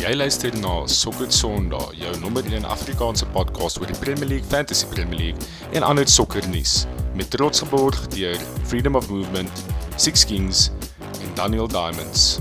[0.00, 4.86] Jy luister na Sokker Sondag, jou nommer 1 Afrikaanse podcast oor die Premier League, Fantasy
[4.88, 6.86] Premier League en ander sokkernuus
[7.18, 8.40] met trots geborg deur
[8.70, 9.60] Freedom of Movement,
[10.00, 10.70] Six Kings
[11.20, 12.40] en Daniel Diamonds.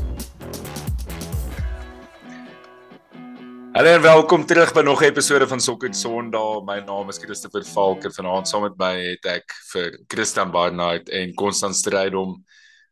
[3.76, 6.64] Hallo en welkom terug by nog 'n episode van Sokker Sondag.
[6.64, 11.10] My naam is Christopher Falk en vanaand saam met my het ek vir Christian Barnard
[11.10, 12.40] en Constant Strydom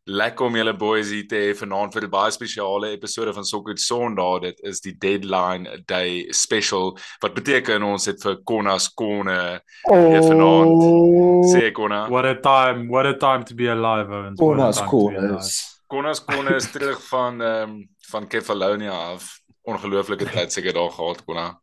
[0.07, 3.77] Lekker om julle boys hier te hê vanaand vir 'n baie spesiale episode van Soccer
[3.77, 4.41] Sondag.
[4.41, 11.51] Dit is die deadline day special wat beteken ons het vir Konas Kone hier vanaand.
[11.51, 12.07] Sê Kona.
[12.09, 14.07] What a time, what a time to be alive.
[14.07, 14.39] Owens.
[14.39, 15.75] What a Konas alive.
[15.91, 16.23] Konas.
[16.23, 19.41] Kone is terug van ehm um, van Kefalonia af.
[19.63, 21.59] Ongelooflike tyd seker daar gehad Kona.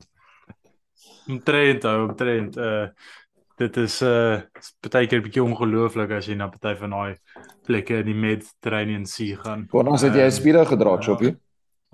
[1.29, 2.57] Omtrent, ou, omtrent.
[2.57, 2.89] Uh
[3.57, 4.43] dit is uh
[4.91, 7.15] baie keer 'n bietjie ongelooflik as jy na party van daai
[7.67, 9.67] plekke in die Mediterranean See gaan.
[9.71, 11.35] Konas het jy Ehm, spiere gedra, Choppy?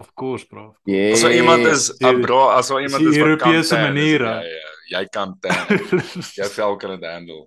[0.00, 0.74] Of course, bro.
[0.88, 1.12] Ja.
[1.12, 4.30] As daar iemand is, ah, bro, as daar iemand die is Europese tan, is maniere.
[4.40, 4.52] Jy,
[4.90, 4.98] ja.
[4.98, 5.34] jy kan
[6.40, 7.46] jy vel kan dit handle.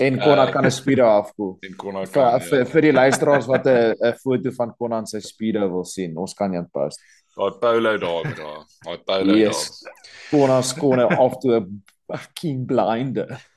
[0.00, 1.56] En Konas Uh, kan 'n spiere afkoel.
[1.60, 2.40] En Vir kan.
[2.40, 2.64] vir ja.
[2.64, 6.50] vir die luisteraars wat 'n 'n foto van Konas se spiere wil sien, ons kan
[6.52, 6.98] dit post.
[7.36, 8.64] Daai polo daar, bro.
[8.84, 9.84] Daai polo Yes.
[10.30, 13.26] Konas Kone af toe 'n fucking blinde.
[13.26, 13.50] daar.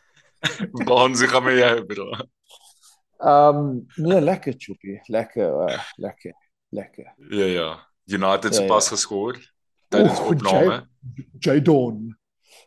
[0.86, 2.12] Waar se gaan met jou, bro?
[3.20, 6.34] Um nee, lekker Choppy, lekker uh, lekker.
[6.70, 7.14] Lekker.
[7.30, 7.70] Ja ja.
[8.06, 8.96] United se Ja, pas ja.
[8.96, 9.38] geskoor
[9.90, 10.88] tydens Oeh, opname.
[11.40, 12.18] Jadon.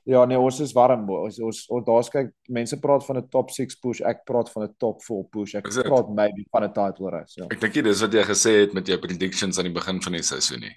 [0.08, 1.08] Ja nee, ons is warm.
[1.10, 4.64] Ons ons, ons daar's kyk, mense praat van 'n top 6 push, ek praat van
[4.64, 5.54] 'n top 4 push.
[5.54, 5.84] Ek Is dit?
[5.84, 7.46] praat maybe van 'n title race, ja.
[7.50, 10.12] Ek dink nie dis wat jy gesê het met jou predictions aan die begin van
[10.12, 10.76] die seisoen nie.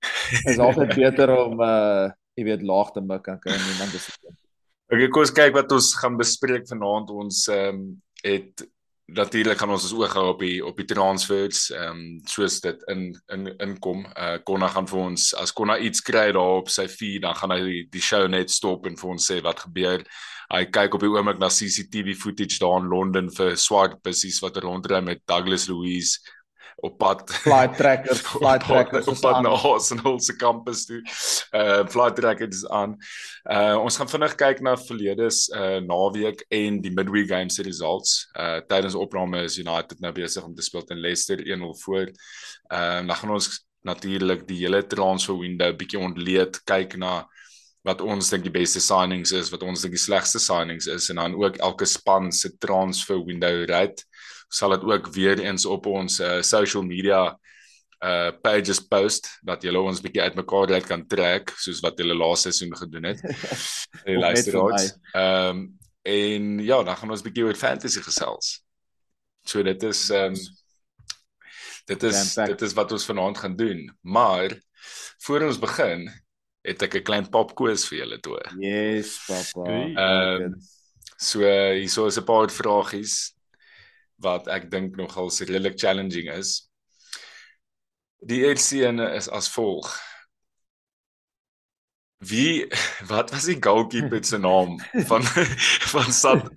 [0.50, 4.10] is altyd beter om uh jy weet laag te mik en kan niemand is
[4.92, 7.10] Okay, kom ons kyk wat ons gaan bespreek vanaand.
[7.10, 8.64] Ons ehm um, het
[9.06, 12.80] natuurlik gaan ons ons oog hou op die op die transfers, ehm um, soos dit
[12.90, 14.04] in in inkom.
[14.14, 17.54] Uh Konna gaan vir ons as Konna iets kry daar op sy feed, dan gaan
[17.54, 20.02] hy die, die show net stop en vir ons sê wat gebeur.
[20.50, 24.58] Hy kyk op die oomblik na CCTV footage daar in Londen vir swart bussies wat
[24.62, 26.18] rondry met Douglas Louise
[26.84, 31.00] op pad flight trackers, flight op pad- trackers op pad na Arsenal se kampus toe.
[31.52, 32.96] Uh flight trackers aan.
[33.50, 38.26] Uh ons gaan vinnig kyk na verledes uh naweek en die midweek game se results.
[38.36, 42.10] Uh tydens opname is United nou besig om te speel teen Leicester 1-0 voor.
[42.68, 43.48] Ehm uh, dan gaan ons
[43.86, 47.22] natuurlik die hele transfer window bietjie ontleed kyk na
[47.86, 51.20] wat ons dink die beste signings is, wat ons dink die slegste signings is en
[51.22, 54.02] dan ook elke span se transfer window rate
[54.48, 57.38] sal dit ook weer eens op ons uh, social media
[58.04, 62.52] uh pages post dat julle ons bietjie uitmekaar uit kan trek soos wat julle laaste
[62.52, 63.22] seisoen gedoen het.
[64.06, 64.92] Die luisteraars.
[65.12, 65.66] Ehm um,
[66.06, 68.60] en ja, dan gaan ons bietjie oor fantasy gesels.
[69.42, 70.44] So dit is ehm um,
[71.86, 73.88] dit is dit is wat ons vanaand gaan doen.
[74.00, 74.54] Maar
[75.24, 76.06] voor ons begin
[76.66, 78.38] het ek 'n klein pop quiz vir julle toe.
[78.60, 79.70] Yes, papa.
[79.72, 80.58] Ehm
[81.16, 83.35] so uh, hierso is 'n paar vragies
[84.22, 86.70] wat ek dink nogal se redelik challenging is.
[88.26, 89.90] Die ene is as volg.
[92.18, 92.66] Wie
[93.10, 95.22] wat was die goalkeeper se naam van
[95.92, 96.48] van Sat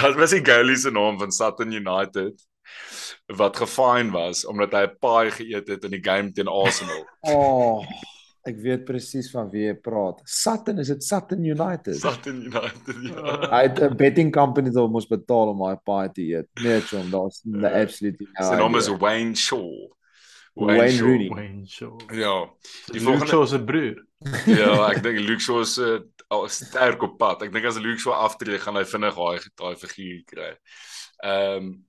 [0.00, 2.46] Wat was die goalie se naam van Sutton United
[3.36, 7.06] wat gefine was omdat hy 'n paai geëet het in die game teen Arsenal.
[7.20, 7.84] Oh,
[8.46, 10.20] ek weet presies van wie jy praat.
[10.24, 11.96] Sutton, is dit Sutton United?
[11.96, 12.96] Sutton United.
[13.02, 13.48] Ja.
[13.50, 16.48] Hy het 'n betting company wat moes betaal om daai paai te eet.
[16.62, 18.88] Nee, chom, daar's the absolute no Sy naam is.
[18.88, 19.90] Wayne Shaw.
[20.54, 21.06] Wayne Shaw.
[21.06, 21.28] Rooney.
[21.28, 21.96] Wayne Shaw.
[22.12, 22.46] Ja.
[22.86, 24.04] Die Die volgende- volgende se broer.
[24.60, 26.00] Ja, ek dink Luke Shaw is uh,
[26.30, 27.42] al sterk op pad.
[27.42, 30.56] Ek dink as Luke Shaw aftree, gaan hy vinnig daai daai figuur kry.
[31.22, 31.84] Ehm um,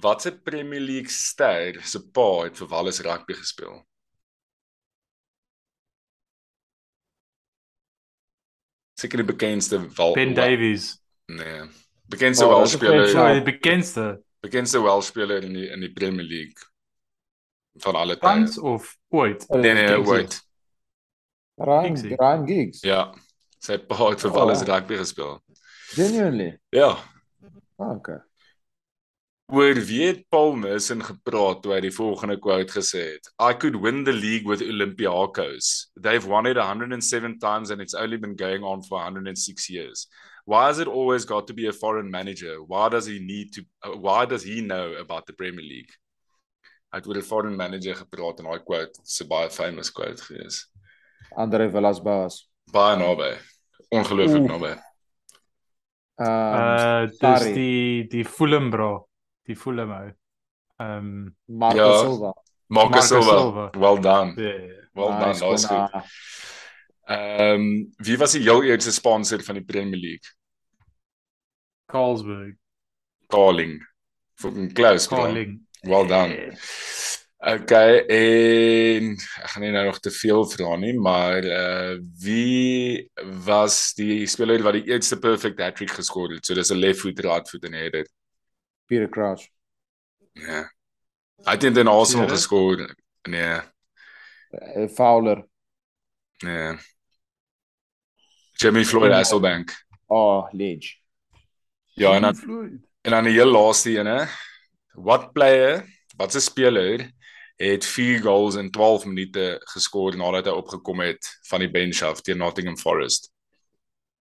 [0.00, 3.82] wat se Premier League ster se pa het vir Wallis rugby gespeel?
[9.00, 10.90] Seker die bekendste Wal Ben Davies.
[11.30, 11.62] Nee.
[12.10, 14.06] Bekendste Oh, oh, dis 'n Welsh French So speler, die bekendste
[14.42, 16.58] bekendste Welsh speler in die in die Premier League
[17.84, 18.20] van alle tye.
[18.28, 19.46] tans of ooit.
[19.48, 20.10] Nee nee, Giggsy.
[20.10, 20.40] wait.
[21.60, 21.94] Ryan.
[22.18, 22.80] Ryan Giggs.
[22.82, 23.14] Ja.
[23.60, 24.34] Sy pa het vir Oh.
[24.34, 25.40] Wallis rugby gespeel.
[25.94, 26.58] Genuinely.
[26.70, 26.96] Ja.
[27.76, 28.18] Oh, okay.
[29.50, 33.30] Oor wie het Paul Merson gepraat toe hy die volgende quote gesê het?
[33.42, 35.90] I could win the league with Olympiacos.
[35.98, 40.06] They've won it 107 times and it's only been going on for 106 years.
[40.46, 42.62] Why has it always got to be a foreign manager?
[42.62, 45.98] Why does he need to uh, why does he know about the Premier League?
[46.90, 50.70] Hy het oor 'n foreign manager gepraat en daai quote 'n baie famous quote gewees.
[51.34, 52.46] Andre Villas-Boas.
[52.70, 53.34] Baie naby.
[53.90, 54.72] Ongelooflik naby.
[54.76, 54.88] Ehm
[56.22, 59.09] Uh dis die die Fulham bro.
[59.50, 60.10] Die Fulham ou.
[60.80, 61.98] Ehm Marco ja.
[61.98, 62.32] Silva.
[62.70, 63.38] Marcus Marcus Silva.
[63.38, 63.70] Silva.
[63.76, 64.34] Well done.
[64.38, 64.74] Ja, ja.
[64.94, 65.26] Well done.
[65.26, 65.88] Nice, Daar's Konna.
[65.88, 66.10] goed.
[67.10, 70.28] Ehm um, wie was die heel eerste sponsor van die Premier League?
[71.90, 72.54] Carlsberg.
[73.26, 73.80] Carling.
[74.38, 75.18] Fucking close, bro.
[75.24, 75.66] Carling.
[75.82, 76.52] Well done.
[77.40, 83.08] Okay, en ek gaan nie nou nog te veel vra nie, maar uh wie
[83.46, 86.44] was die speler wat die eerste perfect hat-trick geskor het?
[86.44, 88.04] So dis 'n left foot, right foot en header.
[88.90, 89.48] Peter Crouch.
[90.34, 90.64] Ja.
[91.46, 92.82] Hy het in Arsenal geskor.
[93.28, 93.60] Nee,
[94.50, 95.44] Uh, Fowler.
[96.42, 96.76] nee.
[98.58, 99.70] Jimmy Floyd En- Hasselbank.
[100.06, 100.96] Oh, Ledge.
[101.94, 102.72] Ja, en dan Floyd.
[103.02, 104.26] en dan die heel laaste ene.
[104.92, 105.84] What player,
[106.16, 107.10] wat 'n speler
[107.56, 112.20] het 4 goals in 12 minute geskor nadat hy opgekom het van die bench af
[112.20, 113.30] teen Nottingham Forest.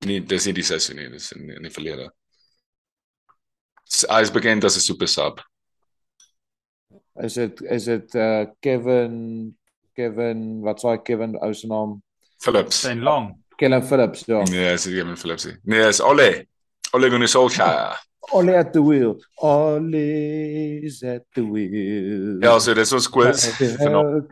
[0.05, 2.13] Nee, dis nie die seisoen nie, dis in, in die verlede.
[4.01, 5.41] Hy is bekend as 'n super sub.
[7.21, 9.55] Is dit is dit uh Kevin
[9.93, 12.01] Kevin wat sê Kevin ou se naam?
[12.41, 12.81] Phillips.
[12.81, 13.37] Zijn lang.
[13.55, 14.41] Kellen Phillips, ja.
[14.43, 15.57] Nee, is Kevin Phillips nie.
[15.63, 16.47] Nee, is Ole.
[16.91, 17.99] Ole Gunnar Solskjaer.
[18.31, 19.17] Ole at the wheel.
[19.43, 19.99] Ole
[20.85, 22.37] is at the wheel.
[22.41, 23.43] Ja, so dis ons quiz.
[23.81, 24.31] Vanaand.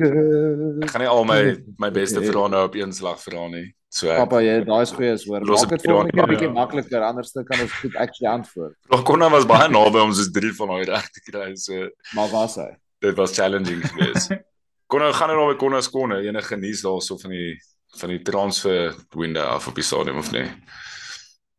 [0.85, 1.41] Ek gaan nie al my
[1.81, 3.67] my beste vrae nou op een slag vra nie.
[3.91, 5.43] So Papa, jy daai is goeie hoor.
[5.43, 6.55] Los Maak het dit volgende keer hier bietjie aan.
[6.55, 8.77] makliker anders dan kan ons goed actually antwoord.
[8.93, 11.49] Nog Konna was baie naby om soos drie van daai reg te kry.
[11.59, 12.69] So Maar was hy?
[13.01, 14.31] dit was challenging geweest.
[14.91, 17.57] Konna gaan nou daar by Konna skone enige nuus daarso van die
[17.99, 20.47] van die transfer window af op die stadium of nee.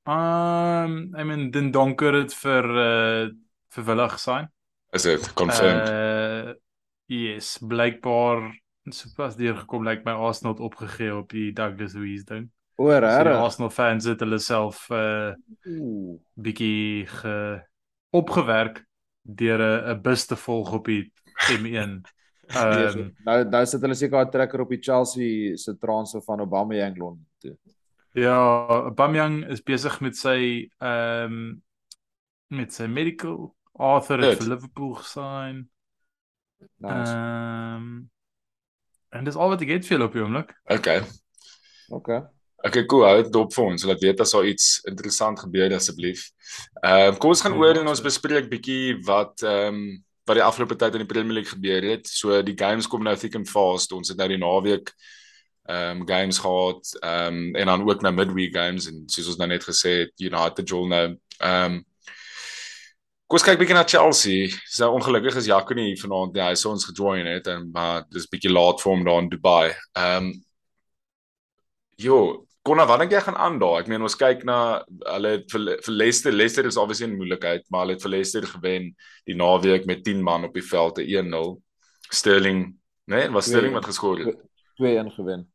[0.04, 3.30] Um, I mean, Den Donker het vir uh
[3.72, 4.48] vir Villa gesign.
[4.92, 5.88] Is dit confirmed?
[5.88, 6.54] Uh
[7.06, 8.50] yes, blykbaar
[8.90, 12.50] sopas deurgekom lyk my Arsenal het opgegee op die Douglas Luiz ding.
[12.76, 13.36] O, So die regtig?
[13.44, 15.32] Arsenal fans het hulle self uh
[15.68, 16.18] Ooh.
[16.34, 17.36] bietjie ge
[18.10, 18.82] opgewerk
[19.22, 21.12] deur 'n 'n bus te volg op die
[21.48, 22.02] M1.
[22.52, 26.20] Nee, so, Um nou nou sit hulle seker 'n trekker op die Chelsea se transfer
[26.22, 27.56] van Aubameyang Londen toe.
[28.12, 31.62] Ja, Aubameyang is besig met sy um
[32.52, 34.42] met sy medical Arthur het Goed.
[34.42, 35.64] vir Liverpool gesign.
[36.84, 37.14] Nice.
[37.16, 38.10] Um
[39.12, 40.54] en dis al wat ek het vir julle op die oomblik.
[40.72, 41.02] Okay.
[41.92, 42.22] Okay.
[42.62, 43.02] Okay, cool.
[43.04, 46.28] Hou dit dop vir ons sodat weet as daar iets interessant gebeur asseblief.
[46.84, 49.82] Ehm um, kom ons gaan oor en ons bespreek bietjie wat ehm um,
[50.28, 52.06] wat die afgelope tyd in die Premier League gebeur het.
[52.06, 53.92] So die games kom nou thick and fast.
[53.92, 54.92] Ons het nou die naweek
[55.70, 59.38] ehm um, games gehad ehm um, en dan ook nou midweek games en soos ons
[59.38, 61.06] nou net gesê het United jol nou
[61.38, 61.80] ehm um,
[63.32, 64.48] Kom ons kyk bietjie na Chelsea.
[64.68, 66.42] So ongelukkig is Jaco nie vanaand nie.
[66.44, 69.72] Hy sou ons gejoin het en maar dis bietjie laat vir hom daar in Dubai.
[69.96, 70.32] Ehm um,
[72.02, 73.80] Jo, Konna, wat dink jy gaan aan daar?
[73.82, 74.56] Ek meen ons kyk na
[75.14, 78.94] hulle vir, vir Leicester, Leicester is obviously 'n moeilikheid, maar hulle het vir Leicester gewen
[79.26, 81.56] die naweek met 10 man op die veld te 1-0.
[82.10, 82.76] Sterling,
[83.06, 84.36] nee, was Sterling wat geskor het.
[84.76, 85.51] 2-1 gewen.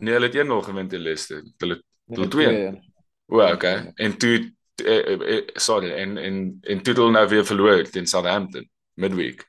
[0.00, 1.42] Nee, hulle het 1-0 gewen teen Leicester.
[1.60, 1.80] Hulle
[2.10, 2.70] Nee, Hulle twee.
[2.72, 2.78] 2-1.
[3.26, 3.92] o, okay.
[3.94, 4.54] En toe
[4.84, 9.44] eh, eh, eh, sorry, en en en toe hulle nou weer verloor teen Southampton midweek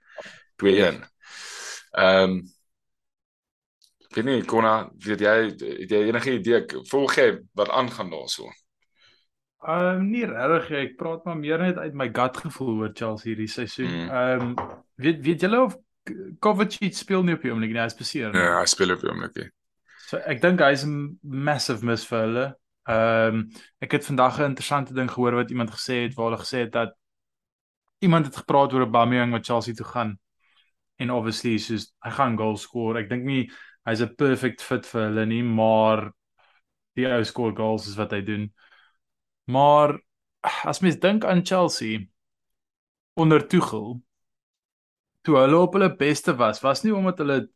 [0.63, 0.99] 2-1.
[1.91, 2.41] Ehm um,
[4.11, 8.51] weet nie Konna, weet jy het jy enige idee volg jy wat aangaan daarso?
[9.65, 10.83] Ehm nie regtig, nie.
[10.85, 13.89] ek praat maar meer net uit my gut gevoel oor Chelsea hierdie seisoen.
[13.89, 14.09] Mm.
[14.09, 14.53] Ehm
[15.01, 15.79] weet weet julle of
[16.39, 18.31] Kovacic speel nie op die oomblik nie, hy is beseer.
[18.33, 18.41] nie.
[18.41, 19.35] Ja, hy speel op die oomblik.
[19.37, 19.49] hè.
[20.11, 22.47] So ek dink hy's 'n massive miss vir hulle.
[22.93, 23.37] Ehm
[23.85, 26.71] ek het vandag 'n interessante ding gehoor wat iemand gesê het waar hulle gesê het
[26.71, 26.91] dat
[28.03, 30.19] iemand het gepraat oor Aubameyang wat Chelsea toe gaan.
[30.99, 32.99] En obviously soos hy gaan goals score.
[32.99, 33.49] Ek dink nie
[33.85, 36.11] hy's 'n perfect fit vir hulle nie, maar
[36.95, 38.53] die ou score goals is wat hy doen.
[39.47, 39.97] Maar
[40.65, 41.99] as mens dink aan Chelsea
[43.15, 44.01] onder Tuchel
[45.23, 47.47] toe hulle op hulle beste was, was nie omdat hulle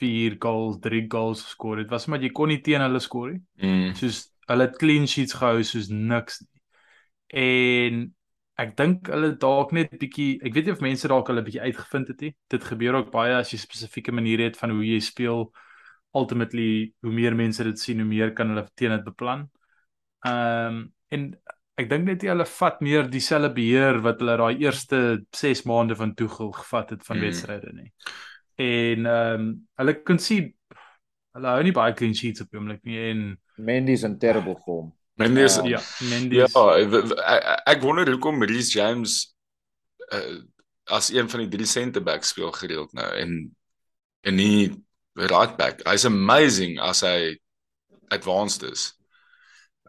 [0.00, 3.42] 4 goals, 3 goals geskor het, was omdat jy kon nie teen hulle skoor nie.
[3.62, 3.92] Mm.
[3.98, 6.62] Soos hulle het clean sheets gehou soos niks nie.
[7.40, 8.00] En
[8.60, 12.10] ek dink hulle dalk net bietjie, ek weet nie of mense dalk hulle bietjie uitgevind
[12.12, 12.32] het nie.
[12.52, 15.48] Dit gebeur ook baie as jy spesifieke maniere het van hoe jy speel.
[16.16, 19.46] Ultimately, hoe meer mense dit sien, hoe meer kan hulle teen dit beplan.
[20.26, 21.24] Ehm um, en
[21.80, 24.98] ek dink net hulle vat meer dieselfde beheer wat hulle daai eerste
[25.34, 27.24] 6 maande van Tuchel gevat het van mm.
[27.26, 27.88] wedstryde nie.
[28.60, 30.50] En ehm um, hulle kon sien
[31.36, 33.20] hulle hou nie baie clean sheets op die oomblik nie en
[33.60, 34.90] Mendy's in terrible form.
[35.20, 35.64] Men is Ja.
[35.64, 39.34] ja, Mendy ja, is ek ek wonder hoekom Reece James
[40.12, 40.40] uh,
[40.90, 43.34] as een van die drie center backs speel gereeld nou en
[44.24, 44.70] en nie
[45.14, 45.84] right back.
[45.88, 47.36] Hy's amazing as hy
[48.10, 48.90] advanced is.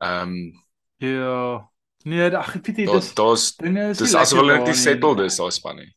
[0.02, 0.64] Ehm um,
[1.02, 1.68] ja.
[2.04, 5.38] Nee, ag ek weet nie daar dis daar's is dis asof hulle net settled is
[5.38, 5.92] daai span nie.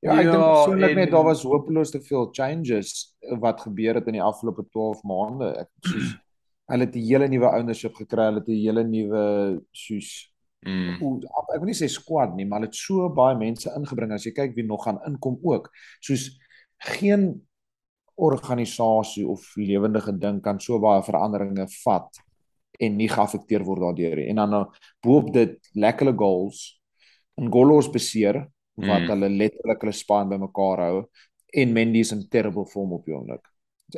[0.00, 4.06] Ja, ek Ja, dink persoonlik net daar was hopeloos te veel changes wat gebeur het
[4.08, 5.52] in die afgelope 12 maande.
[5.66, 6.14] Ek soos
[6.72, 9.24] hulle het 'n hele nuwe ownership gekry, hulle het 'n hele nuwe
[9.72, 10.30] soos
[10.60, 10.98] Mm.
[11.00, 14.26] hoe ek wil nie sê squad nie, maar hulle het so baie mense ingebring as
[14.26, 15.70] jy kyk wie nog gaan inkom ook.
[16.04, 16.26] Soos
[16.78, 17.40] geen
[18.20, 22.20] organisasie of lewendige ding kan so baie veranderinge vat
[22.80, 24.28] en nie geaffekteer word daardeur nie.
[24.28, 24.62] En dan nou
[25.00, 26.80] boop dit lekkere goals.
[27.40, 28.42] Ngolos beseer
[28.80, 29.08] wat Mm.
[29.08, 31.04] hulle letterlik hulle span bymekaar hou
[31.52, 33.42] en Mendy is in terrible vorm op die oomblik.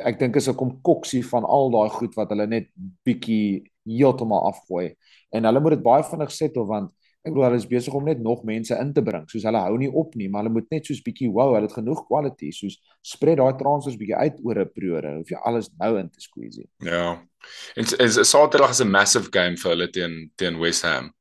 [0.03, 2.67] Ek dink is 'n konkoksie van al daai goed wat hulle net
[3.05, 4.95] bietjie heeltemal afgooi
[5.31, 6.91] en hulle moet dit baie vinnig settle want
[7.25, 9.23] ek bedoel hulle is besig om net nog mense in te bring.
[9.29, 11.73] Soos hulle hou nie op nie, maar hulle moet net soos bietjie wow, hulle het
[11.77, 15.17] genoeg quality, soos spread daai transfers bietjie uit oor 'n periode.
[15.17, 16.63] Hoef jy alles nou in te squeeze.
[16.79, 17.21] Ja.
[17.75, 21.13] En is Saterdag is 'n massive game vir hulle teen teen West Ham.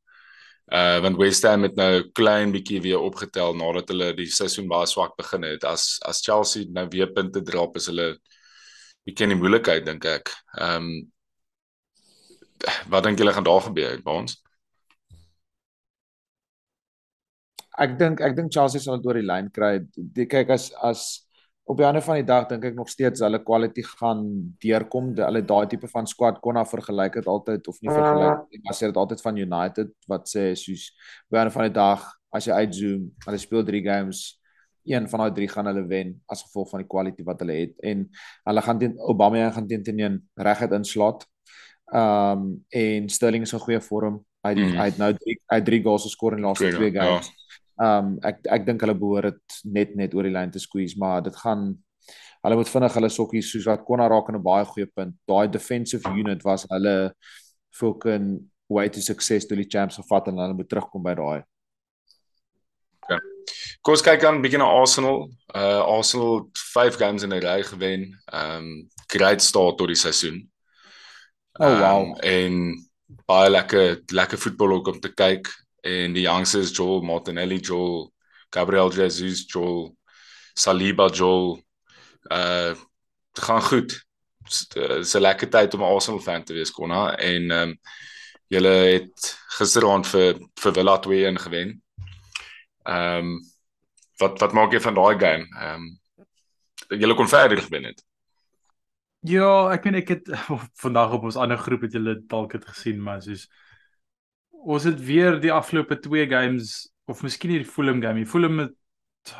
[0.73, 4.89] Uh want West Ham het nou klein bietjie weer opgetel nadat hulle die seisoen baie
[4.89, 5.67] swak begin het.
[5.69, 8.15] As as Chelsea nou weer punte drop is hulle
[9.05, 10.33] bietjie in die moeilikheid dink ek.
[10.57, 10.95] Ehm um,
[12.89, 14.39] wat dink julle gaan daar gebeur by ons?
[17.83, 19.75] Ek dink ek dink Chelsea sal dit oor die lyn kry.
[19.93, 21.05] Die kyk as as
[21.73, 24.21] op die einde van die dag dink ek nog steeds hulle quality gaan
[24.63, 25.15] deurkom.
[25.17, 28.61] De- Hulle daai tipe van squad kon af vergelyk het altyd of nie vergelyk nie,
[28.65, 30.91] maar sê dit altyd van United wat sê soos
[31.27, 34.23] op die einde van die dag as jy uitzoom, hulle speel 3 games,
[34.89, 37.75] een van daai 3 gaan hulle wen as gevolg van die quality wat hulle het
[37.83, 38.07] en
[38.49, 41.27] hulle gaan teen Aubameyang gaan teen teen reguit inslaat.
[41.93, 44.25] Ehm um, en Sterling is in goeie vorm.
[44.43, 44.77] Hy Mhm.
[44.81, 47.05] hy het nou 3 hy het 3 goals geskor in die laaste Goeie, 2 ja.
[47.05, 47.27] games.
[47.29, 47.42] Ehm
[47.81, 51.23] um, ek ek dink hulle behoort dit net net oor die lyn te squeeze, maar
[51.23, 51.73] dit gaan
[52.43, 55.15] hulle moet vinnig hulle sokkies soos wat Konna raak in 'n baie goeie punt.
[55.29, 57.13] Daai defensive unit was hulle
[57.71, 61.43] fucking way to success toe die champs gevat en hulle moet terugkom by daai.
[63.83, 65.31] Kom ons kyk dan 'n bietjie na Arsenal.
[65.55, 68.15] Uh Arsenal het 5 games in 'n ry gewen.
[68.33, 70.51] Um, great start tot die seisoen.
[71.59, 72.01] Oh wow.
[72.03, 72.53] Um, en
[73.27, 75.49] baie lekker lekker voetbal ook om te kyk
[75.83, 78.13] en die youngsters Joel Martinelli, Joel
[78.51, 79.91] Gabriel Jesus, Joel
[80.55, 81.63] Saliba, Joel
[82.31, 82.75] uh
[83.33, 84.05] gaan goed.
[84.45, 87.79] Dit is 'n lekker tyd om 'n Arsenal fan te wees Konna en ehm um,
[88.47, 91.83] julle het gisteraand vir vir Villa 2-1 gewen.
[92.85, 93.41] Ehm um,
[94.19, 95.47] wat wat maak jy van daai game?
[95.61, 95.83] Ehm
[96.89, 98.05] um, julle kon verder gewen het.
[99.21, 100.31] Ja, ek meen ek het
[100.85, 103.49] vandag op ons ander groep het julle dalk dit gesien, maar soos
[104.63, 108.23] ons het weer die afgelope 2 games of miskien hierdie Fulham game.
[108.23, 108.77] Die Fulham het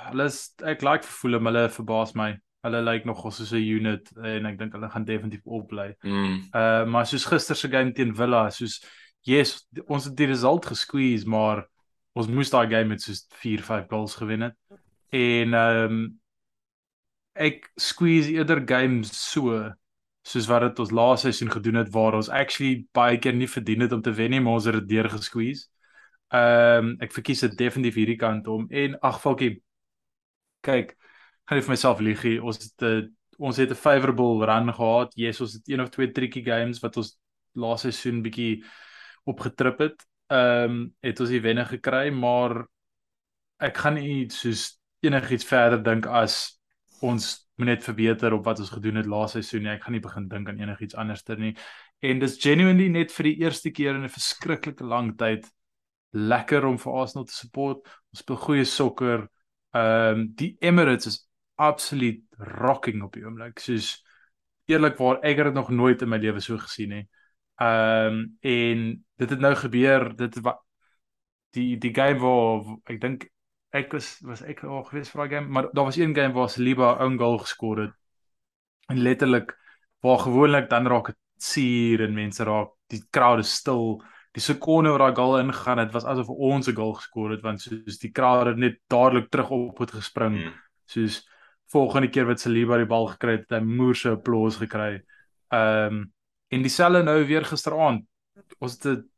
[0.09, 2.33] hulle is ek like vir Fulham, hulle verbaas my.
[2.63, 5.95] Hulle lyk like nogal soos 'n unit en ek dink hulle gaan definitief opbly.
[6.03, 6.49] Mm.
[6.55, 8.81] Uh maar soos gister se game teen Villa, soos
[9.27, 11.67] yes, ons het die result gesqueeze, maar
[12.15, 14.57] ons moes daai game met soos 4-5 goals gewen het.
[15.11, 16.19] En ehm um,
[17.35, 19.73] ek squeeze eerder games so
[20.23, 23.81] soos wat dit ons laaste seisoen gedoen het waar ons actually baie keer nie verdien
[23.81, 25.67] het om te wen nie, maar ons het dit deur gesqueeze.
[26.33, 28.67] Ehm um, ek verkies dit definitief hierdie kant om.
[28.71, 29.57] En ag valkie
[30.65, 30.95] kyk
[31.49, 35.13] gaan nie vir myself liegie ons het 'n ons het 'n favorable run gehad.
[35.17, 37.19] Yes ons het een of twee tricky games wat ons
[37.55, 38.65] laaste seisoen bietjie
[39.25, 40.07] opgetrip het.
[40.31, 42.67] Ehm um, het ons die wenne gekry maar
[43.59, 46.59] ek gaan nie soos enigiets verder dink as
[47.01, 50.05] ons moet net verbeter op wat ons gedoen het laaste seisoen nie ek gaan nie
[50.05, 51.55] begin dink aan enigiets anderster nie
[52.01, 55.51] en dis genuinely net vir die eerste keer in 'n verskriklike lang tyd
[56.13, 59.29] lekker om vir Arsenal te support ons speel goeie sokker
[59.73, 61.21] ehm um, die Emirates is
[61.63, 63.61] absoluut rocking op die oomblik.
[63.61, 63.95] Soos
[64.71, 67.05] eerlikwaar ek het dit nog nooit in my lewe so gesien nie.
[67.61, 68.87] Ehm um, en
[69.23, 70.63] dit het nou gebeur, dit wat
[71.57, 73.29] die die game waar ek dink
[73.73, 76.51] ek was was ek al gewees vir daai game, maar daar was een game waar
[76.51, 77.93] Saliba 'n goal geskor het.
[78.89, 79.57] En letterlik
[80.01, 84.03] waar gewoonlik dan raak dit suur en mense raak die crowd is stil.
[84.33, 87.61] Die sekonde waar daai goal ingegaan het, was asof ons 'n goal geskor het want
[87.61, 90.37] soos die crowd het net dadelik terug op het gespring.
[90.45, 90.53] Mm.
[90.87, 91.29] Soos
[91.73, 95.03] volgende keer wat Saliba die bal gekry het, het hy moerse applous gekry.
[95.49, 96.13] Ehm um,
[96.53, 98.05] en dieselfde nou weer gisteraand.
[98.59, 99.09] Ons het 'n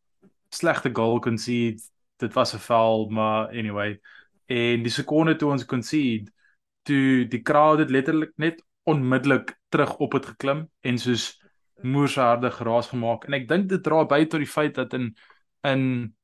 [0.49, 1.83] slegte goal concede.
[2.17, 4.01] Dit was 'n foul, maar anyway.
[4.47, 6.31] En die sekonde toe ons concede,
[6.83, 11.43] toe die crowd het letterlik net onmiddellik terug op het geklim en soos
[11.83, 13.25] moerse harde geraas gemaak.
[13.25, 15.15] En ek dink dit dra by tot die feit dat in
[15.65, 16.15] in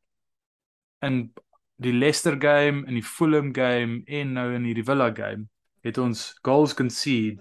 [1.01, 1.33] in
[1.81, 5.49] die Leicester game, in die Fulham game en nou in hierdie Villa game
[5.81, 7.41] het ons goals concede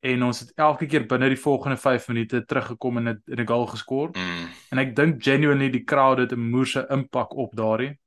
[0.00, 3.66] en ons het elke keer binne die volgende 5 minute teruggekom en het 'n goal
[3.66, 4.08] geskor.
[4.14, 4.46] Mm.
[4.70, 7.98] En ek dink genuinely die crowd het 'n moerse impak op daardie.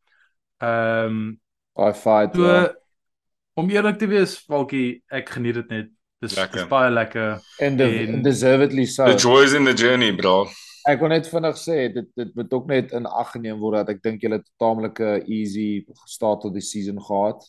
[0.57, 1.41] Ehm um,
[1.75, 2.35] Daai fight.
[2.35, 2.73] so ja.
[3.55, 5.89] om eerlik te wees, Falkie, ek geniet dit net.
[6.23, 6.61] Dis Lekker.
[6.63, 7.39] dis baie lekker.
[7.59, 9.05] En de, En- deservedly so.
[9.05, 10.47] The joys in the journey, bro.
[10.87, 13.89] Ek wil net vinnig sê dit dit moet ook net in ag geneem word dat
[13.95, 17.43] ek dink julle het 'n taamlike easy start tot die season gehad.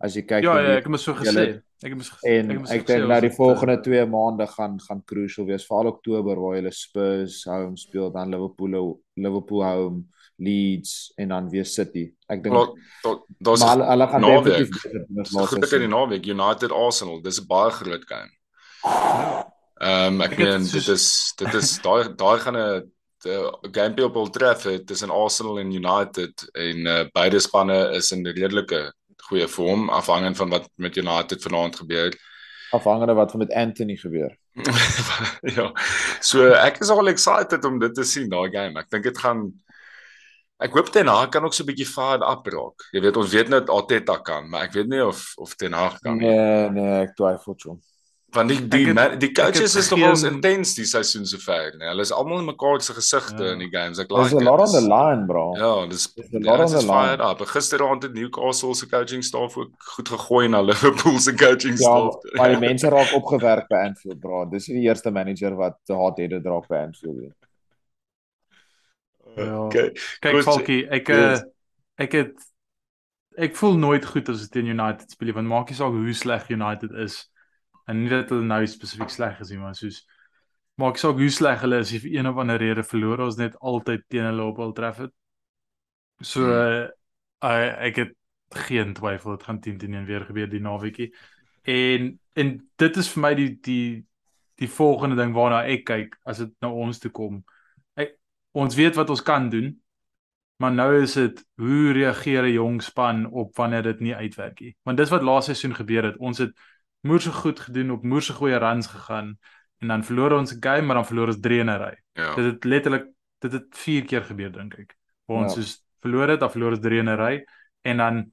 [0.00, 1.62] As jy kyk Ja, ja, die- ek het mos so julle- gesê.
[1.82, 2.28] Ek het mos gesê.
[2.28, 5.46] En het mos so ek dink nou die het, volgende 2 maande gaan gaan crucial
[5.46, 10.04] wees, veral Oktober waar hulle Spurs home speel, dan Liverpool Liverpool home,
[10.40, 12.06] Leeds en dan weer City.
[12.32, 12.56] Ek dink
[13.38, 14.44] daar's maar hulle, hulle gaan naweek.
[14.44, 17.20] definitief beter doen as in die naweek United Arsenal.
[17.24, 18.32] Dis 'n baie groot game.
[19.80, 21.06] Ehm um, ek Ek meen dit is
[21.36, 22.90] dit is daai daai gaan 'n
[23.24, 28.26] 'n game op Old Trafford tussen Arsenal en United en uh, beide spanne is in
[28.26, 28.92] redelike
[29.28, 32.14] goeie vorm afhangend van wat met United vanaand gebeur.
[32.70, 34.36] Afhangende wat met Anthony gebeur.
[35.56, 35.72] ja.
[36.20, 38.78] So ek is al excited om dit te sien daai game.
[38.80, 39.48] Ek dink dit gaan
[40.60, 42.88] Ek hoop Ten Hag kan ook so 'n bietjie fire up raak.
[42.92, 45.98] Jy weet ons weet net Arteta kan, maar ek weet nie of of Ten Hag
[46.00, 46.28] kan nie.
[46.28, 47.78] Nee, nee, ek twyfel so.
[48.32, 51.88] Want die die het- die coaches is nogal geen- intens die seisoen sover, nee.
[51.88, 53.52] Hulle is almal in mekaar se gesigte Ja.
[53.52, 53.98] in die games.
[53.98, 55.56] Ek like a lot on the line, bro.
[55.56, 57.20] Ja, dis a ja, lot on dit the is line.
[57.30, 57.40] up.
[57.40, 62.14] Gisteraand het Newcastle se coaching staf ook goed gegooi na Liverpool se coaching Ja, staf.
[62.34, 64.44] maar die mense raak opgewerk by Anfield, bro.
[64.48, 67.32] Dis die eerste manager wat hard het draak by Anfield nie.
[69.46, 69.64] Ja.
[69.72, 71.42] Kyk Goed, Falkie, ek yes.
[71.42, 71.50] uh,
[72.06, 72.46] ek het
[73.40, 76.48] ek voel nooit goed as dit teen United speel want maak nie saak hoe sleg
[76.50, 77.22] United is.
[77.88, 80.02] En nie dat hulle nou spesifiek sleg is nie, maar soos
[80.80, 83.56] maak saak hoe sleg hulle is, jy vir een of ander rede verloor ons net
[83.60, 85.12] altyd teen hulle op Old Trafford.
[86.20, 86.86] So uh,
[87.44, 88.16] uh, ek het
[88.68, 91.10] geen twyfel dit gaan 10 teen 1 weer gebeur die naweekie.
[91.62, 94.04] En en dit is vir my die die
[94.60, 97.40] die volgende ding waarna ek kyk as dit na ons toe kom.
[97.40, 97.44] Ek
[98.52, 99.82] ons weet wat ons kan doen.
[100.60, 104.76] Maar nou is dit hoe reageer 'n jong span op wanneer dit nie uitwerk nie.
[104.82, 106.16] Want dis wat laaste seisoen gebeur het.
[106.18, 106.52] Ons het
[107.00, 109.38] moerse goed gedoen op moerse goeie runs gegaan
[109.78, 111.96] en dan verloor ons 'n game, maar dan verloor ons 3 in 'n ry.
[112.12, 112.34] Ja.
[112.34, 113.06] Dit het letterlik
[113.38, 114.96] dit het 4 keer gebeur dink ek.
[115.26, 115.60] Waar ons Ja.
[115.62, 117.44] soos verloor het, dan verloor ons 3 in 'n ry
[117.82, 118.32] en dan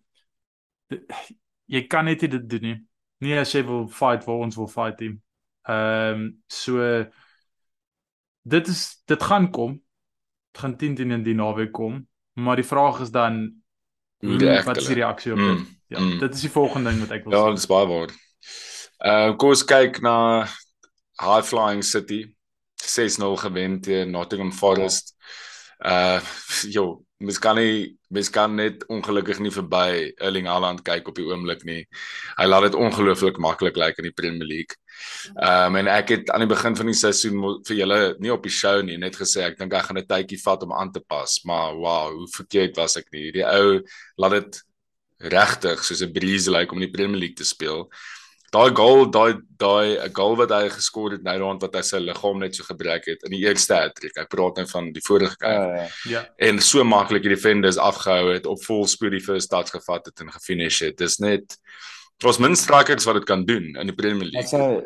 [0.89, 2.85] dit- jy kan net nie dit doen nie.
[3.19, 5.21] Nie as jy wil fight waar ons wil fight team.
[5.63, 7.05] Ehm um, so
[8.43, 9.81] dit is dit gaan kom.
[10.57, 11.99] Dit gaan 10 teen in die naweek kom,
[12.33, 13.35] maar die vraag is dan
[14.25, 15.67] Hoe hoe, reageer wat is die reaksie op Mm, dit?
[15.93, 16.15] Ja, mm.
[16.19, 17.53] dit is die volgende ding wat ek wil Ja, sê.
[17.53, 18.13] dis baie waar.
[19.05, 20.15] Uh kom ons kyk na
[21.21, 22.23] High Flying City
[22.81, 25.13] 6-0 gewen teen Nottingham Forest.
[25.85, 26.17] Uh
[26.73, 31.25] jo, mens kan nie mens kan net ongelukkig nie verby Erling Haaland kyk op die
[31.27, 31.81] oomblik nie.
[32.37, 34.77] Hy laat dit ongelooflik maklik lyk in die Premier League.
[35.35, 38.53] Um en ek het aan die begin van die seisoen vir julle nie op die
[38.53, 41.39] show nie net gesê ek dink hy gaan 'n tydjie vat om aan te pas,
[41.45, 43.31] maar wow, hoe verkeerd was ek nie.
[43.31, 43.81] Die ou
[44.17, 44.61] laat dit
[45.19, 47.89] regtig soos 'n breeze lyk om in die Premier League te speel.
[48.53, 51.97] Daai goal, daai daai 'n goal wat hy geskor het nou rond wat hy sy
[51.99, 54.15] liggaam net so gebruik het in die eerste hattrick.
[54.17, 55.89] Ek praat nou van die vorige Ja, game.
[56.09, 56.25] ja.
[56.39, 60.19] En so maklik die defenders afgehou het, op vol spoed die first touch gevat het
[60.21, 60.97] en gefinish het.
[60.97, 61.57] Dis net
[62.25, 64.47] ons min strikers wat dit kan doen in die Premier League.
[64.47, 64.81] sy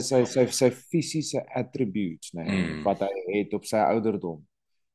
[0.00, 2.82] sy sy sy fisiese attributes, nee, Mm.
[2.82, 4.42] wat hy het op sy ouderdom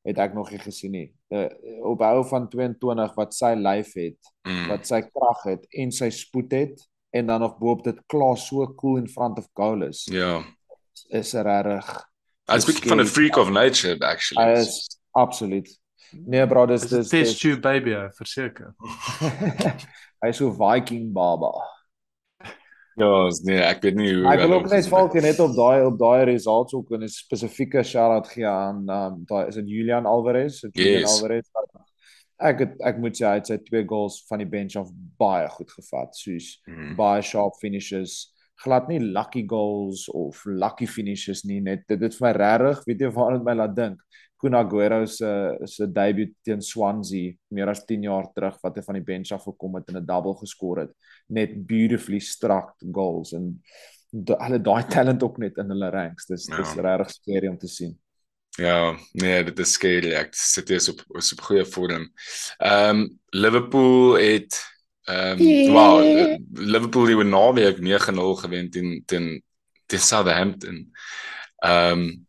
[0.04, 1.12] het ek nog nie gesien nie.
[1.32, 1.48] Uh,
[1.84, 4.68] op hou van 22 wat sy lyf het, Mm.
[4.68, 8.66] wat sy krag het en sy spoed het en dan nog boop dit klaar so
[8.74, 10.04] cool in front of goal is.
[10.10, 10.42] Ja.
[11.08, 12.08] Is regtig
[12.50, 14.52] Hy's 'n bietjie van 'n freak of nature hy actually.
[14.60, 15.78] is absoluut.
[16.10, 18.74] Nee bro, dis Dis test tube baby, eh, verseker.
[20.22, 21.52] hy is so Viking baba.
[22.96, 25.84] Ja, is- nee, ek weet nie hoe ek wil ook net valke net op daai
[25.86, 30.60] op daai results ook 'n spesifieke shout-out gee aan um, daai is dit Julian Alvarez,
[30.62, 31.10] het Julian Yes.
[31.14, 31.46] Alvarez.
[32.40, 34.88] Ek het ek moet sê hy het sy twee goals van die bench af
[35.20, 36.96] baie goed gevat, soos Mm.
[36.96, 38.32] baie sharp finishes.
[38.64, 43.00] Glad nie lucky goals of lucky finishes nie, net dit het vir my regtig, weet
[43.00, 44.00] jy waar dit my laat dink.
[44.40, 48.94] Kun Aguero se se debuut teen Swansea meer as 10 jaar terug wat hy van
[48.94, 50.90] die bench af gekom het en 'n double geskor het.
[51.28, 53.60] Net beautifully struck goals en
[54.12, 56.26] hulle daai talent ook net in hulle ranks.
[56.26, 56.56] Dis Ja.
[56.56, 57.98] dis regtig scary om te sien.
[58.58, 60.12] Ja, nee, dit is scary.
[60.18, 62.08] Ek sit hier op is op goeie vorm.
[62.58, 64.58] Ehm um, Liverpool het
[65.04, 66.00] ehm um, wow,
[66.52, 69.42] Liverpool die naweek 9-0 gewen teen teen
[69.86, 70.90] teen Southampton.
[71.56, 72.26] Ehm um,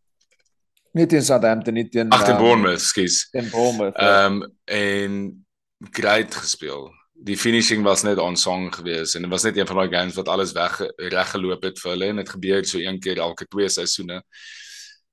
[0.92, 3.28] Nie teen Southampton nie teen agter ehm, Bournemouth, skus.
[3.30, 3.96] Teen Bournemouth.
[3.96, 4.24] ja.
[4.24, 5.46] Ehm um, en
[5.90, 6.90] great gespeel.
[7.12, 10.14] Die finishing was net on song geweest en dit was net een van daai games
[10.14, 13.68] wat alles weg reggeloop het vir hulle en dit gebeur so een keer elke twee
[13.68, 14.22] seisoene.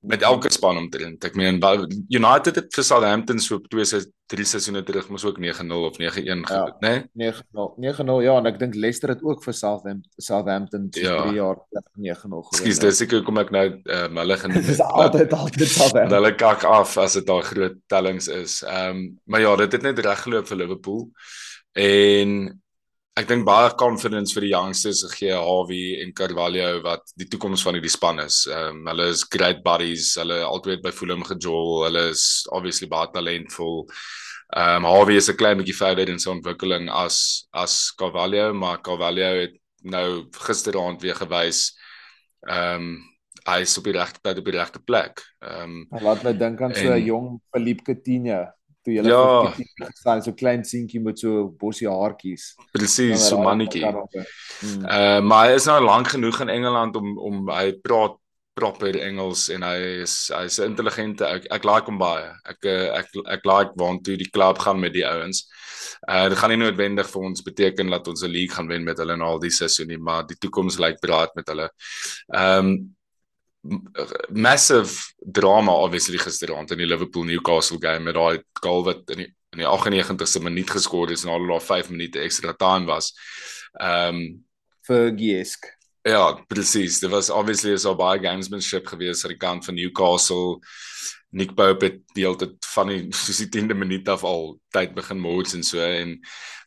[0.00, 1.24] Met elke span omtrent.
[1.24, 1.58] Ek meen
[2.08, 6.00] United het vir Southampton so twee se drie seisoene terug mos ook 9-0 of 9-1
[6.00, 6.92] ja, gedoen, né?
[7.12, 7.32] Nee?
[7.32, 7.66] 9-0.
[7.84, 11.18] 9-0 ja, en ek dink Leicester het ook vir Southampton Southampton so ja.
[11.26, 11.84] 3 jaar 9-0
[12.48, 12.64] gewen.
[12.64, 16.16] Dis dis ek kom ek nou um, hulle gaan Dis altyd altyd Southampton.
[16.16, 18.60] Hulle kak af as dit daar groot tellings is.
[18.64, 21.06] Ehm um, maar ja, dit het net reg geloop vir Liverpool.
[21.76, 22.38] En
[23.18, 27.76] ek dink baie confidence vir die youngsters gee Harvey en Carvalho wat die toekoms van
[27.76, 28.44] hierdie span is.
[28.48, 30.14] Ehm um, hulle is great buddies.
[30.20, 31.84] Hulle altyd by Fulham gejol.
[31.88, 33.86] Hulle is obviously baie talentvol.
[34.56, 38.80] Ehm um, Harvey is 'n klein bietjie verder in sy ontwikkeling as as Carvalho, maar
[38.80, 41.70] Carvalho het nou gisteraand weer gewys
[42.48, 42.90] ehm um,
[43.48, 45.20] hy is op die regte tyd op die regte plek.
[45.42, 48.46] Ehm um, laat my dink aan so 'n jong Philippe Coutinho
[48.84, 49.52] toe jy ja.
[49.82, 52.54] gestaan so klein seentjie met so bossie haartjies.
[52.72, 53.84] Presies, so mannetjie.
[53.84, 54.84] Hmm.
[54.84, 58.16] Uh maar hy is nou lank genoeg in Engeland om om hy praat
[58.60, 62.28] proper Engels en hy is hy's 'n intelligente ek, ek like hom baie.
[62.44, 65.46] Ek ek ek, ek like waantoe die klub gaan met die ouens.
[66.08, 68.98] Uh dit gaan nie noodwendig vir ons beteken dat ons 'n league gaan wen met
[68.98, 71.68] hulle na al die seisoen nie, maar die toekoms lyk braai met hulle.
[72.34, 72.96] Ehm um,
[74.30, 79.28] massive drama obviously gisteraand in die Liverpool Newcastle game met daai goal wat in die
[79.50, 83.12] in die 98ste minuut geskoor is al daai 5 minute ekstra time was.
[83.80, 84.22] Ehm um,
[84.86, 85.66] vir Giesk.
[86.02, 86.98] Ja, presies.
[86.98, 90.60] Dit was obviously so baie gamesmanship geweest aan die kant van Newcastle.
[91.30, 94.94] Nick Pope het die hele tyd van die soos die 10de minuut af al tyd
[94.96, 96.16] begin mods en so en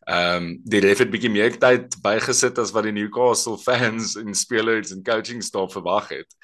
[0.04, 4.36] ehm um, die ref het bietjie meer tyd bygesit as wat die Newcastle fans en
[4.36, 6.38] spelers en coaching staf verwag het.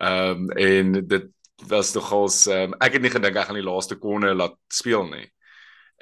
[0.00, 1.30] Ehm um, en dit
[1.70, 5.28] was nogals um, ek het nie gedink ek gaan die laaste korne laat speel nie.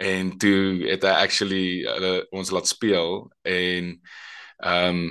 [0.01, 3.99] En toe het hy actually uh, ons laat speel en
[4.57, 5.11] ehm um,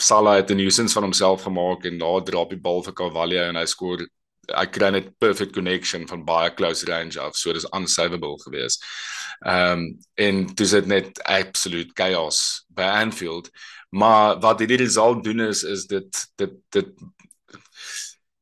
[0.00, 3.56] Salah het 'n nuisance van homself gemaak en daar drop die bal vir Carvalho en
[3.56, 4.06] hy skoor
[4.52, 8.84] hy kry net perfect connection van baie close range af so dis unsavable geweest.
[9.46, 13.50] Ehm um, en dis dit net absolute chaos by Anfield.
[13.90, 16.86] Maar wat dit result doen is is dit dit dit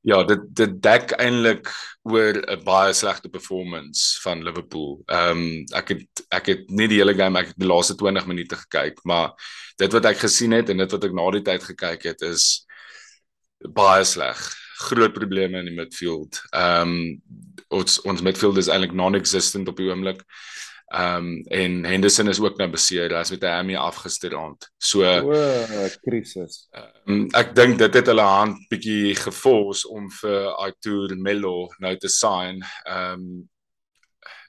[0.03, 1.71] ja, dit dit dek eintlik
[2.03, 5.03] oor 'n baie slegte performance van Liverpool.
[5.07, 8.27] Ehm um, ek het ek het nie die hele game ek het die laaste 20
[8.27, 9.33] minute gekyk, maar
[9.77, 12.67] dit wat ek gesien het en dit wat ek na die tyd gekyk het is
[13.71, 14.41] baie sleg.
[14.83, 16.43] Groot probleme in die midfield.
[16.51, 17.23] Ehm um,
[17.73, 20.21] ons ons midfield is eintlik non-existent op die oomblik.
[20.93, 24.69] Ehm um, en Henderson is ook nou beseer, hy's met 'n hammy afgesteraand.
[24.79, 26.69] So o, krisis.
[27.07, 32.09] Um, ek dink dit het hulle hand bietjie gefors om vir Artur Melo nou te
[32.09, 32.61] sign.
[32.85, 33.49] Ehm um,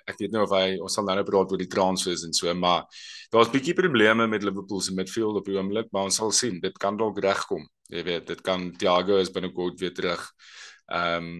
[0.10, 2.52] ek weet nou of hy ons sal nou nou praat oor die transfers en so,
[2.58, 2.86] maar
[3.34, 6.60] daar's bietjie probleme met Liverpool se midfield op die oomblik, maar ons sal sien.
[6.64, 7.66] Dit kan dalk regkom.
[7.94, 10.30] Jy weet, dit kan Thiago is binnekort weer terug.
[10.92, 11.36] Ehm um,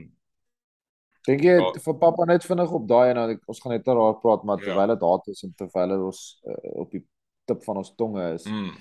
[1.24, 1.68] Dink jy ja.
[1.80, 4.66] vir pappa net vinnig op daai en dan ons gaan net daar praat maar ja.
[4.66, 7.00] terwyl dit daar is en terwyl ons uh, op die
[7.48, 8.48] tip van ons tonge is.
[8.50, 8.74] Mm.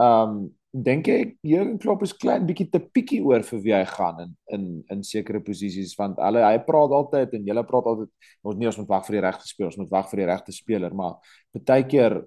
[0.00, 0.44] Ehm um,
[0.74, 4.30] dink jy Jurgen Klopp is klein bietjie te pikkie oor vir wie hy gaan in
[4.56, 8.66] in in sekere posisies want hulle hy praat altyd en julle praat altyd ons nie
[8.66, 11.36] ons moet wag vir die regte speler, ons moet wag vir die regte speler, maar
[11.54, 12.22] baie keer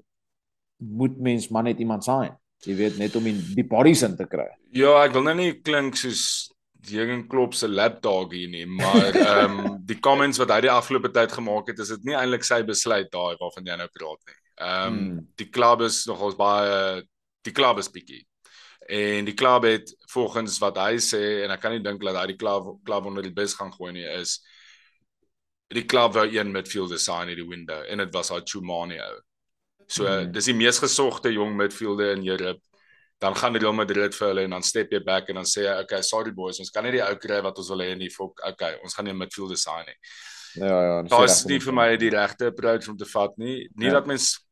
[0.79, 2.35] moet mens maar net iemand sign.
[2.65, 4.47] Jy weet net om die, die bodies in te kry.
[4.73, 6.53] Ja, ek wil nou nie klink soos
[6.87, 11.11] Jürgen Klopp se lapdog hier nie, maar ehm um, die comments wat hy die afgelope
[11.11, 14.39] tyd gemaak het, is dit nie eintlik sy besluit daai waarvan jy nou praat nie.
[14.55, 15.21] Ehm um, hmm.
[15.43, 17.03] die klub is nogals baie
[17.47, 18.23] die klub is bietjie.
[18.89, 22.27] En die klub het volgens wat hy sê en ek kan nie dink dat hy
[22.31, 24.37] die klub klub onder die bus gaan gooi nie is
[25.75, 29.01] die klub wou een midfielder sign in die window en dit was hy Chumani.
[29.87, 30.31] So hmm.
[30.31, 32.63] dis die mees gesogte jong midfielder in Europa
[33.17, 35.75] dan gaan Real Madrid vir hulle en dan step jy back en dan sê jy
[35.81, 38.43] okay sorry boys ons kan nie die ou kry wat ons wil hê nie fok
[38.45, 39.97] okay ons gaan nie 'n midfielder sign nie
[40.61, 43.89] ja ja dit is nie vir my die regte approach om te vat nie nie
[43.89, 43.93] ja.
[43.97, 44.46] dat mens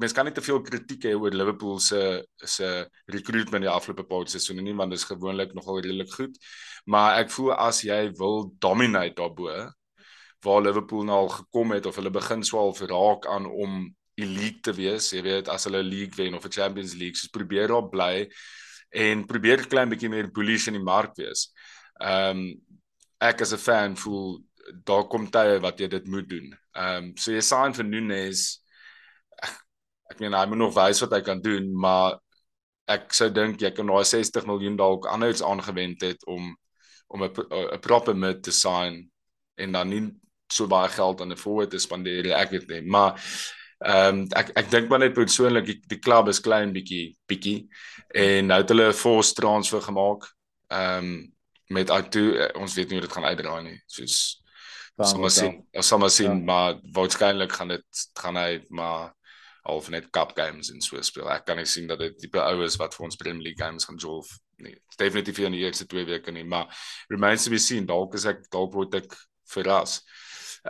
[0.00, 2.00] mens kan nie te veel kritiek hê oor Liverpool se
[2.44, 2.68] se
[3.12, 6.38] recruitment die afgelope paar seisoene nie want dit is gewoonlik nogal redelik goed
[6.86, 9.50] maar ek voel as jy wil dominate daarbo
[10.46, 13.86] waar Liverpool nou al gekom het of hulle begin swaal verraak aan om
[14.16, 17.68] elite te wees, jy weet as hulle league wen of 'n Champions League, so probeer
[17.68, 18.28] daar bly
[18.90, 21.52] en probeer 'n klein bietjie meer bullish in die mark wees.
[22.00, 22.60] Ehm um,
[23.20, 24.40] ek as 'n fan voel
[24.84, 26.52] daar kom tye wat jy dit moet doen.
[26.74, 28.62] Ehm um, so jy sign vir Nunes
[30.10, 32.18] ek, meen hy moet nog wys wat hy kan doen, maar
[32.88, 36.56] ek sou dink jy kan daai 60 miljoen dalk anders aangewend het om
[37.08, 37.30] om 'n
[37.74, 39.10] 'n proper mid te sign
[39.58, 40.10] en dan nie
[40.52, 43.20] so baie geld aan 'n forward te spandeer ek weet nie maar
[43.84, 47.68] Ehm um, ek ek dink maar net persoonlik die, die klub is klein bietjie bietjie
[48.16, 50.24] en nou het hulle 'n force transfer gemaak.
[50.72, 51.34] Ehm um,
[51.68, 53.82] met Atu uh, ons weet nie hoe dit gaan uitdraai nie.
[53.86, 54.42] Soos
[54.96, 55.66] Dan sal maar sien.
[55.72, 56.44] Ons sal maar sien, Ja.
[56.44, 59.12] maar waarskynlik gaan dit gaan hy maar
[59.66, 61.28] half net cup games en so speel.
[61.32, 63.86] Ek kan nie sien dat dit tipe ou is wat vir ons Premier League games
[63.88, 64.22] gaan jol
[64.64, 64.74] nie.
[64.98, 66.70] Definitief in die eerste 2 weke nie, maar
[67.12, 67.86] remains to be seen.
[67.88, 69.16] Dalk is ek dalk word ek
[69.52, 70.00] verras.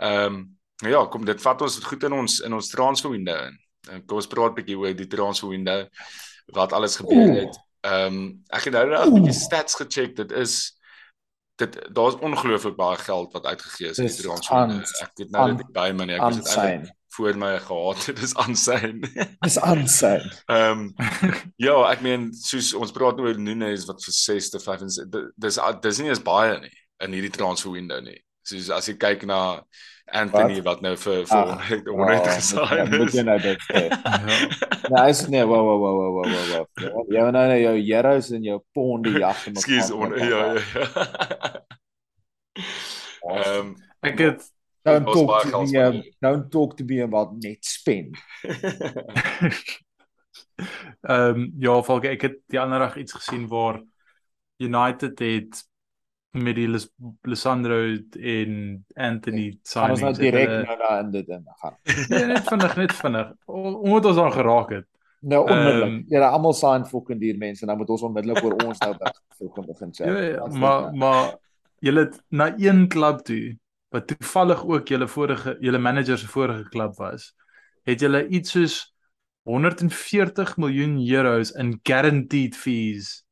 [0.01, 0.45] Ehm um,
[0.85, 3.55] ja, kom dit vat ons goed in ons in ons transfer window in.
[3.89, 5.87] En kom ons praat 'n bietjie oor die transfer window
[6.53, 7.61] wat alles gebeur het.
[7.81, 10.15] Ehm um, ek het nou net 'n bietjie stats gecheck.
[10.15, 10.73] Dit is
[11.57, 14.69] dit daar's ongelooflik baie geld wat uitgegee is in die transfer
[15.01, 16.15] Ek het nou nie by my nie.
[16.15, 18.05] Ek was dit eintlik voor my gehad.
[18.05, 19.01] Dit is aansyn.
[19.41, 20.21] Dis aansyn.
[20.51, 20.89] Ehm
[21.55, 25.01] ja, ek meen soos ons praat nou oor Nunes wat vir 6 te 5 is
[25.09, 26.73] di- dis dis nie eens baie nie
[27.05, 28.19] in hierdie transfer window nie.
[28.47, 29.61] Soos as jy kyk na
[30.07, 33.15] Anthony wat, wat nou vir vir Ag, 100 100 Ja, gesign moet is.
[33.17, 33.81] jy nou dit sê.
[34.87, 35.03] Ja.
[35.03, 36.67] Nee, is nee, wow wow wow wow wow wow.
[36.79, 37.01] wow.
[37.11, 41.65] Jy nou nou jou euros en jou ponde jag in Ekskuus, on, ja ja ja.
[43.27, 43.73] Ehm
[44.05, 44.45] Ek het
[44.87, 46.13] Don't talk to me um, spandeer.
[46.21, 48.17] don't talk to me about net spend.
[51.01, 53.81] ehm um, ja, Falk, ek het die ander dag iets gesien waar
[54.63, 55.63] United het
[56.37, 56.87] met die Lis
[57.25, 57.77] Lisandro
[58.19, 61.75] en Anthony Gaan ons nou direk hulle- nou na in dit in gaan.
[62.09, 63.31] Nee, net vinnig, net vinnig.
[63.45, 64.87] Omdat ons aan geraak het.
[65.19, 65.87] Nou onmiddellik.
[65.87, 69.65] Ehm, Ja, almal sign fucking duur mense, nou moet ons onmiddellik oor ons nou begin
[69.65, 70.05] begin sê.
[70.05, 70.97] Ja, ja, maar nou?
[70.97, 71.35] maar
[71.79, 73.57] julle na een klub toe
[73.93, 77.31] wat toevallig ook julle vorige julle manager se vorige klub was,
[77.87, 78.77] het julle iets soos
[79.47, 83.23] 140 miljoen euros in guaranteed fees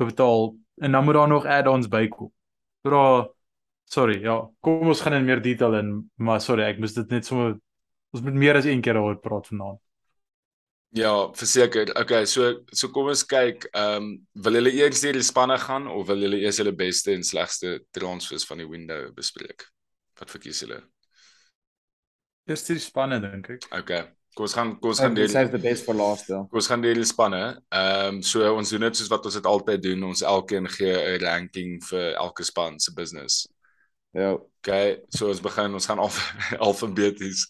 [0.00, 2.32] betaal en dan moet daar nog add-ons bykom.
[2.80, 3.28] Bra
[3.90, 7.26] sorry, ja, kom ons gaan in meer detail in, maar sorry, ek moes dit net
[7.26, 7.56] sommer
[8.14, 9.80] ons moet meer as een keer daaroor praat vanaand.
[10.92, 11.92] Ja, verseker.
[12.00, 14.06] Okay, so so kom ons kyk, ehm um,
[14.42, 17.76] wil julle eers deur die spanne gaan of wil julle eers julle beste en slegste
[17.94, 19.68] transfers van die window bespreek?
[20.18, 20.80] Wat verkies julle?
[22.50, 23.68] Eers die spanne dink ek.
[23.70, 24.08] Okay.
[24.34, 26.42] Kom ons gaan kom ons gaan deur save the best for last ja.
[26.50, 27.44] Kom ons gaan deur die spanne.
[27.70, 30.04] Ehm um, so ons doen dit soos wat ons dit altyd doen.
[30.10, 33.44] Ons elkeen gee 'n ranking vir elke span se business.
[34.12, 34.38] Ja.
[34.60, 36.16] Okay, so ons begin, ons gaan alf
[36.66, 37.46] alfabeties.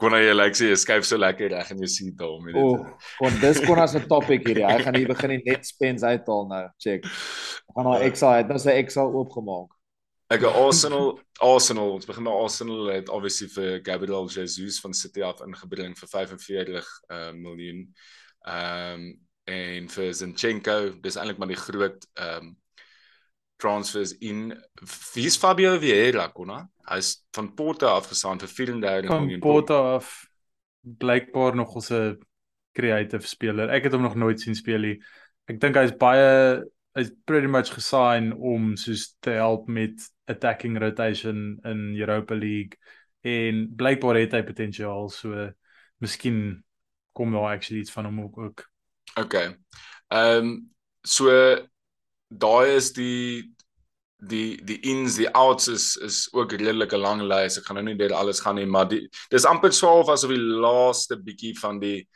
[0.00, 2.56] Kon jy lyk sê jy skuif so lekker reg in jou seat daar om dit.
[2.58, 2.80] O,
[3.20, 4.66] kon dis kon as 'n topic hierdie.
[4.66, 6.64] Hy gaan hier begin die net spends uithaal nou.
[6.82, 7.06] Check.
[7.70, 9.76] Ons gaan Excel, hy het nou sy Excel oopgemaak.
[10.30, 15.42] Ek Arsenal, Arsenal, ons begin by Arsenal het obviously vir Gabriel Jesus van City af
[15.46, 17.86] ingebring vir 45 uh, miljoen.
[18.46, 19.10] Ehm um,
[19.50, 22.56] en vir Zinchenko, dis eintlik maar die groot ehm um,
[23.60, 24.50] transfers in
[25.14, 26.64] wie's Fabio Vieira konna?
[26.90, 29.44] Hy's van Porto afgesaan vir 34 van miljoen.
[29.44, 30.10] Porto af
[30.80, 32.18] blykbaar nog 'n
[32.72, 33.68] creative speler.
[33.68, 34.96] Ek het hom nog nooit sien speel nie.
[35.50, 36.62] Ek dink hy's baie
[36.96, 42.78] hy's pretty much gesign om soos te help met attacking rotation in Europa League
[43.20, 45.50] en blykbaar het hy potensiaal so
[46.00, 46.64] miskien
[47.12, 48.38] kom daar actually iets van hom ook.
[48.38, 48.70] ook.
[49.18, 49.56] Okay.
[50.08, 50.70] Ehm um,
[51.02, 51.30] so
[52.30, 53.50] daai is die
[54.22, 57.58] die die ins die outs is is ook redelik 'n lang lys.
[57.58, 60.38] Ek gaan nou nie deur alles gaan nie, maar die dis amper swaalf asof die
[60.38, 62.06] laaste bietjie van die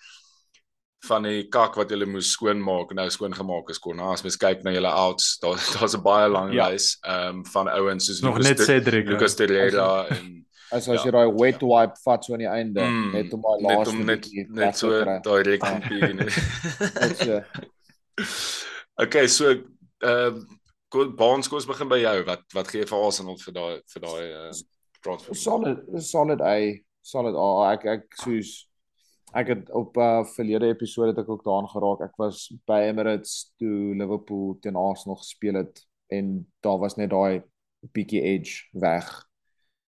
[1.07, 4.01] van die kak wat jy moes skoonmaak nou skoongemaak is kon.
[4.01, 6.69] As mens kyk na julle outs, daar daar's 'n baie lang Ja.
[6.69, 9.07] lys ehm um, van ouens soos Nog Lucas net Cedric.
[9.09, 10.41] Lucas Torreira en
[10.73, 11.05] As as Ja.
[11.05, 13.91] jy daai wet wipe vat so aan die einde, mm, net om daai net laaste
[13.95, 15.21] om net bietjie net reg so te kry.
[15.23, 16.15] daai rekkampie.
[16.15, 17.43] Net so.
[18.97, 19.57] Okay, so
[20.03, 20.61] ehm uh,
[20.95, 22.19] Baans kom ons begin by jou.
[22.29, 24.53] Wat wat gee vir Arsenal vir daai vir daai uh,
[25.03, 25.35] transfer?
[25.35, 26.55] Solid solid A,
[27.03, 27.49] solid A.
[27.73, 28.53] Ek ek soos
[29.35, 32.07] ek het op 'n uh, verlede episode het ek ook daaraan geraak.
[32.07, 35.83] Ek was by Emirates toe Liverpool teen Arsenal gespeel het
[36.15, 37.43] en daar was net daai
[37.93, 39.09] bietjie edge weg.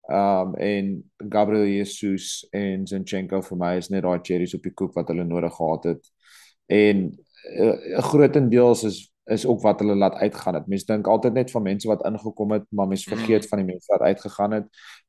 [0.07, 4.95] Um en Gabriel Jesus en Zinchenko vir my is net daai cherries op die koek
[4.95, 6.11] wat hulle nodig gehad het.
[6.67, 7.19] En
[7.59, 10.67] uh, grootendeels is is ook wat hulle laat uitgaan het.
[10.67, 13.49] Mense dink altyd net van mense wat ingekom het, maar mense vergeet Mm.
[13.49, 14.65] van die mense wat uitgegaan het.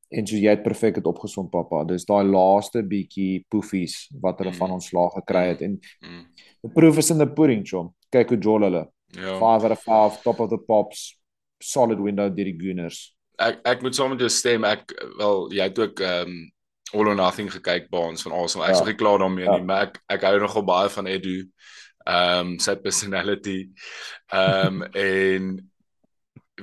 [0.09, 1.83] En so jy het perfek het opgesom pappa.
[1.83, 6.25] Dis daai laaste bietjie poefies wat hulle van ontslaag gekry het en Mm,
[6.61, 7.93] the proof is in the pudding, chom.
[8.09, 8.89] Kyk hoe jol hulle.
[9.07, 9.37] ja.
[9.39, 11.19] 5 out of 5 top of the pops.
[11.59, 13.15] Solid window deur die Gunners.
[13.39, 14.63] Ek ek moet saam met jou stem.
[14.63, 16.51] Ek wel jy het ook ehm um,
[16.93, 18.67] All or Nothing gekyk Baans van Arsenal.
[18.67, 18.83] Ek's Ja.
[18.85, 19.55] nog nie klaar daarmee Ja.
[19.57, 21.39] nie, maar ek ek hou nogal baie van Edu.
[21.39, 21.49] Ehm
[22.09, 23.69] um, sy personality.
[24.33, 25.55] Ehm um, en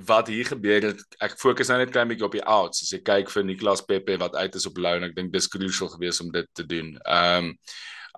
[0.08, 2.84] wat hier gebeur het, ek fokus nou net klein bietjie op die outs.
[2.86, 5.90] As jy kyk vir Niklas Pepe wat uit is op loan, ek dink dis crucial
[5.92, 6.94] geweest om dit te doen.
[7.04, 7.56] Ehm um,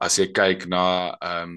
[0.03, 0.85] as jy kyk na
[1.23, 1.57] ehm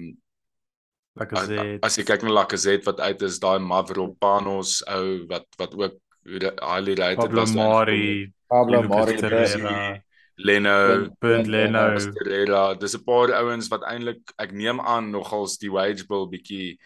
[1.18, 1.78] Lacazette.
[1.82, 5.96] As jy kyk na Lacazette wat uit is, daai Mavropanos ou wat wat ook
[6.28, 7.54] highly rated Pablo was.
[7.56, 9.16] Mari, Pablo Mari
[10.38, 11.96] Leno, Bernd Leno.
[11.98, 12.74] Torreira.
[12.78, 16.78] Dis 'n paar ouens wat eintlik ek neem aan nogals die wage bill bietjie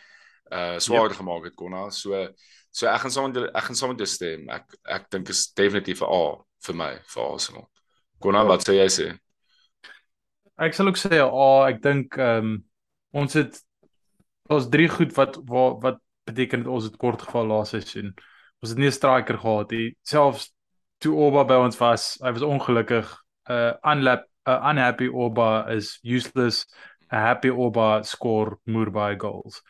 [0.51, 1.19] uh swaar yep.
[1.19, 1.91] gemaak het konna.
[1.91, 2.29] So
[2.71, 4.49] so ek gaan saam met ek gaan saam met jou stem.
[4.49, 7.69] Ek ek dink is definitief 'n A vir my vir Arsenal.
[8.21, 9.09] Konna, wat sê jy sê?
[10.59, 12.65] Ek sal ook sê A, ek dink ehm um,
[13.13, 13.61] ons het
[14.49, 18.15] ons drie goed wat wat, wat beteken dit ons het kort geval laaste seisoen.
[18.63, 19.97] Ons het nie 'n striker gehad nie.
[20.03, 20.53] Selfs
[20.99, 23.11] toe Oba by ons was, hy was ongelukkig.
[23.53, 26.67] Uh unlap uh, unhappy Oba is useless.
[27.13, 29.63] A happy Oba score more by goals.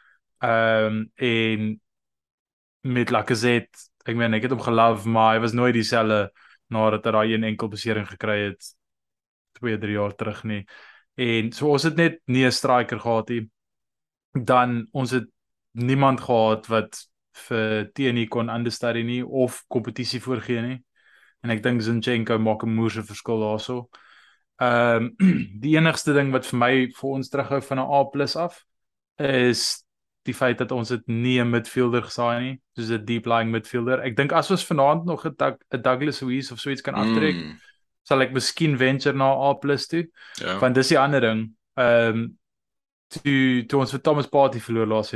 [0.43, 1.81] Ehm um, en
[2.83, 6.25] met Lacazette, ek meen ek het hom gelove, maar hy was nooit dieselfde
[6.75, 8.73] nadat hy daai een enkel besering gekry het
[9.61, 10.63] 2, 3 jaar terug nie.
[11.15, 13.51] En so ons het net nie 'n striker gehad nie.
[14.33, 15.29] Dan ons het
[15.73, 17.07] niemand gehad wat
[17.49, 20.79] vir TNI kon understudy nie of kompetisie voorgee nie.
[21.43, 23.89] En ek dink Zinchenko maak 'n moerse verskil daarso.
[24.63, 28.65] Ehm um, die enigste ding wat vir my vir ons terughou van 'n A+ af
[29.19, 29.85] is
[30.23, 34.01] die feit dat ons dit nie 'n midfielder gesaai nie, soos 'n deep lying midfielder.
[34.01, 37.59] Ek dink as ons vanaand nog 'n Douglas Luiz of so iets kan aftrek, mm.
[38.03, 39.55] sal ek miskien venture na A+
[39.89, 40.09] toe.
[40.39, 40.59] Ja.
[40.59, 41.57] Want dis die ander ding.
[41.77, 42.39] Ehm um,
[43.09, 45.13] toe toe ons vir Thomas Partey verloor laas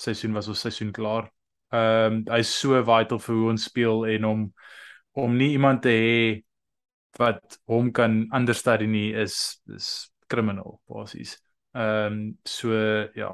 [0.00, 1.30] seisoen was ons seisoen klaar.
[1.72, 4.52] Ehm um, hy's so vital vir hoe ons speel en om
[5.14, 6.18] om nie iemand te hê
[7.18, 11.38] wat hom kan understudy nie is is criminal basies.
[11.74, 12.72] Ehm um, so
[13.14, 13.32] ja.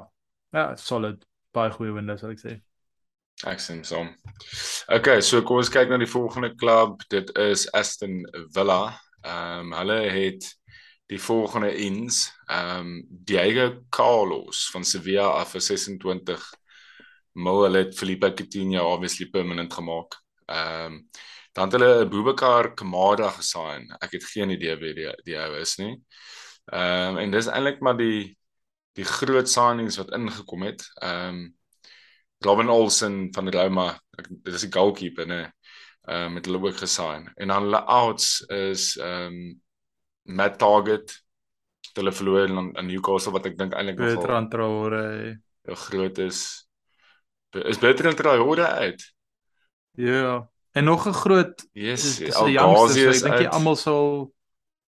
[0.53, 2.57] Ja, solid baie goeie winde sal ek sê.
[3.47, 4.03] Ek sien so.
[4.91, 7.01] Okay, so kom ons kyk na die volgende klub.
[7.09, 8.21] Dit is Aston
[8.53, 8.83] Villa.
[9.25, 10.49] Ehm um, hulle het
[11.11, 16.45] die volgende ins ehm um, Diego Carlos van Sevilla af vir 26
[17.33, 20.21] mil hulle het Felipe Coutinho obviously permanent gemaak.
[20.47, 21.03] Ehm um,
[21.51, 23.89] dan het hulle Boubacar Kamara gesign.
[23.99, 25.95] Ek het geen idee wie die die ou is nie.
[26.71, 28.37] Ehm um, en dis eintlik maar die
[28.99, 30.85] die groot signings wat ingekom het.
[31.01, 31.41] Ehm um,
[32.41, 35.41] Robin Olsen van Roma, ek, dit is 'n goalkeeper, né?
[36.07, 37.31] Ehm um, met hulle ook gesign.
[37.35, 39.61] En dan hulle outs is ehm um,
[40.23, 41.21] Matt Target
[41.93, 45.05] hulle verloor aan, aan Newcastle wat ek dink eintlik nogal Bertrand Traore
[45.67, 46.67] ja groot is
[47.51, 49.01] is Bertrand Traore uit.
[49.99, 54.31] Ja, en nog 'n groot yes, is Algazi dink jy almal sal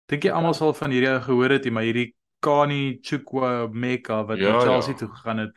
[0.06, 4.52] dink jy almal sal van hierdie gehoor het, maar hierdie Kani Chukwa Meka wat ja,
[4.52, 4.98] na Chelsea ja.
[4.98, 5.52] toe gegaan het.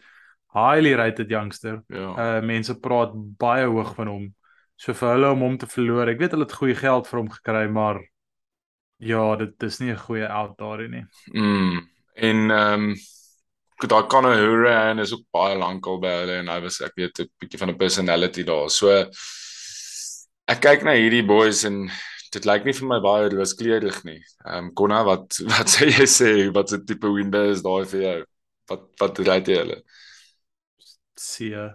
[0.51, 1.83] Highly rated youngster.
[1.87, 2.37] Ja.
[2.37, 4.35] Uh mense praat baie hoog van hom.
[4.75, 6.09] So vir hulle om hom te verloor.
[6.09, 8.01] Ek weet hulle het goeie geld vir hom gekry, maar
[9.01, 11.05] Ja, dit is nie 'n goeie out daarin nie.
[11.25, 11.89] Mm.
[12.13, 12.95] En ehm um,
[13.87, 17.19] daar kan 'n Hurricane is ook baie lankal by hulle en hy was ek weet
[17.19, 18.69] 'n bietjie van 'n personality daar.
[18.69, 19.09] So
[20.51, 21.83] ek kyk na hierdie boys en
[22.31, 24.19] dit lyk nie vir my baie rooskleurig nie.
[24.45, 28.05] Ehm um, Konna, wat wat sê jy sê wat se tipe window is daai vir
[28.07, 28.19] jou?
[28.71, 29.79] Wat wat ry jy hulle?
[31.19, 31.65] See.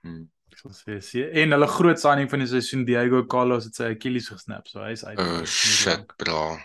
[0.00, 0.28] Hmm
[0.60, 4.28] sal sê sê en hulle groot signing van die seisoen Diego Carlos het sy Achilles
[4.32, 5.20] gesnap so hy's uit.
[5.20, 6.58] Oh shit bro.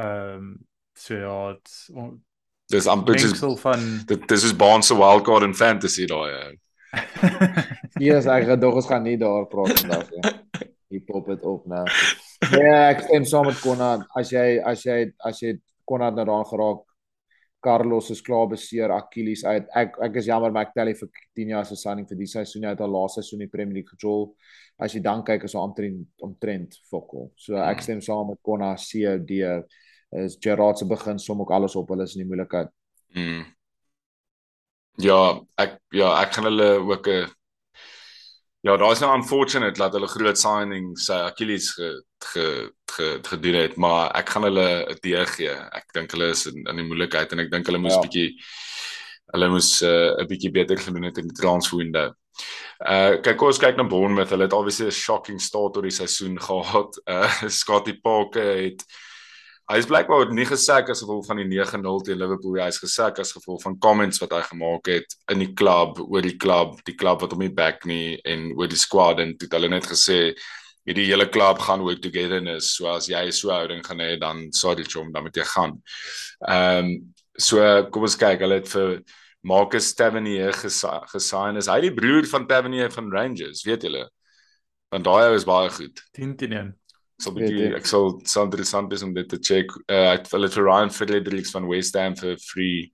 [0.00, 0.50] Ehm um,
[0.98, 1.36] so ja,
[2.72, 6.56] dis amper dis van dit dis is Barnes se wildcard in fantasy daai.
[8.00, 10.68] Yes, ek dink ons gaan nie daar praat vandag nie.
[10.90, 11.84] Hier pop dit op nou.
[12.50, 14.06] Ja, ek stem saam met Konrad.
[14.18, 16.86] As jy as jy as jy Konrad nou daaraan geraak
[17.60, 19.68] Carlos is klaar beseer Achilles uit.
[19.76, 22.70] Ek ek is jammer maar ek tel vir 10 jaar se signing vir die seisoen
[22.70, 24.30] uit al laaste seisoen in die Premier League gejol.
[24.80, 27.28] As jy dan kyk is hy omtrent omtrent fokol.
[27.36, 27.86] So ek hmm.
[27.86, 29.44] stem saam met Konna CD
[30.10, 32.72] is Gerard se begin som ook alles op hulle is in die moeilikheid.
[33.14, 33.44] Mm.
[34.98, 37.30] Ja, ek ja, ek gaan hulle ook 'n
[38.62, 43.54] Ja, daar is nou unfortunate dat hulle groot signing sy Achilles ge, ge, ge, gedoen
[43.54, 45.54] het, maar ek gaan hulle 'n D gee.
[45.72, 48.02] Ek dink hulle is in, in die moeilikheid en ek dink hulle moes 'n ja.
[48.04, 48.36] bietjie
[49.32, 52.12] hulle moes eh, 'n uh, bietjie beter gedoen het in die transfer window.
[52.84, 54.30] Uh kyk ons kyk na Bournemouth.
[54.30, 57.00] Hulle het obviously 'n shocking start tot die seisoen gehad.
[57.08, 58.84] Uh Scotty Parker het
[59.70, 63.20] Hy is blykbaar nie gesak as gevolg van die 9-0 teen Liverpool, hy is gesak
[63.22, 66.96] as gevolg van comments wat hy gemaak het in die klub oor die klub, die
[66.98, 70.32] klub wat hom nie back nie en oor die squad en dit hulle net gesê
[70.88, 72.72] hierdie hele klub gaan work togetherness.
[72.74, 75.78] So as jy so houding gaan hê dan sorry chom, dan moet jy gaan.
[76.48, 76.92] Ehm um,
[77.38, 77.62] so
[77.94, 78.98] kom ons kyk, hulle het vir
[79.46, 81.62] Marcus Tavernier gesign.
[81.62, 84.08] Is hy die broer van Tavernier van Rangers, weet julle?
[84.90, 86.02] Want daai is baie goed.
[86.18, 86.76] 10 teen 1
[87.20, 89.72] sal bietjie ek sal sal interessant wees om dit te check.
[89.86, 92.90] Uh, ek wil dit vir Ryan Fredericks van West Ham vir free.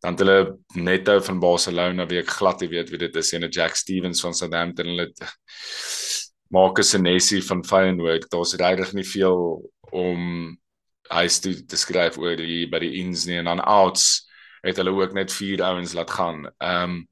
[0.00, 0.38] Dan het hulle
[0.80, 3.32] Neto van Barcelona wie ek glad nie weet wie dit is.
[3.36, 5.10] En 'n Jack Stevens van Southampton hulle
[6.50, 8.30] Marcus Senesi van Feyenoord.
[8.30, 9.60] Daar's regtig nie veel
[9.92, 10.56] om
[11.10, 13.38] hy toe te skryf oor die by die ins nie.
[13.38, 14.26] En dan outs
[14.62, 16.46] het hulle ook net vier ouens laat gaan.
[16.58, 17.06] Ehm um,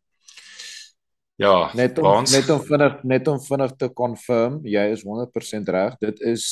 [1.38, 2.32] ja, net om ons...
[2.34, 5.98] net om vinnig net om vinnig te confirm, jy is 100% reg.
[6.02, 6.48] Dit is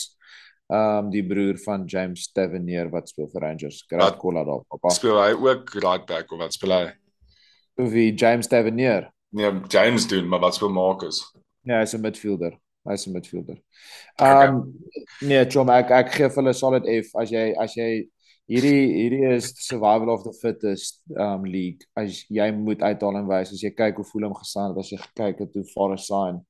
[0.67, 3.85] ehm um, die broer van James Tavernier wat speel vir Rangers.
[3.87, 4.65] Graat Kola daar.
[4.67, 4.91] Papa.
[4.95, 6.87] Speel hy ook right back of wat speel hy?
[7.77, 9.13] Wie James Tavernier?
[9.37, 11.21] Nee, James doen, maar wat speel Marcus?
[11.63, 12.59] Ja, hy's 'n midfielder.
[12.89, 13.63] Hy's 'n midfielder.
[14.17, 15.29] Ehm um, okay.
[15.29, 18.09] nee, Chom, ek ek gee vir hulle solid F as jy as jy
[18.51, 21.87] hierdie hierdie is survival of the fittest um league.
[21.99, 24.93] As jy moet uithaal en wys as jy kyk hoe voel hom gesaan het as
[24.95, 26.41] jy gekyk het hoe far is sign.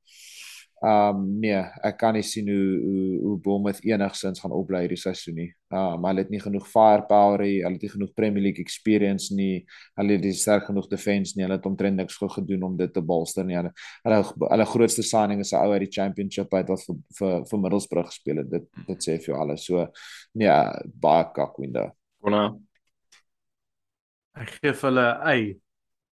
[0.84, 5.38] Um nee, ek kan nie sien hoe hoe hoe Bournemouth enigsins gaan opbly hierdie seisoen
[5.40, 5.46] nie.
[5.72, 9.64] Um hulle het nie genoeg firepower nie, hulle het nie genoeg Premier League experience nie.
[9.96, 11.46] Hulle het nie sterk genoeg defense nie.
[11.46, 13.56] Hulle het omtrent niks goed gedoen om dit te bolster nie.
[13.56, 13.72] Hulle
[14.04, 14.20] hulle,
[14.52, 18.12] hulle grootste signing is 'n ou uit die championship uit wat vir vir, vir Middlesbrough
[18.12, 18.50] gespeel het.
[18.50, 19.64] Dit dit sê vir jou alles.
[19.64, 19.88] So
[20.34, 20.52] nee,
[21.00, 21.90] baie kak window.
[22.20, 22.52] Konna.
[24.36, 25.56] Ek gee vir hulle ei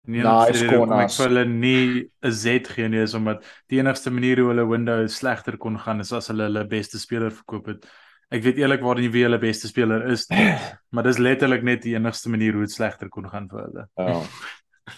[0.10, 4.40] Nee, nice ek vir hulle nie 'n Z gee nie is omdat die enigste manier
[4.42, 7.86] hoe hulle window slegter kon gaan is as hulle hulle beste speler verkoop het.
[8.32, 10.48] Ek weet eerlikwaar nie wie hulle beste speler is nie,
[10.94, 13.86] maar dis letterlik net die enigste manier hoe dit slegter kon gaan vir hulle.
[14.02, 14.18] Ja.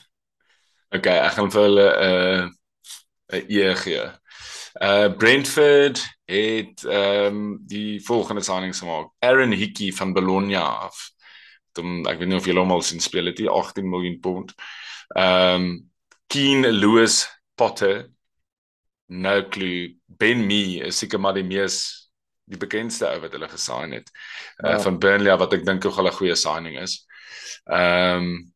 [0.95, 2.49] okay, ek gaan vir hulle 'n uh,
[3.39, 4.07] 'n E gee.
[4.79, 9.11] Uh Brentford het ehm um, die volgende signing gemaak.
[9.19, 11.09] Aaron Hickey van Bologna af.
[11.77, 14.53] Dan ek weet nie of julle hom al sien speel het, 18 miljoen pond.
[15.15, 15.73] Ehm um,
[16.33, 18.07] Keen Lewis Potter
[19.05, 22.09] nou clue Ben Mee is seker maar die mees
[22.49, 24.09] die bekendste ou wat hulle gesign het
[24.63, 24.79] uh, ja.
[24.83, 27.05] van Burnley wat ek dink ook 'n goeie signing is.
[27.69, 28.53] Ehm um,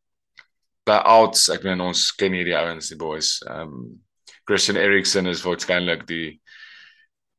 [0.87, 3.37] by outs ek weet ons ken hierdie ouens die boys.
[3.45, 4.03] Ehm um,
[4.47, 6.39] Christian Eriksen is waarskynlik die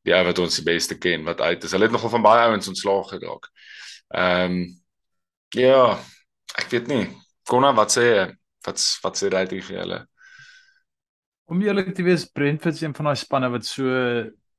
[0.05, 1.73] die ou wat ons die beste ken wat uit is.
[1.73, 3.49] Hulle het nogal van baie ouens ontslaag geraak.
[4.15, 4.61] Ehm um,
[5.55, 5.99] ja,
[6.59, 7.07] ek weet nie.
[7.49, 8.27] Konna wat sê jy?
[8.67, 10.03] wat wat sê rating vir julle?
[11.49, 13.89] Om eerlik te wees, Brentford is een van daai spanne wat so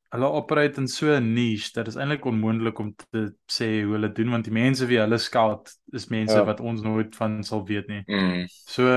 [0.10, 3.94] hulle operate in so 'n niche dat dit is eintlik onmoontlik om te sê hoe
[3.94, 6.46] hulle doen want die mense wie hulle scout is mense ja.
[6.46, 8.02] wat ons nooit van sal weet nie.
[8.08, 8.48] Mm.
[8.50, 8.90] So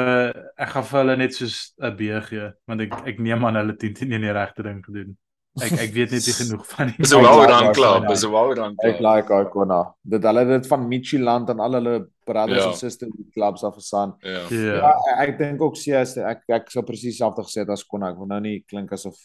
[0.57, 3.77] ek gaan vir hulle net soos 'n B gee want ek ek neem aan hulle
[3.77, 5.19] 10 10 in die regte ding gedoen.
[5.61, 6.97] Ek ek weet net nie genoeg van nie.
[6.97, 8.95] Dis 'n well done club, dis 'n well done club.
[8.95, 9.81] Ek like Icona.
[10.01, 12.79] Dit hulle dit van Michiland en al hulle brothers and ja.
[12.79, 14.15] sisters clubs af gesan.
[14.21, 14.47] Ja.
[14.49, 18.15] Ja, ja ek dink ook CS ek ek sou presies dieselfde gesê het as Konna.
[18.15, 19.19] Ek wil nou nie klink asof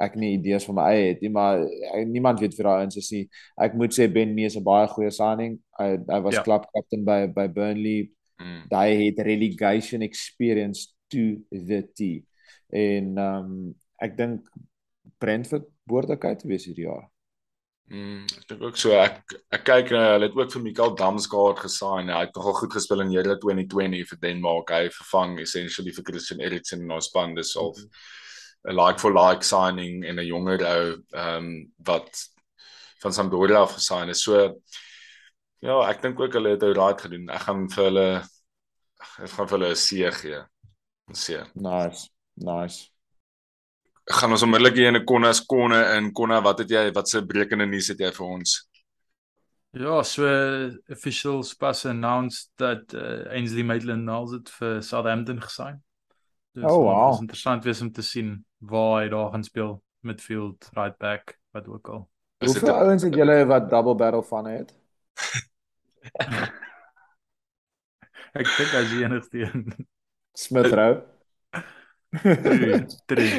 [0.00, 2.96] ek nie idees van my eie het nie, maar ek, niemand weet vir daai ins
[3.00, 3.24] is nie.
[3.60, 5.58] Ek moet sê Ben Mee is 'n baie goeie signing.
[5.78, 6.42] Hy hy was ja.
[6.42, 8.10] club captain by by Burnley.
[8.40, 8.62] Mm.
[8.72, 12.24] Hy het relegation experience to the T.
[12.72, 14.48] En ehm um, ek dink
[15.18, 17.06] Brentford behoort okay te wees hierdie jaar.
[17.86, 21.60] Mm, ek dink ook so ek ek kyk uh, hulle het ook vir Mikael Damsgaard
[21.62, 22.10] gesign.
[22.10, 24.72] Hy het nogal goed gespeel in Here 2020 vir Denmark.
[24.74, 28.80] Hy vervang essentially vir Christian Eriksen in ons span dis al 'n mm -hmm.
[28.80, 32.10] like for like signing en 'n jonger ou ehm um, wat
[33.02, 34.22] van Sampdoria af gesign is.
[34.22, 34.34] So
[35.60, 37.30] ja, ek dink ook hulle het ou right gedoen.
[37.30, 38.08] Ek gaan vir hulle
[39.22, 40.42] ek gaan vir hulle 'n C gee.
[41.08, 41.46] 'n C.
[41.54, 42.10] Nice.
[42.34, 42.95] Nice
[44.06, 47.08] gaan ons onmiddellik hier in 'n konne as konne in konne wat het jy wat
[47.08, 48.68] se brekende nuus het jy vir ons
[49.76, 50.24] Ja, so
[50.88, 55.82] official pas announced that uh, Ainsley Maitland-Niles het vir Southampton gesign.
[56.56, 57.10] Dus, oh wow.
[57.10, 61.38] Dit is interessant wees om te sien waar hy daar gaan speel midfield, right back,
[61.52, 62.08] wat ook al.
[62.44, 64.72] Hoeveel ouens het julle wat double barrel van het?
[68.40, 69.68] Ek dink as jy enigste een.
[70.36, 71.15] Smith Rowe.
[72.22, 73.30] 3 3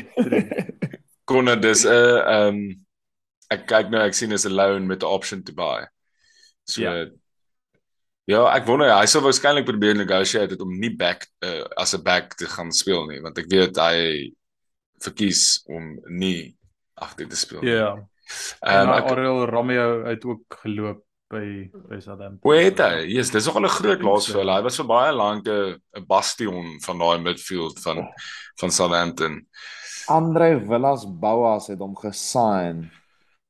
[1.27, 2.59] Konne dis 'n uh, um,
[3.51, 5.87] ek kyk nou ek sien is 'n loan met 'n option to buy.
[6.67, 7.07] So ja,
[8.27, 12.03] ja ek wonder hy sou waarskynlik probeer negotiate het om nie back uh, as 'n
[12.03, 14.31] back te gaan speel nie want ek weet hy
[15.03, 16.57] verkies om nie
[16.95, 17.63] agter te speel.
[17.63, 17.95] Ja.
[18.65, 22.39] Ehm um, Ariel Romeo het ook geloop by by Southampton.
[22.43, 23.07] Hy?
[23.07, 24.53] Jesus, dis nogal 'n groot laas vir hulle.
[24.55, 28.07] Hy was vir baie lank 'n bastion van daai midfield van
[28.59, 29.45] van Southampton.
[30.07, 32.89] Andre Villas Boas het hom gesign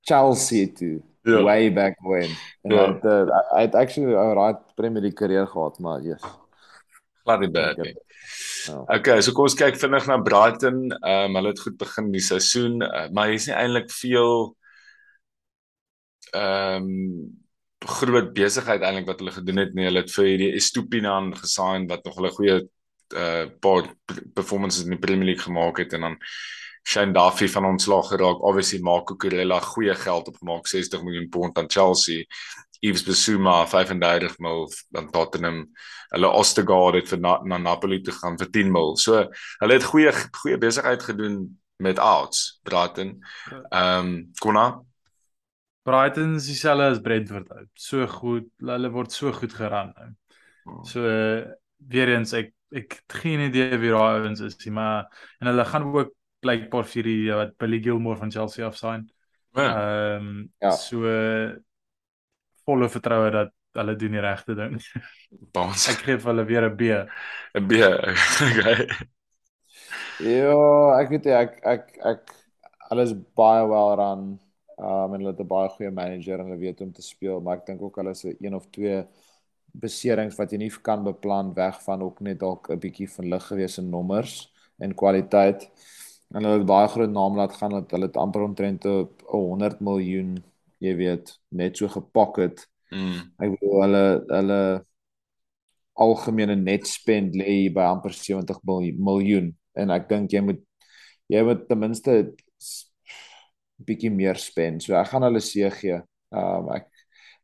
[0.01, 1.03] Chelsea toe.
[1.23, 1.43] Ja.
[1.43, 2.31] Way back when.
[2.63, 2.93] En ja.
[2.93, 6.23] het, uh, hy het actually 'n right Premier League carrière gehad, maar yes.
[7.23, 7.95] Glad nie bad nie.
[8.65, 8.83] Ja.
[8.87, 10.91] Okay, so kom ons kyk vinnig na Brighton.
[10.91, 14.55] Ehm um, hulle het goed begin die seisoen, uh, maar hier's nie eintlik veel
[16.31, 17.46] ehm um,
[17.87, 19.87] groot besigheid eintlik wat hulle gedoen het nie.
[19.87, 22.59] Hulle het vir hierdie Estupinan gesign wat nog hulle goeie
[23.15, 23.85] uh paar
[24.35, 26.17] performances in die Premier League gemaak het en dan
[26.87, 28.43] Shane Duffy van ontslag geraak.
[28.43, 32.25] Obviously Marco Kurella goeie geld opgemaak, 60 miljoen pond aan Chelsea.
[32.79, 35.63] Yves Bissouma 35 mil aan Tottenham.
[36.09, 38.95] Hulle Ostergaard het vir na, na Napoli toe gaan vir 10 mil.
[38.97, 39.23] So
[39.59, 41.39] hulle het goeie goeie besigheid gedoen
[41.83, 43.17] met outs, Brighton.
[43.51, 43.63] Ja.
[43.69, 44.67] Ehm um, Kona
[45.87, 47.51] Brighton is dieselfde as Brentford.
[47.79, 49.93] So goed, hulle word so goed geran.
[50.65, 50.83] Hmm.
[50.83, 51.01] So
[51.87, 55.05] weer eens ek ek het geen idee wie daai ouens is nie, maar
[55.39, 56.09] en hulle gaan ook
[56.43, 59.05] blykbaar vir die wat Billy Gilmore van Chelsea af sign.
[59.55, 59.69] Ja.
[59.69, 60.71] Ehm um, ja.
[60.75, 61.07] so
[62.67, 64.75] volle vertroue dat hulle doen die regte ding.
[65.55, 65.87] Bons.
[65.93, 66.91] Ek gee vir hulle weer 'n B.
[67.55, 67.79] 'n B.
[68.49, 68.89] Okay.
[70.17, 72.35] Ja, ek weet ek ek ek
[72.89, 74.27] alles baie wel ran.
[74.77, 77.41] Um en hulle het 'n baie goeie manager en hulle weet hoe om te speel,
[77.41, 79.05] maar ek dink ook hulle is 'n een of twee
[79.73, 83.47] beserings wat jy nie kan beplan weg van ook net dalk 'n bietjie van lig
[83.47, 85.69] gewees in nommers en kwaliteit.
[86.33, 89.79] En hulle het baie groot naam laat gaan dat hulle het amper omtrent op 100
[89.79, 90.43] miljoen,
[90.77, 92.67] jy weet, net so gepak het.
[92.91, 93.33] Mm.
[93.37, 94.85] Ek bedoel hulle hulle
[95.97, 100.61] algemene net spend lê by amper 70 miljoen en ek dink jy moet
[101.31, 102.13] jy moet ten minste
[103.85, 104.85] bietjie meer spend.
[104.85, 105.99] So ek gaan hulle seë gee.
[106.33, 106.89] Um ek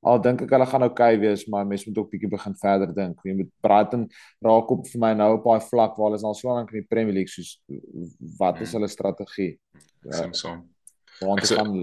[0.03, 2.91] al dink ek hulle gaan oukei okay wees, maar mense moet ook bietjie begin verder
[2.95, 3.21] dink.
[3.23, 4.07] Jy moet Brighton
[4.43, 6.81] raak op vir my nou op daai vlak waar hulle is al so lank in
[6.81, 7.57] die Premier League soos
[8.39, 8.79] wat is hmm.
[8.79, 9.53] hulle strategie?
[10.33, 10.57] So.
[11.21, 11.73] Want ek kan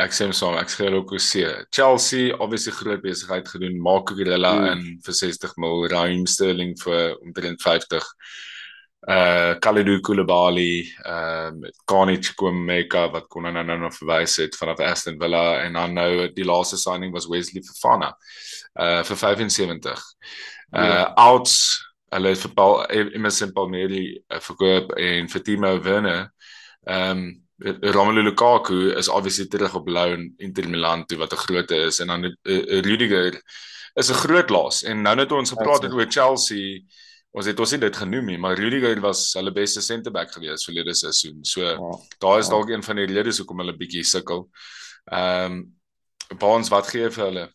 [0.00, 4.70] ek sê so, ek sê ook se Chelsea obviously groot besigheid gedoen, maak Gorilla mm.
[4.72, 8.06] in vir 60 mil, Raheem Sterling vir omtrent 50
[9.08, 14.80] uh Kalidou Koulibaly, ehm um, Garnich Kwameka wat kon nou nou nog verwys het vanaf
[14.84, 18.12] Aston Villa en dan nou die laaste signing was Wesley Fofana
[18.76, 20.04] uh vir 75.
[20.76, 21.04] Uh ja.
[21.16, 21.80] outs
[22.10, 26.32] hulle het vir Paul Emerson Palmieri uh, verkoop en vir Timo Werner.
[26.84, 31.70] Ehm um, Romelu Lukaku is obviously terug op loan Inter Milan toe wat 'n groot
[31.70, 33.42] is en dan uh, Rudiger
[33.94, 36.80] is 'n groot los en nou net ons gepraat het oor Chelsea
[37.30, 40.94] ons het ons het dit genoem nie, maar Rudiger was hulle beste centerback gewees verlede
[40.98, 41.44] seisoen.
[41.46, 41.76] So ja,
[42.22, 42.56] daar is ja.
[42.56, 44.48] dalk een van die redes hoekom hulle bietjie sukkel.
[45.10, 45.68] Ehm um,
[46.38, 47.48] Baans, wat gee vir hulle?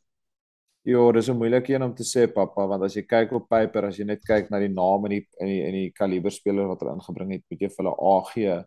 [0.85, 3.85] Ja, dis 'n moeilike een om te sê pappa, want as jy kyk op paper,
[3.85, 6.67] as jy net kyk na die name en die in die in die kaliber spelers
[6.67, 8.57] wat hulle ingebring het, moet jy vir hulle A gee.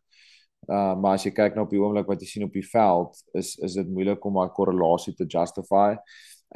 [0.68, 3.22] Uh maar as jy kyk na op die oomblik wat jy sien op die veld,
[3.34, 5.94] is is dit moeilik om daai korrelasie te justify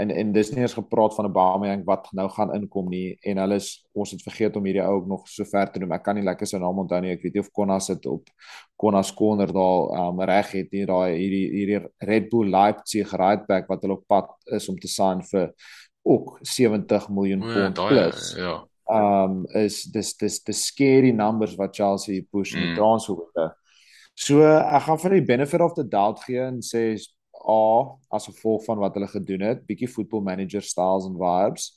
[0.00, 3.36] en en dis nie eens gepraat van 'n Aubameyang wat nou gaan inkom nie en
[3.36, 5.92] hulle is ons het vergeet om hierdie ou ook nog so ver te noem.
[5.92, 7.12] Ek kan nie lekker sy naam onthou nie.
[7.12, 8.28] Ek weet nie of Konna sit op
[8.76, 13.46] Konna se corner daar um, reg het nie daai hierdie hierdie Red Bull Leipzig right
[13.46, 15.52] back wat hulle op pad is om te sign vir
[16.02, 18.34] ook 70 miljoen pond ja, plus.
[18.36, 18.66] Ja.
[18.86, 22.76] Um is dis dis dis scary numbers wat Chelsea push in die mm.
[22.76, 23.52] transfer window.
[24.14, 26.96] So ek gaan vir die benefit of the doubt gee en sê
[27.48, 31.72] A as gevolg van wat hulle gedoen het, bietjie football manager styles and vibes.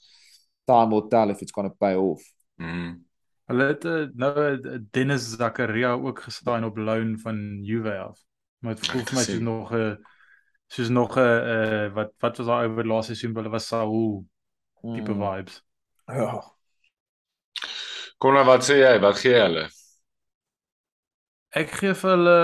[0.65, 2.23] Time will tell if it's going to pay off.
[2.61, 3.05] Mm.
[3.45, 8.19] Hulle het uh, nou uh, Dennis Zakaria ook gestaan op loan van Juve af.
[8.59, 9.95] Maar dit voel vir my soos nog 'n uh,
[10.67, 11.21] soos nog 'n
[11.55, 14.25] uh, wat wat was daai oor laaste seisoen hulle was Saul
[14.81, 15.21] tipe mm.
[15.21, 15.61] vibes.
[16.07, 16.41] Ja.
[18.17, 18.99] Kom nou wat sê jy?
[18.99, 19.67] Wat gee jy hulle?
[21.55, 22.39] Ek gee vir hulle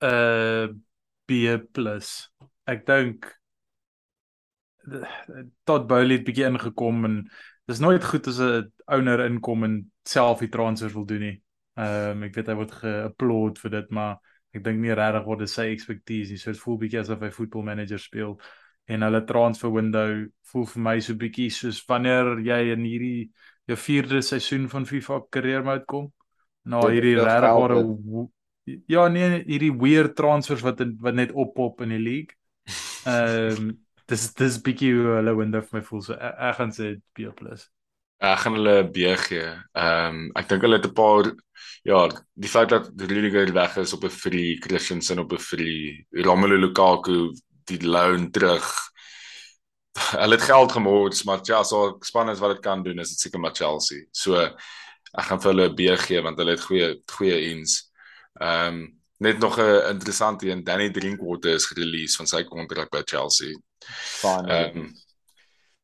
[0.00, 0.68] 'n uh,
[1.30, 1.38] B+.
[2.70, 3.30] Ek dink
[5.68, 7.16] tot Bowley het bietjie ingekom en
[7.70, 9.74] dis nooit goed as 'n owner inkom en
[10.04, 11.36] self die transfer wil doen nie.
[11.76, 14.18] Ehm um, ek weet hy word geapplaud vir dit, maar
[14.54, 16.38] ek dink nie regtig word dit sy expectations nie.
[16.38, 18.40] So dit voel bietjie asof hy football manager speel
[18.90, 23.30] en hulle transfer window voel vir my so bietjie soos wanneer jy in hierdie
[23.70, 26.12] jou vierde seisoen van FIFA career mode kom.
[26.66, 27.84] Nou hierdie regtig ware
[28.64, 32.36] Ja nee, hierdie weird transfers wat in, wat net oppop in die league.
[33.04, 33.70] Ehm um,
[34.10, 37.28] dis dis bietjie hoe hulle window vir my voel so ek, ek gaan sê B+.
[38.20, 39.46] Ek gaan hulle B gee.
[39.78, 41.30] Ehm um, ek dink hulle het 'n paar
[41.82, 42.00] ja,
[42.34, 47.32] die feit dat Rudiger weg is op 'n free, Christensen op 'n free, Romelu Lukaku
[47.64, 48.66] die loan terug.
[50.10, 53.18] Hulle het geld gemors, maar ja, so span is wat dit kan doen is dit
[53.18, 54.04] seker maar Chelsea.
[54.12, 57.89] So ek gaan vir hulle B gee want hulle het goeie goeie ins.
[58.32, 63.02] Ehm um, net nog 'n interessante een, Danny Drinkwater is gereleased van sy kontrak by
[63.04, 63.58] Chelsea.
[63.78, 64.48] Fine.
[64.48, 64.94] Ehm um,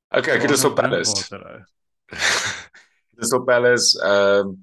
[0.08, 1.26] Okay, ek het so Palace.
[3.18, 3.98] Dis op Palace.
[4.00, 4.62] Ehm um,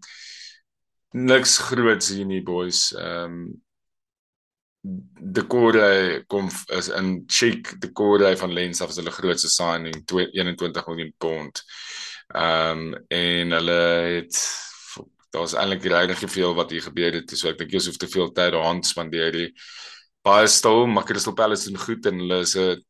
[1.14, 2.94] niks groots hier nie, boys.
[2.96, 3.62] Ehm um,
[5.34, 11.14] Decore kom is in Cheek Decore van Lens af as hulle grootste signing 21 miljoen
[11.18, 11.64] pond.
[12.28, 13.82] Ehm um, en hulle
[14.18, 14.40] het
[15.34, 18.30] daar's eintlik regtig veel wat hier gebeur het, so ek dink jy hoef te veel
[18.32, 19.50] tyd daaraan spandeer nie.
[20.24, 22.84] Baie stil, maar Crystal Palace doen goed en hulle is 'n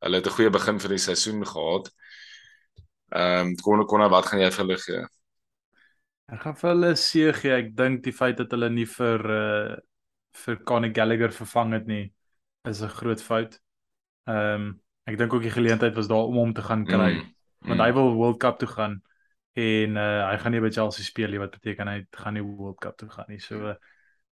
[0.00, 1.90] hulle het 'n goeie begin van die seisoen gehad.
[3.10, 5.02] Ehm um, kon kon wat gaan jy vir hulle gee?
[6.30, 7.52] Ek gaan vir hulle seë gee.
[7.52, 9.76] Ek dink die feit dat hulle nie vir uh
[10.44, 12.12] vir Conor Gallagher vervang het nie
[12.68, 13.60] is 'n groot fout.
[14.28, 17.12] Ehm um, ek dink ook die geleentheid was daar om hom te gaan kry.
[17.12, 17.68] Mm, mm.
[17.68, 19.02] Want hy wil World Cup toe gaan
[19.58, 22.78] en uh hy gaan nie by Chelsea speel nie wat beteken hy gaan nie World
[22.82, 23.40] Cup toe gaan nie.
[23.42, 23.74] So uh,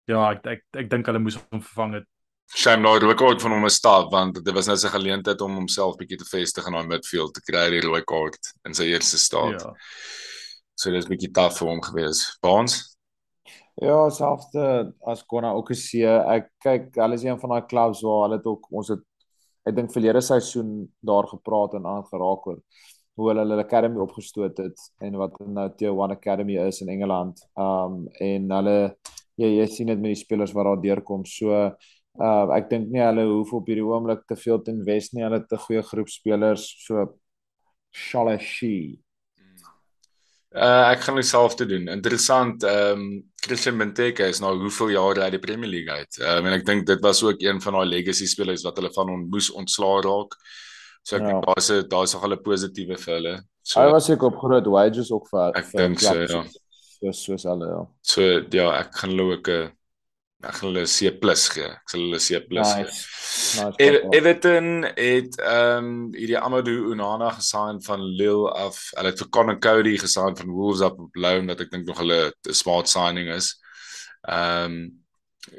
[0.10, 2.10] ja, ek ek ek dink hulle moes hom vervang het.
[2.54, 5.56] Shame nou die rekord van hom is stap want dit was net 'n geleentheid om
[5.56, 9.18] homself bietjie te vestig in daai midfield te kry die rooi kaart in sy eerste
[9.18, 9.62] staat.
[9.62, 9.74] Ja.
[10.76, 12.38] So dit is bietjie taaf vir hom gewees.
[12.42, 12.94] Baans
[13.82, 18.28] Ja, selfde as Konna ook gesê, ek kyk, hulle is een van daai clubs waar
[18.28, 19.02] hulle ook ons het
[19.66, 22.60] ek dink verlede seisoen daar gepraat en aan geraak oor
[23.16, 27.44] hoe hulle hulle academy opgestoot het en wat nou Tier 1 Academy is in Engeland.
[27.56, 28.78] Um en hulle
[29.42, 31.26] jy jy sien dit met die spelers wat daar deurkom.
[31.26, 35.26] So uh ek dink nie hulle hoef op hierdie oomblik te veel te invest nie.
[35.26, 37.08] Hulle het 'n goeie groep spelers so
[37.94, 39.04] Shalashi.
[40.54, 41.88] Uh ek gaan dieselfde doen.
[41.88, 42.64] Interessant.
[42.64, 46.20] Ehm um, Christian Benteke is nou hoeveel jaar uit die Premier League uit.
[46.20, 48.94] Ehm um, en ek dink dit was ook een van daai legacy spelers wat hulle
[48.94, 50.38] van on moes ontslaa raak.
[51.04, 51.32] So ek ja.
[51.34, 53.36] dink daar's 'n daar's nog 'n positiewe vir hulle.
[53.62, 56.44] So hy was ek op groot wages ook vir ek dink so ja.
[57.00, 57.82] Soos soos hulle ja.
[58.02, 59.72] So ja, ek gaan hulle ook 'n
[60.44, 61.12] ek gaan hulle C+
[61.54, 61.68] gee.
[61.68, 62.74] Ek sal hulle C+ nice.
[62.74, 62.84] gee.
[62.84, 63.76] Nice.
[63.80, 63.88] E
[64.18, 68.80] Everton het ehm um, hierdie Amadou Onana gesign van Lille af.
[68.96, 72.32] Hulle het vir Conor Cody gesign van Wolves op loan wat ek dink nog hulle
[72.32, 73.60] 'n smart signing is.
[74.28, 75.04] Ehm um,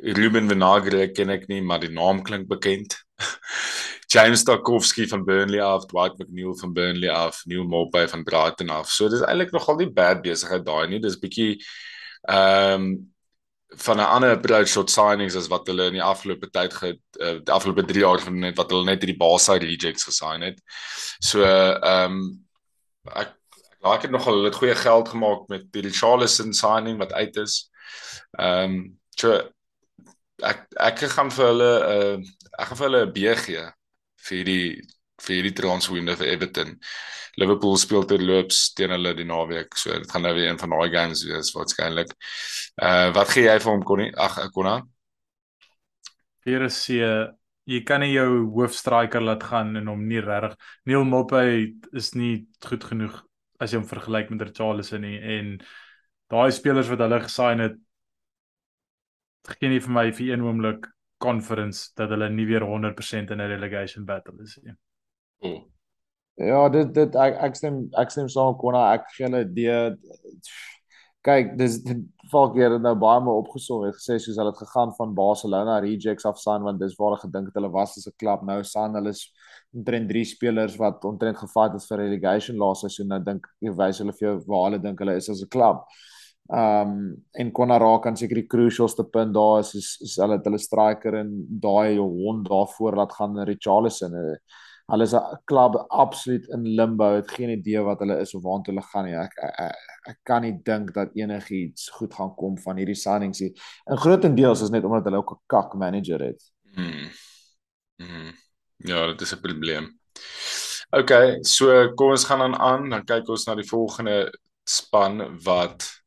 [0.01, 2.97] Ruben Vinagre ken ek nie, maar die naam klink bekend.
[4.15, 8.91] James Tarkowski van Burnley af, Dwight McNeil van Burnley af, Neil Maupay van Brighton af.
[8.91, 11.03] So dis eintlik nogal nie bad besigheid daai nie.
[11.03, 11.59] Dis bietjie
[12.31, 13.13] ehm um,
[13.77, 17.39] van 'n ander approach tot signings as wat hulle in die afgelope tyd ge uh,
[17.43, 20.61] die afgelope 3 jaar van net wat hulle net hierdie Barca rejects gesign het.
[21.19, 22.47] So ehm um,
[23.11, 27.13] ek ek like dit nogal hulle het goeie geld gemaak met die Richarlison signing wat
[27.13, 27.71] uit is.
[28.39, 29.43] Ehm um, so
[30.43, 32.19] ek ek gaan vir hulle uh,
[32.59, 33.73] ek gaan vir hulle 'n B gee
[34.29, 34.69] vir die
[35.25, 36.75] vir die transwinde vir Everton.
[37.41, 40.91] Liverpool speel terloops teen hulle die naweek, so dit gaan nou weer een van daai
[40.93, 42.13] games wees waarskynlik.
[42.83, 44.11] Uh wat gee jy vir hom Connie?
[44.17, 44.81] Ag Konna.
[46.45, 47.09] Hier is jy
[47.65, 50.59] jy kan nie jou hoofstriker laat gaan en hom nie regtig
[50.89, 53.23] Neil Mopay is nie goed genoeg
[53.61, 55.55] as jy hom vergelyk met Richarlison nie en
[56.33, 57.79] daai spelers wat hulle gesign het
[59.55, 63.49] gee nie vir my vir een oomblik conference dat hulle nie weer 100% in 'n
[63.49, 64.75] relegation battle is nie.
[65.41, 65.63] Oh.
[66.37, 69.71] Ja, dit dit ek ek stem ek stem saam kon ek gee hulle die
[71.25, 71.79] kyk dis
[72.33, 76.27] val keer nou baie maar opgesom het gesê soos hulle het gegaan van Barcelona rejects
[76.29, 78.95] af San want dis waar hulle gedink het hulle was as 'n klub nou San
[78.99, 79.23] hulle is
[79.73, 84.03] omtrent drie spelers wat omtrent gevat het vir relegation laaste seisoen nou dink ek wys
[84.03, 85.87] hulle vir jou waar hulle dink hulle is as 'n klub.
[86.53, 90.37] Ehm um, en Konna raak kan seker die crucialste punt daar is is, is hulle
[90.37, 94.13] het hulle striker en daai hond daarvoor laat gaan Richarlison.
[94.93, 97.15] Hulle is 'n klub absoluut in limbo.
[97.15, 99.15] Het geen idee wat hulle is of waartoe hulle gaan nie.
[99.15, 99.77] Ek ek, ek,
[100.09, 103.53] ek kan nie dink dat enigiets goed gaan kom van hierdie signings nie.
[103.91, 106.43] In grootendeels is net omdat hulle ook 'n kak manager het.
[106.75, 107.09] Hmm.
[107.97, 108.33] Hmm.
[108.77, 109.99] Ja, dit is 'n probleem.
[110.91, 114.31] OK, so kom ons gaan dan aan, dan kyk ons na die volgende
[114.65, 116.04] span wat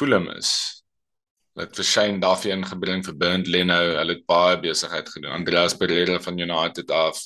[0.00, 0.50] Fulham is.
[1.60, 3.78] Dit vir Shane Duffy ingebring vir Bernd Leno.
[3.98, 5.34] Hulle het baie besigheid gedoen.
[5.36, 7.20] Andreas Pereira van United af.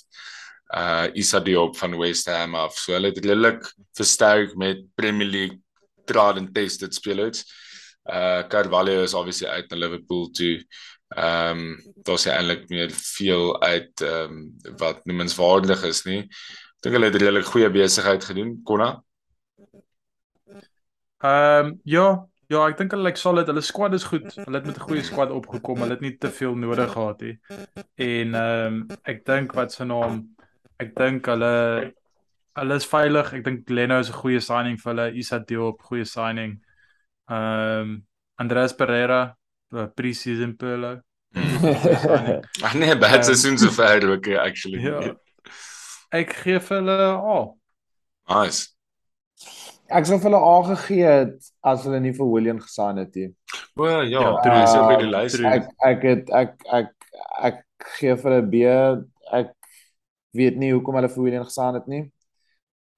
[0.74, 2.74] Uh Issa Diop van West Ham af.
[2.80, 3.62] So hulle het redelik
[3.94, 5.60] versterk met Premier League
[6.08, 7.44] tried and tested spelers.
[8.10, 10.58] Uh Carvalho is obviously uit na Liverpool toe.
[11.14, 16.22] Ehm um, daar's eintlik meer veel uit ehm um, wat noemenswaardig is nie.
[16.24, 18.96] Ek dink hulle het redelik goeie besigheid gedoen, Konna.
[21.22, 22.08] Ehm um, ja,
[22.54, 23.48] Ja, ek dink hulle lyk solid.
[23.50, 24.28] Hulle squad is goed.
[24.38, 25.80] Hulle het met 'n goeie squad opgekom.
[25.82, 27.38] Hulle het nie te veel nodig gehad nie.
[27.98, 30.22] En ehm um, ek dink wat se naam
[30.78, 31.92] ek dink hulle
[32.54, 33.32] hulle is veilig.
[33.32, 35.08] Ek dink Leno is 'n goeie signing vir hulle.
[35.14, 36.60] Isa Diop, goeie signing.
[37.30, 39.36] Ehm um, Andreas Pereira,
[39.94, 41.00] pre-season Pearl.
[42.66, 44.80] Ag nee, bad um, seisoen so ver ook actually.
[44.82, 45.14] Ja.
[46.10, 47.58] Ek gee vir hulle, oh.
[48.28, 48.73] Nice.
[49.90, 53.34] Ek sou vir hulle aangegee het as hulle nie vir William gesign het nie.
[53.76, 54.60] O ja, Ja, ja true.
[54.60, 55.40] dis op die Ehm, lys.
[55.40, 56.92] Ek ek het ek ek
[57.42, 57.64] ek
[57.98, 58.54] gee vir 'n B.
[59.32, 59.52] Ek
[60.34, 62.10] weet nie hoekom hulle vir William gesign het nie.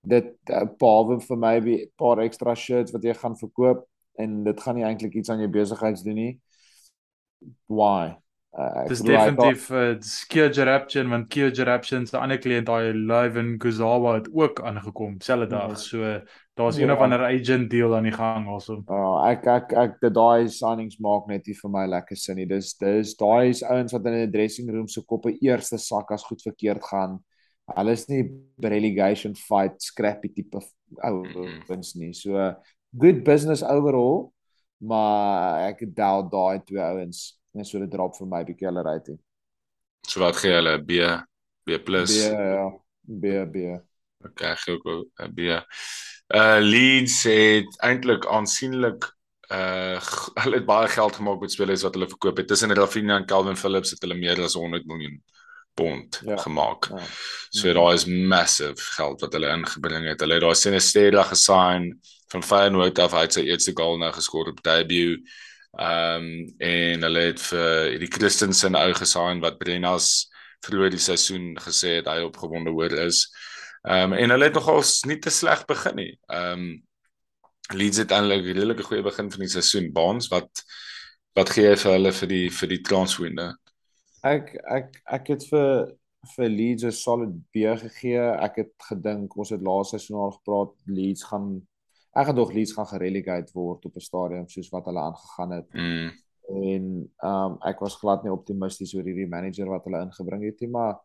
[0.07, 3.85] Dit uh, behalwe vir my 'n paar ekstra shirts wat jy gaan verkoop
[4.19, 6.41] en dit gaan nie eintlik iets aan jou besigheids doen nie.
[7.69, 8.17] Why?
[8.57, 9.99] Uh, ek Dis definitief uh,
[10.33, 15.19] Kyo Jarapchin want Kyo Jarapchin se ander kliënt daai Live in Guzawa het ook aangekom
[15.21, 15.75] selfde dag.
[15.75, 15.77] Ja.
[15.77, 16.23] So
[16.57, 16.85] daar's Ja.
[16.87, 18.79] een of ander agent deal aan die gang also.
[18.89, 22.47] Ja, ek ek ek dit daai signings maak net nie vir my lekker sin nie.
[22.47, 26.25] Dis dis daai is ouens wat in 'n dressing room se koppe eerste sak as
[26.25, 27.19] goed verkeerd gaan.
[27.77, 28.25] Hulle is nie
[28.63, 30.61] relegation fight scrappy tipe
[31.05, 32.13] ouens nie.
[32.15, 32.55] So
[32.97, 34.33] good business overall,
[34.81, 39.19] maar ek doubt daai twee ouens net so 'n drop vir my bietjie hulle rating.
[40.07, 41.01] So wat gee hulle B
[41.67, 41.79] B+.
[41.83, 42.71] B ja,
[43.05, 43.57] B B.
[44.27, 44.87] Okay, gee ook
[45.23, 45.39] 'n B.
[46.35, 49.05] Uh Leeds het eintlik aansienlik
[49.53, 52.49] uh g- hulle het baie geld gemaak met spelers wat hulle verkoop het.
[52.49, 55.23] Tussen Rafinha en Calvin Phillips het hulle meer as 100 miljoen
[55.75, 56.37] pond Ja.
[56.37, 56.89] gemaak.
[56.91, 57.03] Ja.
[57.51, 60.21] So daar is massive geld wat hulle ingebring het.
[60.21, 61.93] Hulle het daai Sinistera gesign
[62.33, 65.21] van Feyenoord af uit sy eerste goal nou geskoor op debut.
[65.77, 70.31] Ehm um, en hulle het vir hierdie Christensen ou gesign wat Brennas
[70.65, 73.27] vroeër die seisoen gesê het hy opgewonde oor is.
[73.85, 76.13] Ehm um, en hulle het nogals nie te sleg begin nie.
[76.33, 76.67] Ehm um,
[77.75, 79.93] Leeds het eintlik 'n redelike goeie begin van die seisoen.
[79.93, 80.63] Baans wat
[81.35, 83.47] wat gee jy vir hulle vir die vir die transwinde?
[84.23, 85.93] Ek ek ek het vir
[86.37, 88.23] vir Leeds 'n solid B gegee.
[88.41, 91.67] Ek het gedink ons het laas seisoen al gepraat Leeds gaan
[92.17, 95.69] ek gedog Leeds gaan gerelegate word op 'n stadium soos wat hulle aangegaan het.
[95.73, 96.11] Mm.
[96.49, 96.85] En
[97.17, 100.71] ehm um, ek was glad nie optimisties oor hierdie manager wat hulle ingebring het nie,
[100.71, 101.01] maar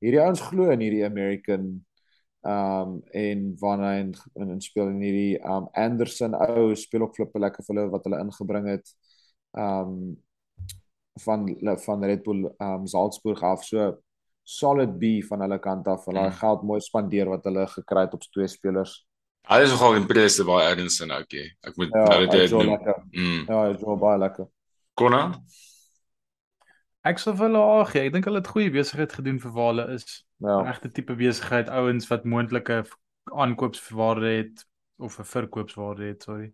[0.00, 1.68] hierdie ouens glo in hierdie American
[2.42, 6.74] ehm um, en wanneer hy in, in, in speel in hierdie ehm um, Anderson ou
[6.76, 8.92] speel ook flippe lekker vir hulle wat hulle ingebring het.
[9.56, 10.16] Ehm um,
[11.20, 11.46] van
[11.84, 13.92] van Red Bull ehm um, Salzburg af so
[14.42, 16.04] solid B van hulle kant af.
[16.04, 16.26] Hulle Mm.
[16.26, 16.40] mm.
[16.42, 19.06] geld mooi spandeer wat hulle gekry het op twee spelers.
[19.50, 21.48] Hy is nogal impressive by Edinson okay.
[21.66, 22.70] Ek moet Ja, nou dit wel noem.
[22.76, 23.02] lekker.
[23.10, 23.44] Mm.
[23.48, 24.46] Ja, hy is wel baie lekker.
[24.94, 25.22] Konna?
[27.08, 29.86] Ek sou vir hulle ag, ek dink hulle het goeie besigheid gedoen vir waar hulle
[29.96, 30.04] is.
[30.44, 30.60] Ja.
[30.68, 32.82] Regte tipe besigheid, ouens wat moontlike
[33.32, 34.66] aankoopswaarde het
[35.00, 36.52] of 'n verkoopswaarde het, sorry.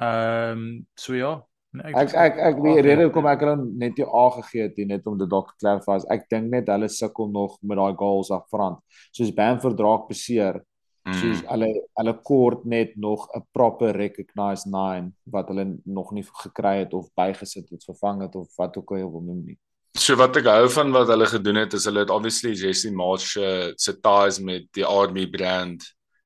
[0.00, 1.42] Ehm um, so ja.
[1.74, 2.82] Nee, Ek ek ek die A gee.
[2.86, 5.98] rede hoekom ek hulle net nie A gegee het net om dit dalk te clarify
[6.14, 8.78] ek dink net hulle sukkel nog met daai goals af front.
[9.10, 10.62] Soos Bamford draak beseer,
[11.04, 11.48] soos Mm.
[11.52, 16.94] hulle hulle kort net nog 'n proper recognized 9 wat hulle nog nie gekry het
[16.94, 19.58] of bygesit het, vervang het of wat ook al jy wil noem nie.
[19.98, 23.36] So wat ek hou van wat hulle gedoen het is hulle het obviously Jesse Marsh
[23.36, 25.84] uh, se ties met die Army brand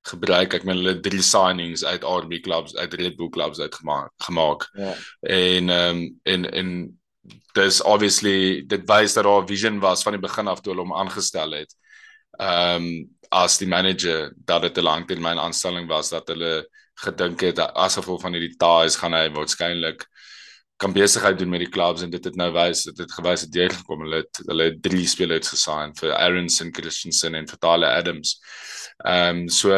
[0.08, 0.54] gebruik.
[0.54, 4.68] Ek meen hulle het drie signings uit Army clubs uit Red Bull clubs uitgemaak gemaak.
[4.72, 4.94] Ja.
[5.20, 7.00] En ehm um, en en
[7.52, 10.86] dis obviously dit wys dat daar 'n vision was van die begin af toe hulle
[10.86, 11.74] hom aangestel het.
[12.38, 17.56] Ehm um, as die manager dat dit 'n langtermyn aanstelling was dat hulle gedink het
[17.56, 20.06] dat as gevolg van hierdie ties gaan hy waarskynlik
[20.78, 23.52] kan besigheid doen met die clubs en dit het nou wys dit het gewys het
[23.52, 28.38] deurgekom hulle het hulle het drie spelers gesign vir Aronson Christensen en Tyler Adams.
[29.04, 29.74] Ehm um, so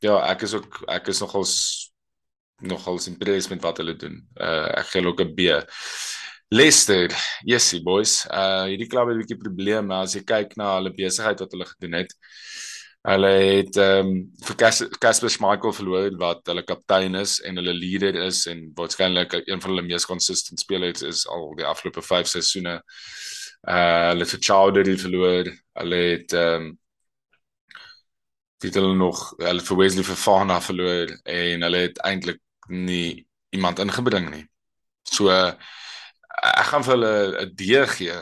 [0.00, 1.54] ja, ek is ook ek is nogals
[2.62, 4.16] nogals impressed met wat hulle doen.
[4.40, 5.40] Uh ek gee hulle ook 'n B.
[6.52, 7.08] Leicester,
[7.48, 8.26] yesie boys.
[8.28, 11.64] Uh hierdie klub het 'n bietjie probleme as jy kyk na hulle besigheid wat hulle
[11.70, 12.12] gedoen het.
[13.08, 14.10] Hulle het ehm um,
[14.46, 19.32] vir Cas- Casper Schmeichel verloor wat hulle kaptein is en hulle leader is en waarskynlik
[19.38, 22.76] een van hulle mees consistent spelers is al die afgelope 5 seisoene.
[23.64, 25.52] Uh hulle het vir Chowdhury verloor.
[25.80, 26.70] Hulle het ehm um,
[28.60, 34.30] dit hulle nog hulle vir Wesley Fofana verloor en hulle het eintlik nie iemand ingebring
[34.30, 34.44] nie.
[35.02, 35.52] So uh,
[36.42, 37.12] ek gaan vir hulle
[37.44, 37.62] 'n D
[37.96, 38.18] gee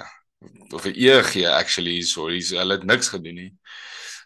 [0.72, 3.52] of 'n E gee actually sorry so, hulle het niks gedoen nie.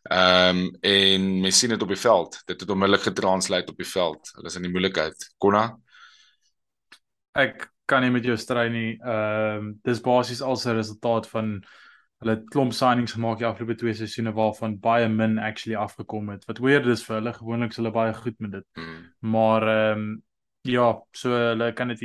[0.05, 2.43] Ehm um, en mens sien dit op die veld.
[2.45, 4.31] Dit het onmiddellik getranslate op die veld.
[4.35, 5.31] Hulle is in die moeilikheid.
[5.39, 5.79] Konna?
[7.33, 8.99] Ek kan nie met jou stry nie.
[9.01, 11.65] Ehm um, dis basies als 'n resultaat van
[12.25, 16.45] hulle klomp signings gemaak die afgelope twee seisoene waarvan baie min actually afgekom het.
[16.45, 17.33] Wat weird is vir hulle.
[17.33, 18.67] Gewoonlik is hulle baie goed met dit.
[18.75, 19.03] Hmm.
[19.21, 20.23] Maar ehm um,
[20.63, 22.01] ja, so hulle kan dit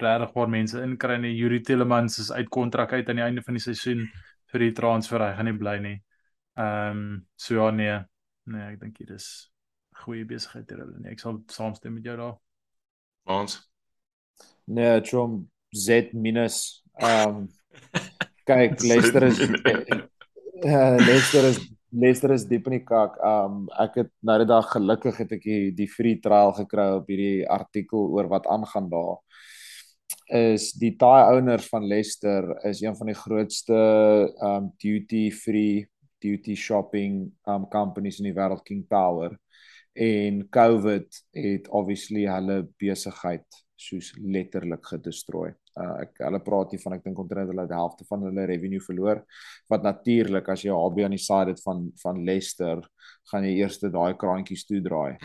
[0.00, 1.34] regtig waar mense inkry nie.
[1.38, 4.06] Yuri Tillemans is uit kontrak uit aan die einde van die seisoen
[4.52, 5.22] vir die transfer.
[5.22, 5.96] Hy gaan nie bly nie.
[6.58, 7.98] Ehm um, so ja nee.
[8.44, 9.28] Nee, ek dink dit is
[10.04, 11.12] goeie besigheid ter hulle nie.
[11.14, 12.36] Ek sal saamstem met jou daar.
[13.30, 13.58] Ons.
[14.66, 16.84] Nee, Trom Z minus.
[17.00, 17.46] Ehm um,
[18.46, 21.62] kyk, Leicester is uh, Leicester is
[21.94, 23.16] Leicester is diep in die kak.
[23.22, 27.10] Um ek het nou die dag gelukkig het ek die, die free trial gekry op
[27.10, 29.20] hierdie artikel oor wat aangaan daar.
[30.24, 33.76] Is die Thai owners van Leicester is een van die grootste
[34.40, 35.84] um duty free
[36.24, 39.36] duty shopping um companies in die wêreld King Power
[39.92, 45.52] en COVID het obviously hulle besigheid soos letterlik gedestrooi.
[45.76, 48.80] Uh ek hulle praat hier van ek dink omtrent hulle die helfte van hulle revenue
[48.80, 49.24] verloor
[49.68, 52.80] wat natuurlik as jy HB aan die side het van van Leicester
[53.30, 55.18] gaan jy eers daai kraantjies toe draai.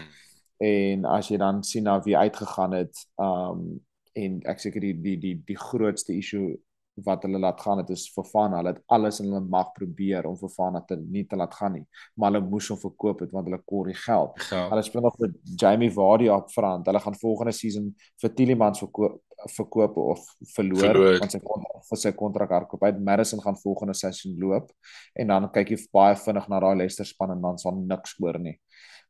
[0.60, 3.80] En as jy dan sien na wie uitgegaan het um
[4.20, 6.58] en ek seker die die die die grootste issue
[7.06, 8.60] wat hulle laat gaan het is Fofana.
[8.60, 11.86] Hulle het alles in hulle mag probeer om Fofana te nie te laat gaan nie,
[12.16, 14.36] maar hulle moes hom verkoop het want hulle kor die geld.
[14.50, 14.66] Ja.
[14.74, 16.88] Hulle speel nog met Jamie Vardy op front.
[16.90, 17.92] Hulle gaan volgende season
[18.22, 21.18] vir Tielemans verkoop verkoop of verloor, verloor.
[21.22, 22.82] want sy kontrak vir sy kontrak hardloop.
[22.84, 24.74] Hy Madison gaan volgende seisoen loop
[25.16, 28.40] en dan kyk jy baie vinnig na daai Leicester span en dan sal niks oor
[28.44, 28.58] nie.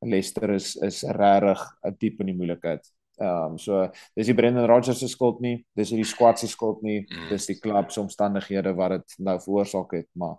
[0.05, 1.65] Leicester is is regtig
[1.99, 2.85] diep in die moeilikheid.
[3.19, 3.81] Ehm um, so
[4.15, 7.29] dis die Brendan Rodgers se skuld nie, dis hierdie squad se skuld nie, mm.
[7.33, 10.37] dis die klub se omstandighede wat dit nou veroorsaak het, maar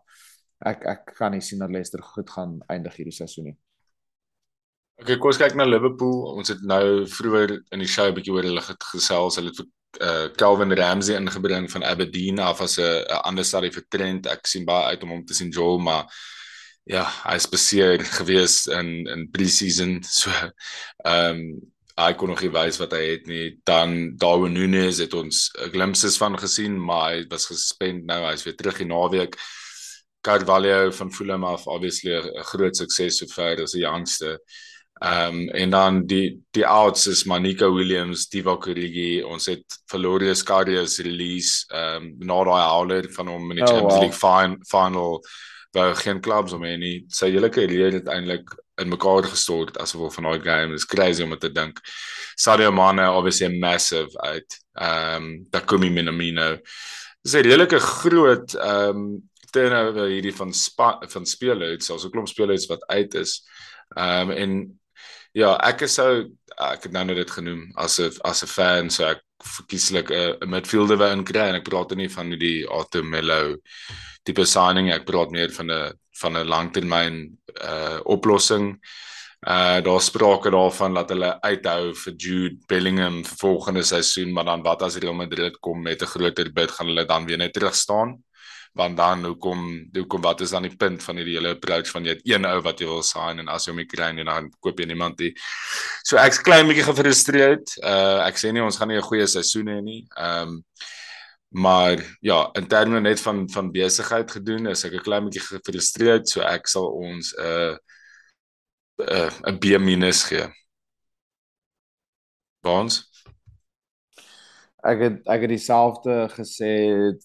[0.65, 3.59] ek ek kan nie sien dat Leicester goed gaan eindig hierdie seisoen nie.
[5.01, 6.27] Okay, kom ons kyk na Liverpool.
[6.37, 9.37] Ons het nou vroeër in die show 'n bietjie oor hulle gesels.
[9.37, 9.61] Hulle het
[10.01, 14.27] uh Calvin Ramsey ingebring van Aberdeen af as 'n ander stadie vir Trent.
[14.27, 16.07] Ek sien baie uit om hom te sien Joel, maar
[16.85, 20.03] ja, hy is beseer gewees in in pre-season.
[20.03, 20.31] So
[21.05, 21.73] ehm um,
[22.07, 23.47] hy kon nog nie wys wat hy het nie.
[23.67, 28.23] Dan Darwin Nunes het ons glimpses van gesien, maar hy was gesuspend nou.
[28.29, 29.37] Hy's weer terug in naweek.
[30.21, 34.39] Carvalho van Fulham af obviously 'n groot sukses so ver as die jongste.
[35.01, 40.43] Ehm um, en dan die die outs is Manika Williams, Divock Origi, ons het Valorius
[40.43, 44.03] Karius release ehm um, na daai houler van hom in die oh, Champions wow.
[44.03, 45.25] League fin final
[45.73, 47.05] waar geen clubs om nie.
[47.09, 51.37] Sy hele karriere het eintlik in mekaar gestort asof van daai game is crazy om
[51.39, 51.81] te dink.
[52.37, 54.59] Sadio Mane obviously massive uit.
[54.75, 56.59] Ehm um, Takumi Minamino.
[57.23, 62.29] Dis 'n redelike groot ehm um, turnover hierdie van spa, van spelers, so 'n klomp
[62.29, 63.43] spelers wat uit is.
[63.97, 64.81] Ehm um, en
[65.33, 68.91] ja, ek is sou ek het nou net dit genoem as 'n as 'n fan,
[68.91, 73.57] so ek verkieslik 'n midfielder wou inkry en ek praat nie van die Otto Mello
[74.25, 78.79] tipe signing, ek praat meer van 'n van 'n langtermyn uh oplossing.
[79.41, 84.63] Uh daar sprake daarvan dat hulle uithou vir Jude Bellingham vir volgende seisoen, maar dan
[84.63, 87.75] wat as Real Madrid kom met 'n groter bid, gaan hulle dan weer net terug
[87.75, 88.23] staan?
[88.73, 92.11] Want dan hoekom hoekom wat is dan die punt van hierdie hele approach van jy
[92.11, 94.53] het een ou wat jy wil sign en as jy hom nie kry nie dan
[94.61, 95.33] koop jy niemand nie.
[96.05, 97.77] So ek's klein bietjie gefrustreerd.
[97.83, 100.07] Uh ek sê nie ons gaan nie 'n goeie seisoen hê nie.
[100.17, 100.65] Um
[101.51, 106.29] maar ja in terme net van van besigheid gedoen is ek 'n klein bietjie gefrustreerd
[106.29, 107.75] so ek sal ons 'n uh,
[108.99, 110.47] 'n uh, 'n B- gee.
[112.63, 113.11] Bons
[114.83, 116.73] ek het ek het dieselfde gesê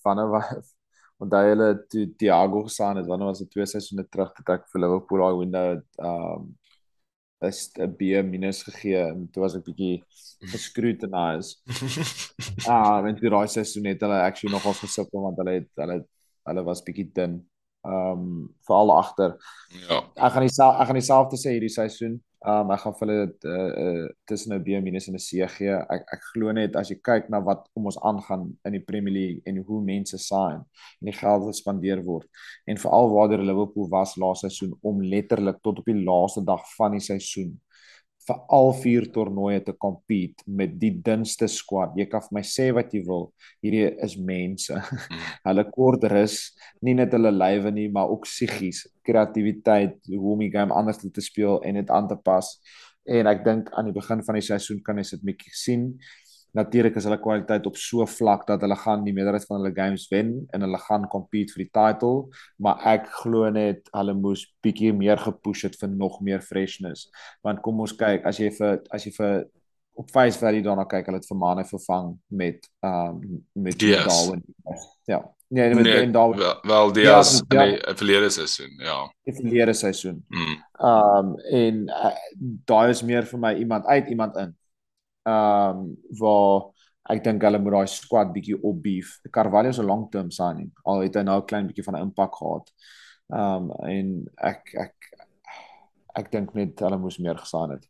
[0.04, 0.74] van wat
[1.24, 4.82] onthou hulle toe Thiago gesaan het wanneer was dit twee seisoene terug dat ek vir
[4.84, 5.70] Liverpool daai window
[6.10, 6.50] um
[7.48, 8.14] is 'n B-
[8.68, 10.04] gegee en toe was ek bietjie
[10.52, 11.58] gescrutinise.
[12.68, 16.06] ah, en die raai seisoen het hulle actually nog ons gesip want hulle het hulle
[16.46, 17.40] hulle was bietjie dun.
[17.86, 19.36] Ehm um, veral agter.
[19.88, 20.02] Ja.
[20.16, 22.20] Ek gaan dieselfde ek gaan dieselfde sê hierdie seisoen.
[22.46, 25.74] Um, ek gaan vir hulle uh, uh, tussen 'n B- en 'n C gee.
[25.90, 29.14] Ek ek glo net as jy kyk na wat om ons aangaan in die Premier
[29.14, 30.62] League en hoe mense sign
[31.02, 32.28] en die geld wat spandeer word
[32.68, 36.92] en veral waar Liverpool was laaste seisoen om letterlik tot op die laaste dag van
[36.92, 37.60] die seisoen
[38.26, 41.94] vir al vier toernooie te compete met die dunste squad.
[42.00, 43.28] Jy kan vir my sê wat jy wil.
[43.64, 44.74] Hierdie is mense.
[44.74, 45.22] Mm.
[45.50, 46.40] hulle kort rus,
[46.82, 51.24] nie net hulle lywe nie, maar ook psigies, kreatiwiteit, hoe om die game anders te
[51.24, 52.50] speel en dit aan te pas.
[53.06, 55.90] En ek dink aan die begin van die seisoen kan jy dit bietjie sien
[56.56, 60.08] natuurlik is hulle kwaliteit op so vlak dat hulle gaan die meerderheid van hulle games
[60.12, 62.30] wen en hulle gaan compete vir die title,
[62.64, 67.10] maar ek glo net hulle moes bietjie meer gepush het vir nog meer freshness.
[67.46, 69.46] Want kom ons kyk, as jy vir as jy vir
[69.96, 73.22] op face value daarna kyk, hulle het vir Mane vervang met um
[73.54, 74.08] met yes.
[74.08, 74.44] Darwin.
[75.12, 75.22] Ja.
[75.48, 76.40] Nee, met nee, Darwin.
[76.40, 79.00] Wel, wel die ja, as ja, in die verlede seisoen, ja.
[79.28, 80.24] Die verlede seisoen.
[80.28, 80.60] Mm.
[80.92, 82.14] Um en uh,
[82.68, 84.56] daai is meer vir my iemand uit, iemand in
[85.26, 86.70] ehm um, waar
[87.10, 89.20] ek dink hulle moet daai squad bietjie opbeef.
[89.34, 90.72] Carvalho is 'n long term signing.
[90.86, 92.72] Al het hy nou 'n klein bietjie van 'n impak gehad.
[93.34, 94.96] Ehm um, en ek ek
[96.16, 97.88] ek dink net hulle moes meer gesaan het.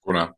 [0.00, 0.34] Kona.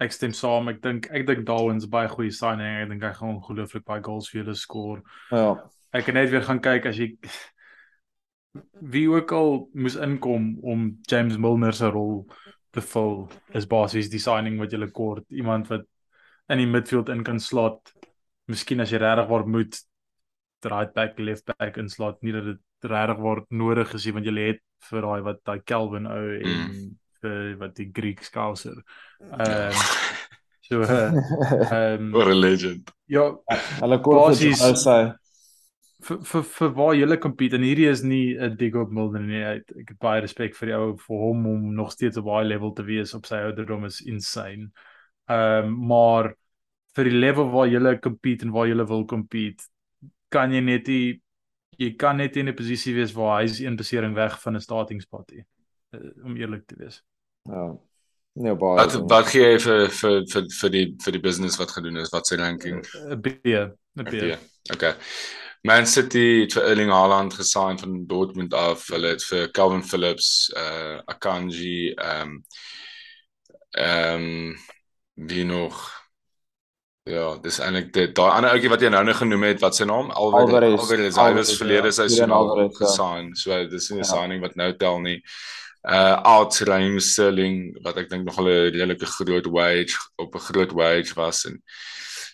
[0.00, 0.68] Ek stem saam.
[0.68, 2.82] Ek dink ek dink Darwin's baie goeie signing.
[2.82, 5.02] Ek dink hy gaan ongelooflik baie goals vir hulle skoor.
[5.30, 5.70] Ja.
[5.92, 7.16] Ek kan net weer gaan kyk as jy
[8.94, 12.26] wie ook al moes inkom om James Milner se rol
[12.72, 15.86] te vul is basies die signing wat jy kort iemand wat
[16.50, 17.92] in die midfield in kan slot.
[18.50, 19.78] Miskien as jy regtig waar moet
[20.70, 24.60] right back left back inslot nie dat dit regtig waar nodig is want jy het
[24.90, 26.88] vir daai wat daai Kelvin ou en mm.
[27.22, 28.78] vir wat die Greek skouser
[29.20, 29.82] ehm um,
[30.62, 32.90] so ehm um, what a legend.
[33.06, 33.28] ja
[33.80, 34.62] hulle kort is
[36.02, 39.42] vir vir vir waar jy compete en hierdie is nie 'n dig op Milner nie.
[39.42, 42.44] Ek, ek het baie respek vir die ou vir hom om nog steeds op baie
[42.44, 44.70] level te wees op sy ouderdom is insane.
[45.28, 46.34] Ehm um, maar
[46.94, 49.64] vir die level waar jy compete en waar jy wil compete,
[50.28, 51.20] kan jy net nie
[51.78, 54.60] jy kan net in 'n posisie wees waar hy is een besering weg van 'n
[54.60, 55.44] starting spot nie.
[55.94, 57.02] Uh, om eerlik te wees.
[57.42, 57.76] Ja.
[58.34, 58.76] Nee, baie.
[58.76, 62.10] Wat wat gee jy vir vir vir vir die vir die business wat gedoen is?
[62.10, 62.80] Wat sy ranking?
[62.80, 63.28] 'n B,
[63.96, 64.38] 'n B.
[64.72, 64.94] Okay.
[65.62, 68.88] Man City het vir Erling Haaland gesign van Dortmund af.
[68.90, 72.44] Hulle het vir Calvin Phillips, uh Akanji, ehm um,
[73.70, 74.56] ehm um,
[75.14, 76.02] wie nog
[77.02, 78.12] Ja, dis eintlik dit.
[78.14, 80.12] Daai ander ouetjie wat jy nou nou genoem het, wat sy naam?
[80.14, 80.76] Alvarez.
[80.76, 81.16] Alvarez.
[81.18, 81.96] Hy was verlede ja.
[81.96, 82.66] seisoen al ja.
[82.76, 83.32] gesign.
[83.34, 84.10] So dis nie 'n ja.
[84.10, 85.18] signing wat nou tel nie.
[85.82, 90.72] Uh Out Raheem Sterling wat ek dink nog 'n redelike groot wage op 'n groot
[90.72, 91.62] wage was en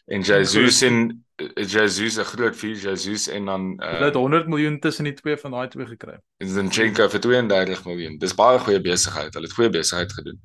[0.06, 1.24] en Jesus en
[1.54, 5.36] Jesus 'n groot fee Jesus en dan uh, hulle het 100 miljoen tussen die twee
[5.36, 6.18] van daai twee gekry.
[6.36, 8.18] En Zinchenko vir 32 miljoen.
[8.18, 9.34] Dis baie goeie besigheid.
[9.34, 10.40] Hulle het goeie besigheid gedoen.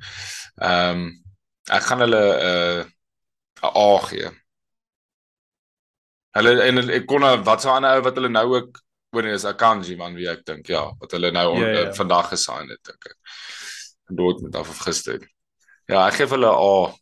[0.55, 1.23] Ehm um,
[1.71, 2.85] ek gaan hulle 'n uh,
[3.63, 4.29] 'n A gee.
[6.37, 8.81] Hulle en ek kon wat so 'n ander ou wat hulle nou ook
[9.13, 11.87] oor is Akanji man wie ek dink ja, wat hulle nou yeah, yeah.
[11.89, 13.17] Uh, vandag gesign het dink ek.
[14.41, 15.21] Met af of gister.
[15.87, 16.93] Ja, ek gee hulle 'n A.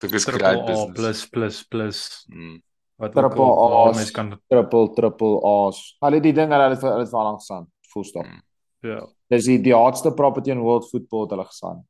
[0.00, 0.92] Dit is great business.
[0.96, 2.26] Plus plus plus.
[2.28, 2.60] Mm.
[3.00, 5.96] Wat triple A mens kan triple triple A's.
[6.00, 7.68] Hulle die ding hulle het hulle het lank gestaan.
[7.92, 8.26] Full stop.
[8.28, 8.42] Mm.
[8.88, 9.00] Ja.
[9.32, 11.82] Dis die die hardste property in world football het hulle gesaan.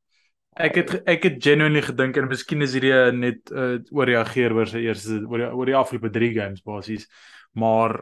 [0.59, 4.83] Ek het ek het genuinely gedink en miskien is hierdie net uh, oorreageer oor sy
[4.83, 7.07] eerste oor die, oor die afgelope 3 games basies.
[7.55, 8.01] Maar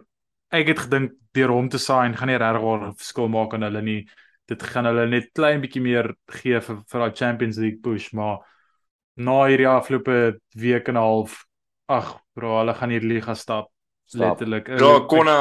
[0.49, 3.81] ek het gedink deur hom te sign gaan nie regtig 'n verskil maak aan hulle
[3.85, 4.01] nie.
[4.49, 8.41] Dit gaan hulle net klein bietjie meer gee vir vir daai Champions League push, maar
[9.19, 11.43] na hierdie afgelope week en 'n half
[11.89, 13.69] ag bro hulle gaan hier liga stap,
[14.05, 14.21] stap.
[14.21, 14.67] letterlik.
[14.79, 15.37] Ja konna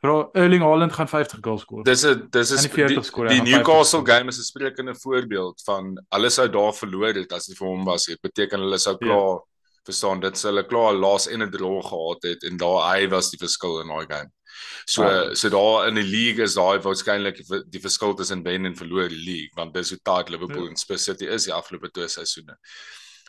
[0.00, 1.84] bro Erling Haaland gaan 50 goals skoor.
[1.84, 6.30] Dis 'n dis is die, die, die Newcastle game is 'n sprekende voorbeeld van hulle
[6.30, 8.04] sou daar verloor het as dit vir hom was.
[8.04, 9.44] Dit beteken hulle sou klaar ja.
[9.84, 13.30] verstaan dit sou hulle klaar laas en 'n draw gehad het en daar hy was
[13.30, 14.30] die verskil in daai game
[14.84, 15.34] So ja.
[15.34, 19.24] so daar in die league is daai waarskynlik die verskil tussen wen en verloor die
[19.24, 20.70] league want dis hoe taai Liverpool ja.
[20.70, 22.56] en Spurs City is die afgelope twee seisoene.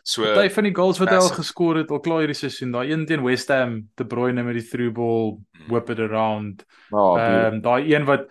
[0.03, 2.89] So Party van die goals wat hy al geskor het al klaar hierdie seisoen, daai
[2.89, 5.67] een teen West Ham, De Bruyne met die through ball, hmm.
[5.69, 6.65] whip it around.
[6.89, 8.29] Ja, ehm um, daai een wat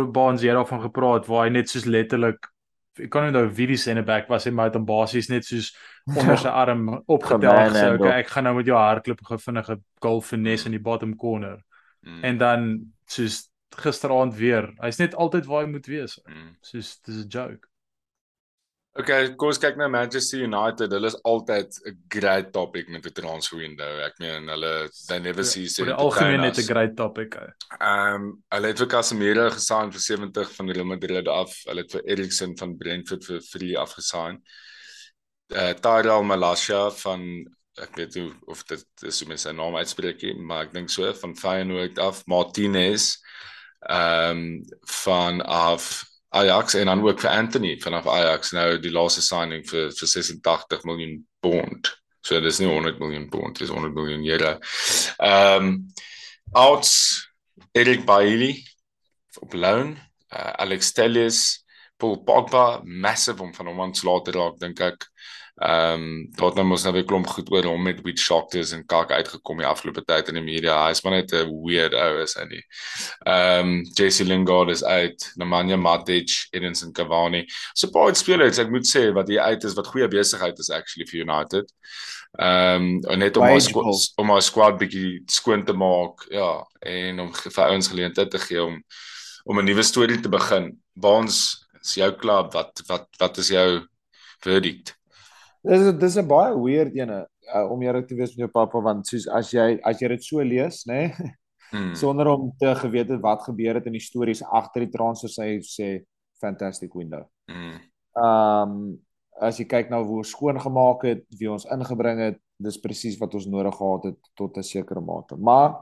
[0.00, 2.46] Baans hier daarvan gepraat waar hy net soos letterlik
[3.04, 5.70] ek kan nou wie die center back was hy maar hom basies net soos
[6.18, 10.22] onder sy arm opgetel gesê okay, ek gaan nou met jou hardloop gou vinnige goal
[10.24, 11.60] finesse in die bottom corner.
[12.00, 12.24] Mm.
[12.24, 14.72] En dan soos gisteraand weer.
[14.80, 16.18] Hy's net altyd waar hy moet wees.
[16.26, 16.56] Mm.
[16.60, 17.70] Soos dis 'n joke.
[18.98, 20.90] Okay, kom ons kyk na Manchester United.
[20.90, 24.00] Hulle is altyd 'n great topic met die transfer window.
[24.02, 25.86] Ek meen hulle they never ja, see it.
[25.86, 27.36] Die algemeen net 'n great topic.
[27.36, 31.54] Ehm um, hulle het vir Casemiro gesign vir 70 van Real Madrid af.
[31.68, 34.42] Hulle het vir Eriksen van Brentford vir 3 afgesign.
[35.54, 37.46] Eh uh, Tyrell Malacia van
[37.80, 40.92] ek weet nie of dit is hoe mense sy naam uitspreek nie, maar ek dink
[40.92, 43.14] so van Feyenoord af Martinez
[43.88, 44.42] ehm um,
[45.02, 49.88] van af Ajax en dan ook vir Anthony vanaf Ajax nou die laaste signing vir
[49.90, 51.90] vir 86 miljoen pond.
[52.22, 54.52] So dis nie 100 miljoen pond, dis 100 miljoen euro.
[55.18, 55.72] Ehm um,
[56.52, 56.92] outs
[57.72, 58.64] Eric Bailly
[59.40, 59.96] op loan,
[60.34, 61.64] uh, Alex Telles,
[61.96, 65.06] Paul Pogba, massive om van hom aan te laat raak dink ek.
[65.60, 68.86] Ehm um, daar het ons nou weer klomp goed oor hom met Witch Shockers en
[68.88, 70.86] kak uitgekom die afgelope tyd in die media.
[70.86, 72.62] Hy's maar net 'n weird ou is hy nie.
[73.28, 77.44] Ehm um, JC Lingard is uit, Nemanja Matic, Edinson Cavani.
[77.74, 81.04] So baie spelers ek moet sê wat hier uit is wat goeie besigheid is actually
[81.04, 81.68] vir United.
[82.38, 83.68] Ehm um, net om ons
[84.16, 88.64] om ons squad bietjie skoon te maak, ja, en om vir ouens geleentheid te gee
[88.64, 88.80] om
[89.44, 90.72] om 'n nuwe storie te begin.
[90.94, 93.84] Waar ons is jou klub, wat wat wat is jou
[94.40, 94.96] verdict?
[95.62, 99.06] Dis dis 'n baie weird ene uh, om eerlik te wees met jou pappa want
[99.06, 101.34] soos as jy as jy dit so lees, nê, nee,
[101.72, 101.94] hmm.
[101.94, 105.58] sonder om te geweet het wat gebeur het in die stories agter die transfer sê
[105.60, 105.90] sê
[106.40, 107.26] fantastic window.
[107.50, 107.76] Hmm.
[108.16, 108.98] Ehm um,
[109.40, 113.16] as jy kyk na hoe ons skoon gemaak het, wie ons ingebring het, dis presies
[113.20, 115.36] wat ons nodig gehad het tot 'n sekere mate.
[115.36, 115.76] Maar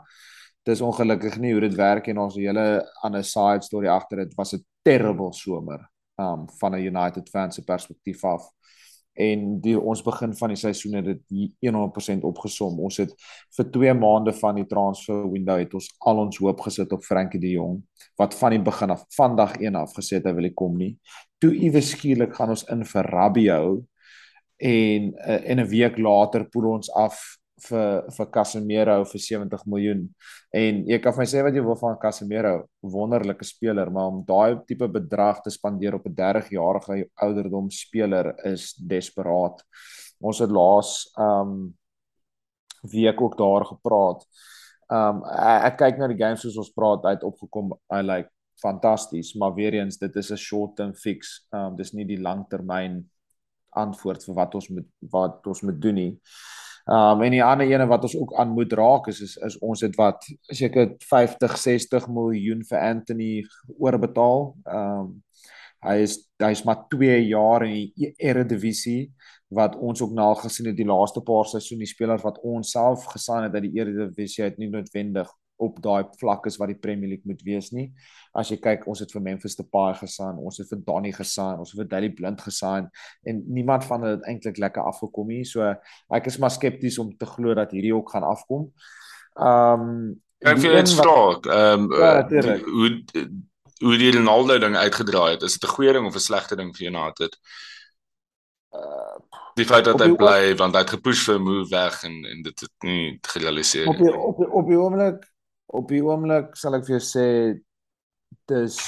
[0.62, 4.54] dis ongelukkig nie hoe dit werk en ons hele ander side story agter dit was
[4.54, 5.80] 'n terrible somer
[6.18, 8.42] um van 'n United fan se perspektief af
[9.18, 12.78] en die ons begin van die seisoen het dit 100% opgesom.
[12.86, 13.14] Ons het
[13.56, 17.40] vir 2 maande van die transfer window het ons al ons hoop gesit op Frankie
[17.42, 17.80] de Jong
[18.18, 20.78] wat van die begin af van dag 1 af gesê het hy wil nie kom
[20.78, 20.92] nie.
[21.42, 23.84] Toe iewes skielik gaan ons in vir Rabiot
[24.58, 27.18] en uh, en 'n week later poel ons af
[27.64, 30.04] vir vir Casemiro vir 70 miljoen.
[30.54, 34.22] En jy kan vir my sê wat jy wil van Casemiro, wonderlike speler, maar om
[34.26, 39.62] daai tipe bedrag te spandeer op 'n 30-jarige ouderdom speler is desperaat.
[40.20, 41.74] Ons het laas um
[42.82, 44.24] week ook daar gepraat.
[44.90, 48.30] Um ek, kyk na die games soos ons praat, hy het opgekom, hy lyk like,
[48.58, 51.46] fantasties, maar weer eens dit is 'n short term fix.
[51.52, 53.04] Um dis nie die langtermyn
[53.70, 56.12] antwoord vir wat ons moet wat ons moet doen nie.
[56.88, 59.82] Um en die ander ene wat ons ook aan moet raak is is, is ons
[59.84, 63.32] het wat seker 50 60 miljoen vir Anthony
[63.76, 64.54] oorbetaal.
[64.64, 65.10] Um
[65.84, 69.12] hy is hy's maar 2 jaar in die Eredivisie
[69.54, 73.04] wat ons ook na gesien het die laaste paar seisoene die spelers wat ons self
[73.12, 75.28] gesien het dat die Eredivisie het nie noodwendig
[75.58, 77.88] op daai vlak is wat die Premier League moet wees nie.
[78.32, 81.72] As jy kyk, ons het vir Memphis Depay gesaan, ons het vir Donny gesaan, ons
[81.72, 82.88] het vir Daley Blind gesaan
[83.26, 85.44] en niemand van hulle het eintlik lekker afgekom nie.
[85.48, 85.66] So
[86.14, 88.70] ek is maar skepties om te glo dat hierdie ook gaan afkom.
[89.38, 92.90] Ehm um, ek vir net vraag, ehm ja, hoe
[93.78, 96.74] hoe die Ronaldo ding uitgedraai het, is dit 'n goeie ding of 'n slegte ding
[96.76, 97.38] vir United?
[98.74, 99.18] Uh
[99.58, 102.42] die feit dat hy bly want hy het gepush vir 'n move weg en en
[102.42, 103.94] dit het nie gerealiseer nie.
[103.94, 105.26] Op die, op die, op die oomblik
[105.68, 107.26] op die oomblik sal ek vir jou sê
[108.48, 108.78] dis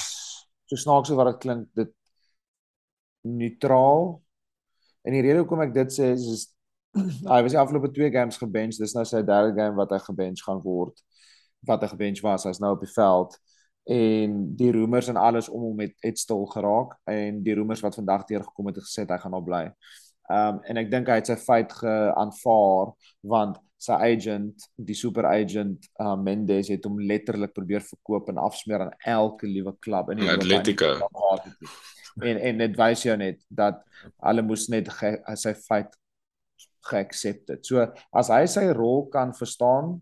[0.69, 1.93] so snaaks wat dit klink dit
[3.27, 4.15] neutraal
[5.05, 6.47] en die rede hoekom ek dit sê is, is
[7.31, 10.43] hy was die afgelope 2 games gebench dis nou sy derde game wat hy gebench
[10.45, 10.97] gaan word
[11.69, 13.37] wat hy gebench was hy's nou op die veld
[13.83, 17.95] en die rumors en alles om hom het het stil geraak en die rumors wat
[17.95, 19.65] vandag teer gekom het het gesê hy gaan nou bly.
[20.29, 25.25] Ehm um, en ek dink hy het sy feit geaanvaar want sy agent, die super
[25.31, 30.21] agent uh, Mendes het hom letterlik probeer verkoop en afsmeer aan elke liewe klub in
[30.21, 30.93] die Atletico.
[32.21, 33.81] En en dit wys jou net dat
[34.27, 35.93] hulle moes net ge, sy feit
[36.91, 37.65] geaccept het.
[37.65, 39.95] So as hy sy rol kan verstaan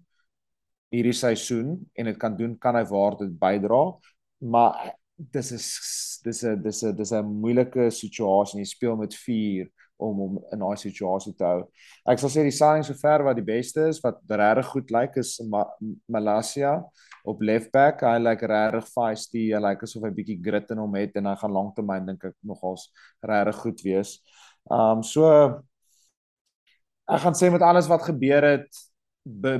[0.91, 3.83] hierdie seisoen en dit kan doen, kan hy waar dit bydra,
[4.49, 5.67] maar dis is
[6.25, 8.59] dis is dis is dis 'n moeilike situasie.
[8.59, 9.69] Jy speel met 4
[9.99, 11.63] om hom in daai situasie te hou.
[12.09, 15.35] Ek sal sê die signing sover wat die beste is wat regtig goed lyk is
[15.51, 15.65] Ma
[16.11, 16.77] Malasia
[17.27, 18.03] op left back.
[18.07, 19.49] Hy lyk regtig feisty.
[19.53, 22.37] Hy lyk asof hy bietjie grit in hom het en hy gaan lanktermyn dink ek
[22.47, 22.87] nogals
[23.25, 24.15] regtig goed wees.
[24.71, 25.27] Um so
[27.09, 28.85] ek gaan sê met alles wat gebeur het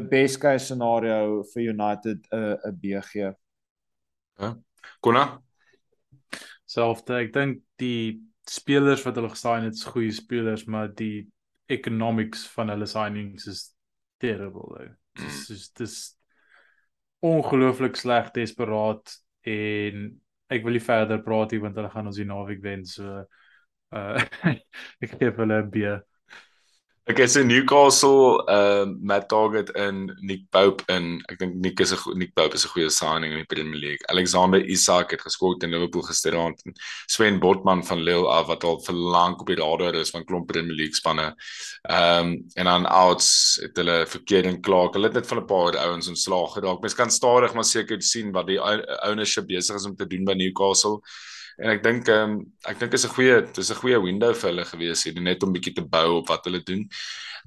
[0.10, 3.30] best case scenario vir United 'n uh, 'n BG.
[4.40, 4.56] Ja.
[5.04, 5.42] Konna
[6.70, 11.28] selfde ek dink die spelers wat hulle gesign het, is goeie spelers, maar die
[11.70, 13.66] economics van hulle signings is
[14.22, 14.90] terrible.
[15.20, 15.56] Dis mm.
[15.56, 15.98] is dis
[17.26, 19.14] ongelooflik sleg, desperaat
[19.50, 20.10] en
[20.50, 23.22] ek wil nie verder praat hier want hulle gaan ons die naweek wen so
[23.96, 24.22] uh
[25.04, 25.84] ek gee hulle 'n B.
[27.10, 31.16] Ek het se Newcastle ehm uh, Matt Target in Nick Pope in.
[31.34, 34.06] Ek dink Nick is 'n Nick Pope is 'n goeie signing in die Premier League.
[34.14, 36.74] Alexander Isak het geskok teen Liverpool gisteraand en
[37.08, 40.48] Sven Botman van Lille af wat al vir lank op die radar is van klomp
[40.48, 41.34] Premier League spanne.
[41.90, 44.94] Ehm um, en dan outs het hulle verkeerd en klaar.
[44.94, 46.82] Hulle het net van 'n paar ouens ontslaag geraak.
[46.82, 50.34] Mens kan stadig maar seker sien wat die ownership besig is om te doen by
[50.34, 51.02] Newcastle
[51.60, 52.36] en ek dink ehm um,
[52.72, 55.54] ek dink is 'n goeie dis 'n goeie window vir hulle gewees hier net om
[55.54, 56.88] bietjie te bou op wat hulle doen.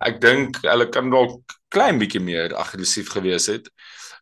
[0.01, 3.69] Ek dink hulle kan dalk klein bietjie meer aggressief gewees het.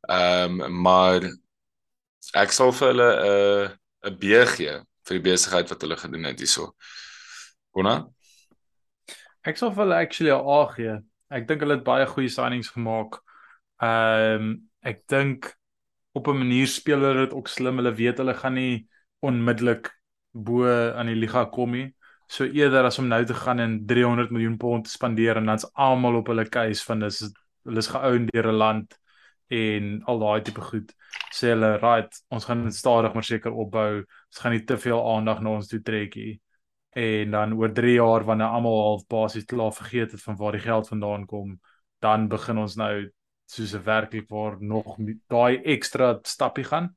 [0.08, 1.26] Ehm um, maar
[2.34, 6.24] ek sal vir hulle 'n uh, 'n B gee vir die besigheid wat hulle gedoen
[6.24, 6.74] het hierso.
[7.74, 8.06] Konna?
[9.42, 10.98] Ek sal vir hulle actually 'n A gee.
[11.30, 13.20] Ek dink hulle het baie goeie signings gemaak.
[13.82, 15.54] Ehm um, ek dink
[16.14, 17.76] op 'n manier speel hulle dit ook slim.
[17.76, 18.89] Hulle weet hulle gaan nie
[19.20, 19.90] onmiddellik
[20.32, 21.88] bo aan die liga kom nie.
[22.30, 25.66] So eerder as om nou te gaan en 300 miljoen pond te spandeer en dan's
[25.74, 27.24] almal op hulle keuse van dis
[27.66, 28.98] hulle is geoun deur 'n land
[29.50, 30.92] en al daai tipe goed.
[31.34, 33.98] Sê hulle, "Right, ons gaan stadig maar seker opbou.
[33.98, 36.40] Ons gaan nie te veel aandag na ons toe trek nie."
[36.94, 40.60] En dan oor 3 jaar wanneer almal half basies klaar vergeet het van waar die
[40.60, 41.60] geld vandaan kom,
[42.00, 43.10] dan begin ons nou
[43.46, 44.96] soos 'n werklik waar nog
[45.28, 46.96] daai ekstra stappie gaan.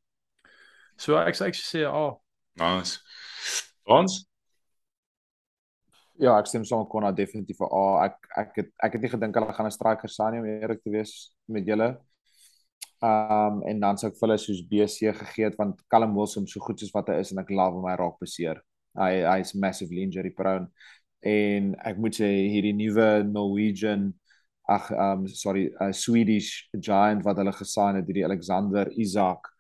[0.97, 1.91] So ek sê ek sê ja.
[1.91, 2.19] Oh.
[2.59, 2.99] Nice.
[3.85, 4.23] Ons
[6.21, 7.85] Ja, ek stem saam kon nou definitief vir A.
[8.05, 10.91] Ek ek het ek het nie gedink hulle gaan 'n striker sign om eerlik te
[10.93, 11.97] wees met julle.
[13.01, 16.59] Um en dan sou ek vir hulle soos BC gegee het want Callum Wilson so
[16.59, 18.61] goed soos wat hy is en ek love hom hy raak beseer.
[18.95, 20.69] Hy hy's massively injury prone
[21.23, 24.13] en ek moet sê hierdie nuwe Norwegian
[24.69, 29.52] ag um sorry uh, Swedish giant wat hulle gesign het hierdie Alexander Isak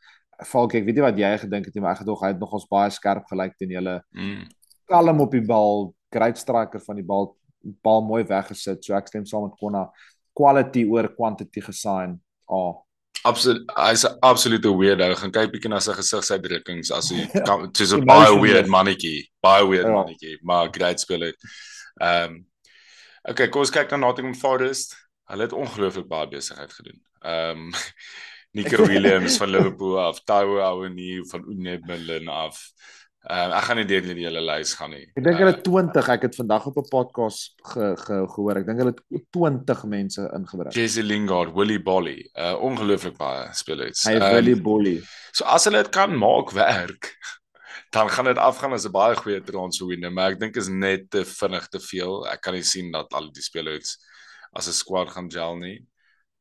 [0.45, 2.53] Falk ek weet nie wat jy gedink het nie maar ek gedog hy het nog
[2.53, 4.47] ons baie skerp gelyk teen julle Mm.
[4.89, 7.35] kalm op die bal great striker van die bal
[7.83, 9.89] bal mooi weggesit so ek stem saam met Konna
[10.35, 12.73] quality oor quantity gesign ah
[13.25, 15.15] Absoluut hy's 'n absolute weirdo.
[15.15, 17.23] Gaan kyk bietjie na sy gesigsuitdrukkings as hy
[17.77, 19.93] dis 'n baie weird mannetjie, baie weird Ja.
[19.93, 21.33] mannetjie, maar great speler.
[22.01, 22.45] Ehm um,
[23.29, 24.97] Okay, kom ons kyk na Nottingham Forest.
[25.31, 26.99] Hulle het ongelooflik baie besigheid gedoen.
[27.23, 27.71] Ehm um,
[28.53, 32.59] Nico Williams van Liverpool af, Taiwo Awoniyi van Union Berlin af.
[33.23, 35.05] Ehm um, ek gaan nie deur die hele lys gaan nie.
[35.15, 38.57] Ek dink hulle 20, ek het vandag op 'n podcast ge, ge, gehoor.
[38.59, 40.73] Ek dink hulle het 20 mense ingebring.
[40.75, 44.03] Jesse Lingard, Willie Bolly, uh ongelooflik baie spelers.
[44.03, 44.97] Hy Ehm, wil die bully.
[45.31, 47.15] So as hulle dit kan maak werk,
[47.95, 51.09] dan gaan dit afgaan as 'n baie goeie transfer window, maar ek dink is net
[51.09, 52.27] te vinnig te veel.
[52.27, 53.97] Ek kan nie sien dat al die spelers
[54.53, 55.79] as 'n squad gaan gel nie.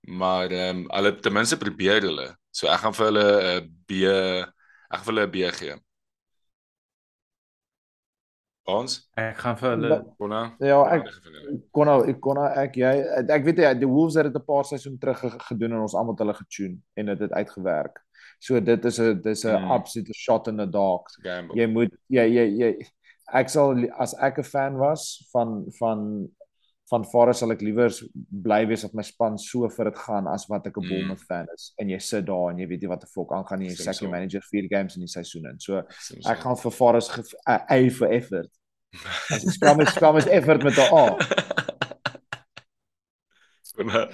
[0.09, 2.37] Maar ehm um, hulle ten minste probeer hulle.
[2.51, 5.77] So ek gaan vir hulle 'n B ek gaan vir hulle 'n B gee.
[8.65, 8.93] Ons?
[9.19, 10.41] Ek gaan vir hulle Konna?
[10.63, 11.09] Ja, ek
[11.75, 12.93] kon nou ek kon nou ek jy
[13.35, 15.95] ek weet jy die Wolves het dit 'n paar seisoene terug ge- gedoen en ons
[15.99, 17.99] almal het hulle getune en dit het uitgewerk.
[18.39, 19.71] So dit is 'n dis 'n Mm.
[19.71, 21.07] absolute shot in the dark.
[21.23, 21.57] gamble.
[21.57, 22.87] Jy moet jy jy jy
[23.35, 26.29] ek sal as ek 'n fan was van van
[26.93, 27.89] van Forest sal ek liewer
[28.45, 30.89] bly wees dat my span so vir dit gaan as wat ek 'n Mm.
[30.89, 31.73] Bournemouth fan is.
[31.81, 33.69] En jy sit daar en jy weet nie wat die fok aangaan nie.
[33.69, 34.09] Jy Stem sack so.
[34.11, 35.59] manager 4 games in die seisoen in.
[35.61, 36.43] So Sien ek so.
[36.43, 36.73] gaan vir
[37.49, 38.51] 'n A vir effort.
[39.33, 41.17] As ek spam is spam is effort met 'n A.
[43.77, 44.03] Konna.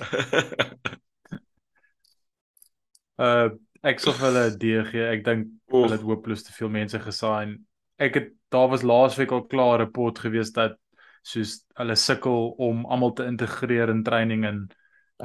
[3.19, 3.49] uh
[3.89, 5.07] ek sal vir hulle 'n D gee.
[5.15, 7.57] Ek dink hulle het hopeloos te veel mense gesign.
[7.99, 10.77] Ek het daar was laasweek al klaar 'n rapport gewees dat
[11.29, 11.51] soos
[11.81, 12.39] hulle sukkel
[12.69, 14.59] om almal te integreer in training en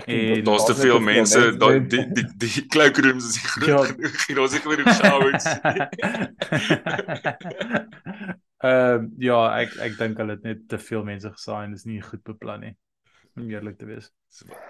[0.10, 3.82] En Daar's te veel mense, daai die die die cloakrooms is nie groot Ja.
[3.92, 4.16] genoeg.
[4.28, 4.36] nie.
[4.40, 5.46] Daar's nie genoeg showers.
[8.64, 11.74] Ehm ja, ek ek dink hulle het net te veel mense gesign.
[11.76, 12.74] Dis nie goed beplan nie.
[13.38, 14.08] Om eerlik te wees.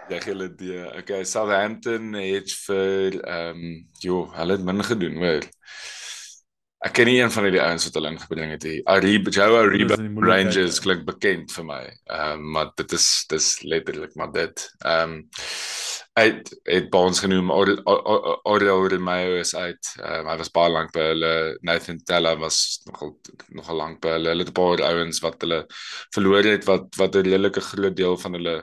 [0.10, 3.74] Gee hulle die okay, Southampton het vir ehm um,
[4.04, 5.46] jo, hulle het min gedoen, hoor.
[6.84, 8.82] Ek ken nie een van hierdie ouens wat hulle ingebring het hier.
[8.92, 10.84] Ariba, Joe Ariba moeilikheid, Rangers ja.
[10.84, 11.84] klink bekend vir my.
[12.12, 14.66] Ehm um, maar dit is dis letterlik maar dit.
[14.84, 15.22] Ehm um,
[16.14, 19.94] uit het Baans genoem Oriol Romeo is uit.
[19.98, 21.32] Um, hy was baie lank by hulle.
[21.66, 23.16] Nathan Tella was nogal
[23.50, 24.30] nogal lank by hulle.
[24.30, 25.64] Hulle het 'n paar ouens wat hulle
[26.14, 28.56] verloor het wat wat 'n redelike groot deel van hulle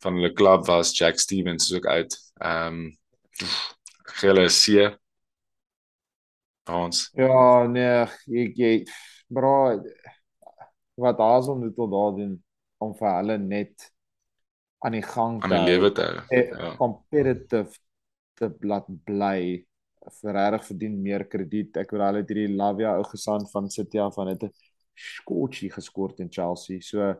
[0.00, 0.96] van hulle klub was.
[0.96, 2.16] Jack Stevens is ook uit.
[2.38, 2.98] Ehm um,
[4.22, 4.96] 'n C.
[6.70, 8.06] Ons Ja, nee,
[8.44, 8.72] ek jy
[9.30, 9.76] bra
[11.00, 12.36] wat Hazel moet tot daar doen
[12.80, 13.90] om vir hulle net
[14.84, 16.22] aan die gang aan die lewe te hou.
[16.30, 16.74] eh, Ja.
[16.76, 17.72] competitive
[18.36, 19.66] te laat bly
[20.20, 21.76] verreg verdien meer krediet.
[21.76, 24.50] Ek wil hulle het hierdie Lavia ou gesaan van City af van dit 'n
[24.96, 26.80] skotjie geskort in Chelsea.
[26.80, 27.10] So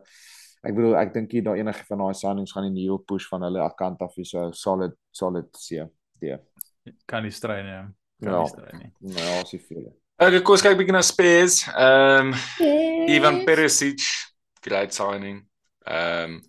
[0.63, 3.41] ek bedoel ek dink nie daar enige van daai signings gaan die nuwe push van
[3.41, 5.85] hulle kant af is so solid solid C.
[6.19, 6.37] D.
[7.07, 7.93] Kan nie strei nie.
[8.21, 8.41] Ja.
[8.99, 9.87] Nou, jy veel.
[10.21, 11.61] Okay, kom ons kyk bietjie na Spurs.
[11.71, 14.03] Ehm um, Ivan Perisic,
[14.61, 15.41] great signing.
[15.89, 16.43] Ehm um,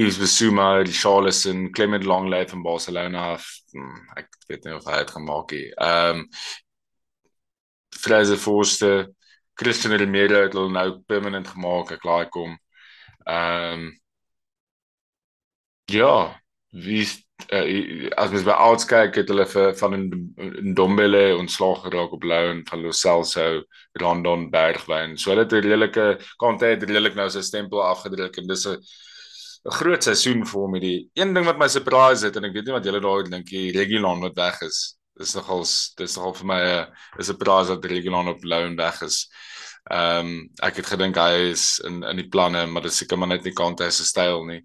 [0.00, 3.34] Yves Bissouma, Richarlison, Clement Longley van Barcelona.
[3.74, 5.68] Hmm, ek weet nie of hy het gemaak nie.
[5.76, 6.26] Ehm um,
[8.00, 9.10] Fraser Forster,
[9.60, 12.56] Christian Romero het hulle nou permanent gemaak, ek laai kom.
[13.28, 13.90] Ehm um,
[15.90, 16.40] Ja,
[16.70, 17.16] wie is
[17.52, 22.22] uh, as mens by ouds kyk het hulle vir van 'n Dombele ontslag geraak op
[22.22, 23.62] loan van Lo Celso,
[23.92, 25.16] Rondon Bergwyn.
[25.18, 28.78] So hulle het 'n redelike Kante het redelik nou sy stempel afgedruk en dis 'n
[29.66, 31.10] 'n groot seisoen vir hom hierdie.
[31.14, 33.72] Een ding wat my surprise het en ek weet nie wat julle daaroor dink nie,
[33.72, 34.96] Regulon wat weg is.
[35.18, 35.64] Dis nogal
[35.96, 36.86] dis nogal vir my 'n
[37.18, 39.28] 'n surprise dat Regulon op loan weg is.
[39.90, 43.28] Ehm um, ek het gedink hy is in in die planne, maar dis seker maar
[43.28, 44.62] net nie Kante se styl nie.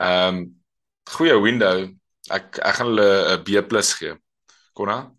[0.00, 0.62] Ehm um,
[1.04, 1.88] goeie window.
[2.32, 4.14] Ek ek gaan hulle 'n B+ gee.
[4.74, 5.12] Konna?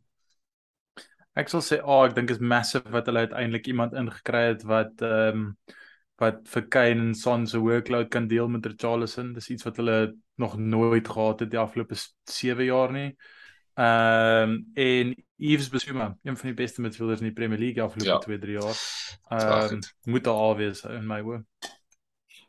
[1.35, 4.63] Ek sal sê, "Ag, oh, ek dink is massive wat hulle uiteindelik iemand ingekry het
[4.63, 5.55] wat ehm um,
[6.17, 9.33] wat vir Kane en Son se workload kan deel met Richarlison.
[9.33, 13.15] Dis iets wat hulle nog nooit gehad het die afgelope 7 jaar nie.
[13.75, 18.31] Ehm um, en Yves Bissouma, een van die beste midfielders in die Premier League afgelope
[18.31, 18.37] Ja.
[18.37, 18.79] 2-3 jaar.
[19.29, 21.43] Dis reg Ehm um, moet daar al wees in my oë.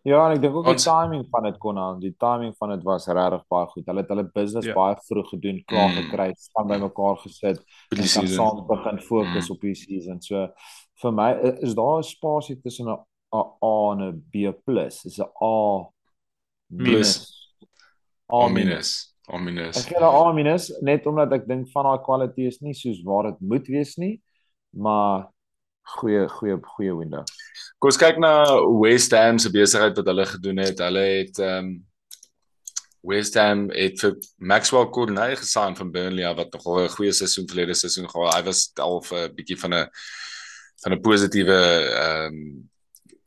[0.07, 1.97] Ja, en ek dink ook die Ons- timing van dit kon aan.
[2.01, 3.87] Die timing van dit was regtig baie goed.
[3.91, 4.75] Hulle het hulle business Ja.
[4.75, 5.97] baie vroeg gedoen, klaar Mm.
[6.03, 7.59] gekry, span bymekaar gesit
[7.91, 9.55] en kan saam begin fokus Mm.
[9.55, 10.21] op die season.
[10.23, 10.49] So
[11.03, 12.99] vir my is daar 'n spasie tussen 'n
[13.35, 14.47] A A en 'n B+.
[15.05, 15.89] Is 'n A
[16.71, 17.51] minus.
[18.33, 18.49] A minus.
[18.49, 19.13] Ominous.
[19.29, 19.85] Ek Ominous.
[19.87, 23.25] gee hulle A minus net omdat ek dink van daai kwaliteit is nie soos waar
[23.33, 24.21] dit moet wees nie,
[24.73, 25.29] maar
[25.95, 27.25] goeie goeie goeie window.
[27.79, 28.33] Kom ons kyk na
[28.81, 30.81] West Ham se besigheid wat hulle gedoen het.
[30.83, 31.77] Hulle het ehm um,
[33.07, 37.47] West Ham het vir Maxwell Cornet gesign van Burnley af, wat nogal 'n goeie seisoen
[37.47, 38.35] verlede seisoen gehad.
[38.35, 39.89] Hy was al vir 'n bietjie van 'n
[40.83, 41.61] van 'n positiewe
[42.03, 42.71] ehm um,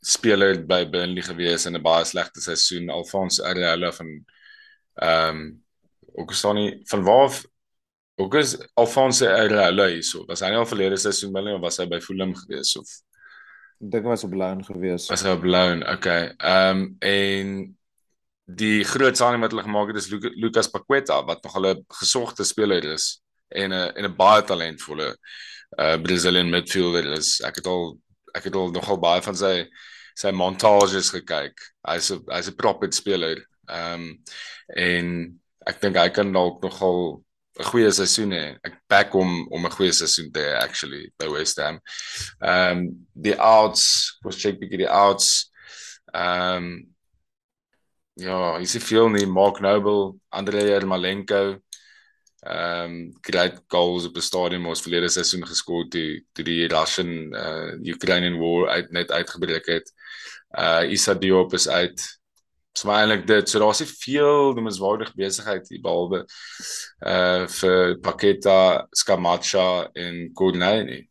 [0.00, 2.90] speler by Burnley gewees in 'n baie slegte seisoen.
[2.90, 4.24] Alphonse Areola van
[4.94, 5.62] ehm
[6.16, 7.32] um, nie van waar
[8.20, 10.24] ook is Alphonse Areola hierso.
[10.28, 12.88] Was hy nie al verlede seisoen by Burnley of was hy by Fulham gewees of
[13.80, 15.08] dink was op loan gewees.
[15.08, 15.84] Was hy op loan?
[15.88, 16.34] Okay.
[16.36, 17.54] Ehm um, en
[18.44, 22.44] die groot signing wat hulle gemaak het is Luca, Lucas Paqueta wat nog 'n gesogte
[22.44, 25.16] speler is en 'n en 'n baie talentvolle
[25.78, 27.40] uh Brazilian midfielder is.
[27.40, 27.98] Ek het al
[28.34, 29.66] ek het al nogal baie van sy
[30.14, 31.56] sy montages gekyk.
[31.88, 33.46] Hy's 'n hy's 'n proper speler.
[33.68, 34.22] Ehm um,
[34.76, 37.24] en ek dink hy kan dalk nogal
[37.60, 38.44] 'n goeie seisoen hê.
[38.64, 41.80] Ek back hom om 'n goeie seisoen te hê actually by West Ham.
[42.40, 45.50] Ehm um, die outs, was check bietjie die outs.
[46.14, 46.70] Ehm um,
[48.20, 51.60] ja, is dit veel nie Mark Noble, Andrei Yarmolenko.
[52.40, 57.34] Ehm um, great goals op die stadion ons verlede seisoen geskor toe toe die Russian
[57.36, 59.92] uh Ukrainian war uit net uitgebreek het.
[60.56, 62.19] Uh Issa Diop is uit.
[62.72, 63.48] Dis maar eintlik dit.
[63.50, 66.24] So daar's nie veel noemenswaardige besigheid hier behalwe
[67.06, 71.02] uh vir Paqueta, Scamacca en Cornet nie.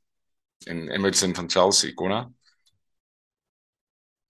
[0.68, 2.30] En Emerson van Chelsea, Kona.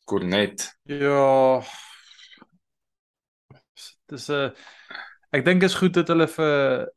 [0.06, 0.66] Cornet.
[0.84, 1.62] Ja.
[4.10, 4.54] Dis 'n
[5.32, 6.90] ek dink is goed dat hulle vir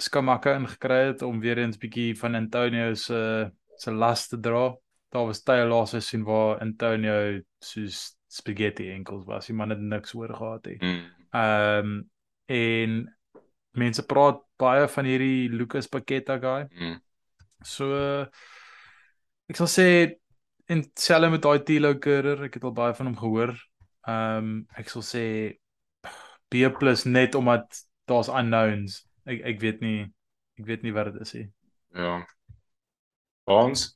[0.00, 4.72] Skamaka ingekry het om weer eens bietjie van Antonio se se las te dra.
[5.12, 9.48] Daar was tye laas seisoen waar Antonio soos spaghetti enkels was.
[9.48, 10.78] Die man het niks oor gehad nie.
[10.80, 11.02] Mm.
[11.36, 11.96] Ehm um,
[12.46, 12.92] en
[13.76, 16.68] mense praat baie van hierdie Lucas Paqueta guy.
[16.70, 17.00] Mm.
[17.66, 17.88] So
[19.50, 19.88] ek sal sê
[20.70, 23.54] en selfs met daai Tilo Kerrer, ek het al baie van hom gehoor.
[24.06, 25.26] Ehm um, ek sal sê
[26.46, 26.62] B+
[27.10, 29.02] net omdat daar's unknowns.
[29.26, 30.00] Ek ek weet nie
[30.60, 31.46] ek weet nie wat dit is nie.
[31.96, 32.20] Ja.
[33.50, 33.95] Ons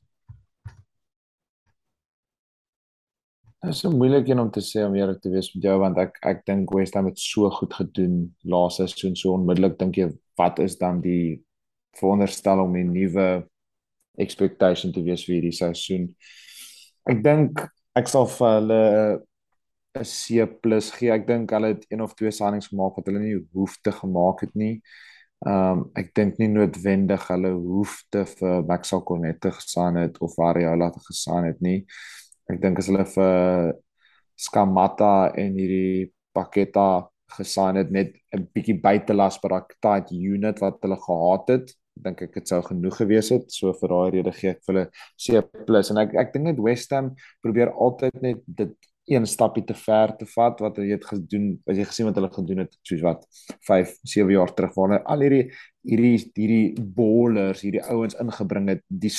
[3.61, 5.97] Dit is so moeilik een om te sê om eerlik te wees met jou want
[6.01, 8.15] ek ek dink West Ham het so goed gedoen
[8.49, 10.07] laas seisoen so onmiddellik dink jy
[10.41, 11.43] wat is dan die
[11.99, 13.27] veronderstel om 'n nuwe
[14.17, 16.07] expectation te wees vir hierdie seisoen.
[17.05, 17.61] Ek dink
[17.95, 18.81] ek sal vir hulle
[19.99, 21.11] 'n C+ gee.
[21.11, 24.41] Ek dink hulle het een of twee signings gemaak wat hulle nie hoef te gemaak
[24.41, 24.81] het nie.
[25.45, 30.17] Ehm um, ek dink nie noodwendig hulle hoef te vir Maxwell Cornet te gesign het
[30.21, 31.85] of Areola te gesign het nie.
[32.51, 33.73] Ek dink as hulle vir
[34.41, 40.81] Skamata en hierdie Paqueta gesign het net 'n bietjie buitelas by daai tight unit wat
[40.83, 43.51] hulle gehad het, dink ek dit sou genoeg gewees het.
[43.51, 44.87] So vir daai rede gee ek vir hulle
[45.17, 47.13] C+ en ek ek dink net West Ham
[47.43, 48.75] probeer altyd net dit
[49.09, 52.29] een stappie te ver te vat wat jy het gedoen, as jy gesien wat hulle
[52.31, 53.25] gedoen het soos wat
[53.67, 55.45] 5, 7 jaar terug waar hulle al hierdie
[55.87, 59.11] hierdie hierdie bowlers, hierdie ouens ingebring het, die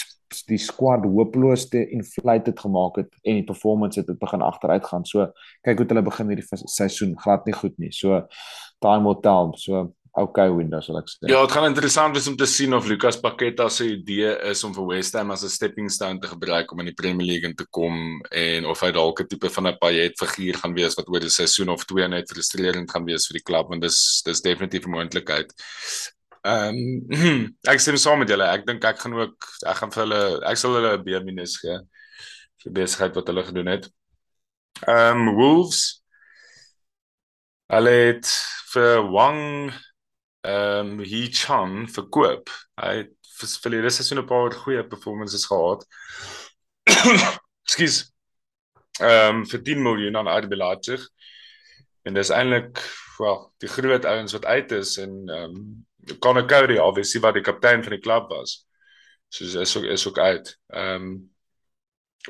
[0.48, 5.04] die squad hopeloos te inflated gemaak het en die performance het dit begin agteruit gaan.
[5.04, 5.26] So
[5.66, 7.90] kyk hoe het hulle begin hierdie seisoen glad nie goed nie.
[7.92, 8.22] So
[8.80, 9.52] time will tell.
[9.60, 11.28] So okay window sal ek sê.
[11.30, 14.74] Ja, dit gaan interessant wees om te sien of Lucas Paqueta se idee is om
[14.76, 17.56] vir West Ham as 'n stepping stone te gebruik om in die Premier League in
[17.56, 21.09] te kom en of hy dalk 'n tipe van 'n Payet figuur gaan wees wat
[21.09, 24.40] oor 'n seisoen of twee net frustrerend gaan wees vir die klub want dis dis
[24.43, 25.52] definitief 'n moontlikheid.
[26.44, 26.76] Ehm
[27.12, 28.44] um, ek stem saam met julle.
[28.44, 29.36] Ek dink ek gaan ook
[29.66, 31.78] ek gaan vir hulle ek sal hulle 'n B- gee
[32.64, 33.89] vir besigheid wat hulle gedoen het.
[34.86, 36.02] Ehm um, Wolves
[37.72, 38.26] hulle het
[38.74, 39.72] vir Wang
[40.43, 42.51] ehm um, Hee Chan verkoop.
[42.81, 45.86] Hy het vir verlede seisoen 'n paar goeie performances gehad.
[47.66, 48.12] Ekskuus.
[49.01, 51.09] Ehm um, vir 10 miljoen aan RB Leipzig.
[52.02, 52.82] En dis eintlik
[53.19, 55.86] wel die groot ouens wat uit is en ehm um,
[56.19, 58.66] Conor Cody obviously wat die kaptein van die klub was.
[59.28, 60.59] So is ook is ook uit.
[60.66, 61.31] Ehm um,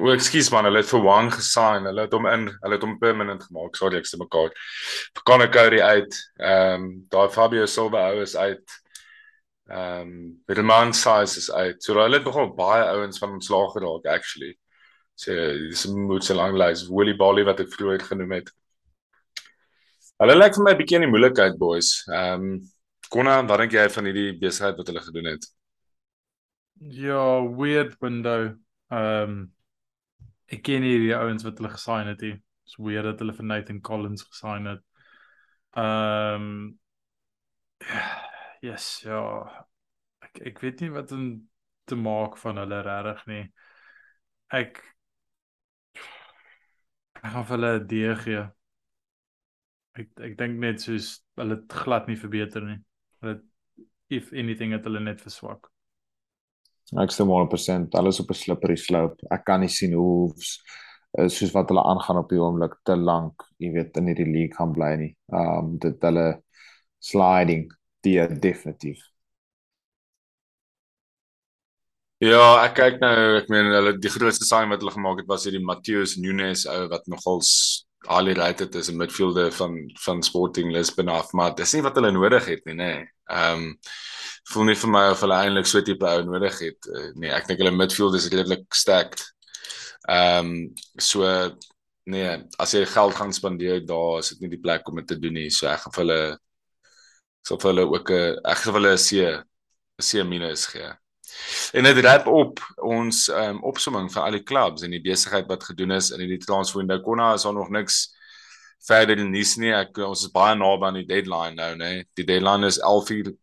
[0.00, 1.84] O, ekskuus man, hulle het vir Wang gesign.
[1.84, 3.76] Hulle het hom in, hulle het hom permanent gemaak.
[3.76, 4.54] Sorry, ek sê mekaar.
[5.18, 6.16] Vir Conor Cody uit.
[6.40, 8.78] Ehm um, daai Fabio Silva ou is uit.
[9.68, 10.16] Ehm um,
[10.48, 11.84] Roman Size is uit.
[11.84, 14.56] So hulle het nogal baie ouens van ontslaag geraak actually.
[15.14, 15.36] So
[15.68, 18.52] dis moet se lang lys Willie Bally wat ek vroeër genoem het.
[20.22, 21.94] Hulle lyk vir my 'n bietjie in die moeilikheid boys.
[22.08, 22.60] Ehm um,
[23.12, 25.50] Konna, wat dink jy van hierdie besigheid wat hulle gedoen het?
[26.80, 28.54] Ja, weird window.
[28.88, 29.52] Ehm um,
[30.48, 32.36] ek ken nie die ouens wat hulle gesign het nie.
[32.66, 34.84] It's weird dat hulle vir Nathan Collins gesign het.
[35.76, 36.78] Ehm um,
[38.62, 39.20] yes, ja.
[40.22, 41.26] Ek ek weet nie wat om
[41.88, 43.44] te maak van hulle regtig nie.
[44.52, 44.82] Ek
[47.22, 48.44] ek gaan vir hulle 'n D gee.
[50.00, 51.10] Ek ek dink net soos
[51.40, 52.78] hulle glad nie verbeter nie.
[53.20, 53.40] Hulle
[54.12, 55.71] if anything het hulle net verswak.
[57.00, 57.94] Ek stem 100%.
[57.94, 59.16] Alles op 'n slippery slope.
[59.30, 60.32] Ek kan nie sien hoe
[61.28, 64.72] soos wat hulle aangaan op die oomblik te lank, jy weet, in hierdie league gaan
[64.72, 65.12] bly nie.
[65.28, 66.26] Um dit hulle
[67.00, 67.66] sliding
[68.06, 69.02] die definitief.
[72.22, 75.44] Ja, ek kyk nou, ek meen hulle die grootste sign wat hulle gemaak het was
[75.48, 77.50] hierdie Matheus Nunes ou wat nogals
[78.06, 79.74] highly rated is 'n midfielder van
[80.04, 82.92] van Sporting Lisbon af, maar dis nie wat hulle nodig het nie, nê.
[82.94, 83.11] Nee.
[83.30, 83.78] Ehm um,
[84.52, 86.88] voel nie vir my of hulle eintlik so tipe ou nodig het.
[86.90, 89.22] Uh, nee, ek dink hulle midfield is redelik stacked.
[90.10, 90.56] Ehm um,
[90.98, 91.28] so
[92.10, 95.18] nee, as jy geld gaan spandeer daar, is dit nie die plek om dit te
[95.18, 95.50] doen nie.
[95.50, 96.22] So ek gaan vir hulle
[97.46, 100.90] sal vir hulle ook 'n ek gaan vir hulle 'n C 'n C minus gee.
[101.72, 105.64] En dit wrap op ons um, opsomming van al die clubs en die besigheid wat
[105.64, 107.00] gedoen is in die transfer window.
[107.02, 108.14] Konna is daar nog niks
[108.86, 109.72] verder in nuus nie.
[109.74, 111.90] Ek ons is baie naby aan die deadline nou, né?
[111.94, 112.06] Nee.
[112.18, 113.36] Die deadline is 11:00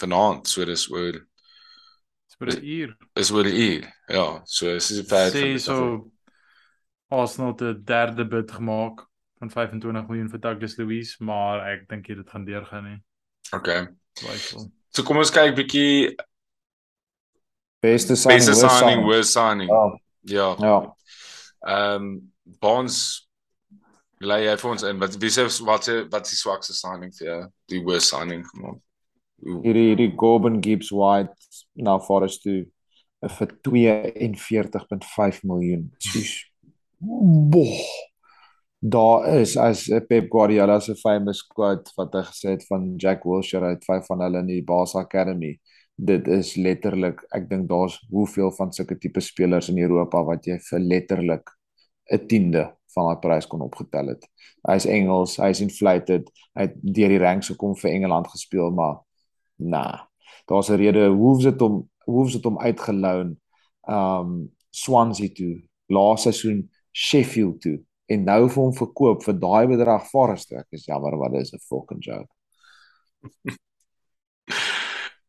[0.00, 1.22] vanaand, so dis oor
[2.24, 2.96] Dis oor 'n uur.
[3.14, 3.88] Is oor 'n uur.
[4.08, 5.40] Ja, so is dit verder.
[5.40, 6.10] Sê so
[7.08, 9.06] Arsenal het 'n derde bid gemaak
[9.38, 13.02] van 25 miljoen vir Douglas Luiz, maar ek dink dit gaan deurgaan nie.
[13.50, 13.88] Okay.
[14.12, 14.70] Twyfel.
[14.90, 16.14] So kom ons kyk bietjie
[17.84, 18.44] Beste signing.
[18.44, 19.70] Beste signing, worst signing.
[19.70, 20.00] Ja.
[20.20, 20.56] Ja.
[20.58, 20.96] Ja.
[21.60, 23.28] Ehm um, Bonds
[24.26, 27.26] lê hy vir ons in wat wie sê wat se wat se swakste signing vir
[27.28, 27.40] jou?
[27.72, 28.80] Die worst signing gemaak.
[29.44, 31.34] Hierdie hierdie Goben Gibbs White
[31.74, 32.64] nou Forest toe
[33.36, 35.86] vir 42.5 miljoen.
[37.54, 37.78] Boh.
[38.84, 43.72] Daar is as Pep Guardiola se famous quote wat hy gesê het van Jack Wilshere
[43.72, 45.54] uit vyf van hulle in die Barca Academy
[45.94, 50.58] dit is letterlik ek dink daar's hoeveel van sulke tipe spelers in Europa wat jy
[50.70, 51.50] vir letterlik
[52.10, 52.64] 'n tiende
[52.94, 54.26] van daai prys kon opgetel het.
[54.68, 59.02] Hy's Engels, hy's inflated, hy het deur die ranks gekom vir Engeland gespeel, maar
[59.56, 60.06] nah.
[60.46, 63.36] Daar's 'n rede Wolves het hom Wolves het hom uitgeloon
[63.88, 70.08] um Swansea toe, laaste seisoen Sheffield toe en nou vir hom verkoop vir daai bedrag
[70.10, 70.52] Forest.
[70.52, 72.32] Ek is jammer wat is 'n fucking joke.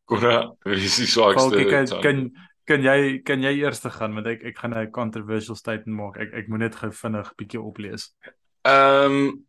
[0.06, 1.64] Kora, wie is die swakste?
[1.66, 2.18] Kan kan
[2.66, 6.16] kan jy kan jy eers te gaan want ek ek gaan 'n controversial statement maak.
[6.20, 8.10] Ek ek moet net gou vinnig bietjie oplees.
[8.64, 9.46] Ehm um,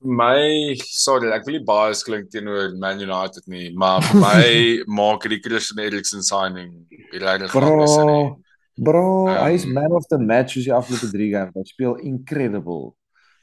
[0.00, 4.44] my sorry, ek wil nie baie klink teenoor Man United nie, maar vir my
[5.00, 8.38] maak die Christian Eriksen signing regtig Bro,
[8.76, 11.56] bro, um, hy is man of the match soos die afgelope 3 games.
[11.56, 12.94] Hy speel incredible.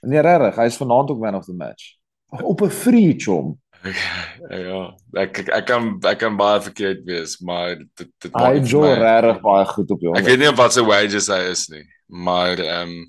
[0.05, 1.97] Nee, regtig, hy is vanaand ook man of the match.
[2.31, 3.57] Op 'n free chom.
[3.83, 4.79] Ja,
[5.21, 9.41] ek ek, ek kan ek kan baie verkeerd wees, maar dit dit hy Joe regtig
[9.43, 10.17] baie goed op hom.
[10.19, 13.03] Ek weet nie wat sy wages hy is nie, maar ehm um,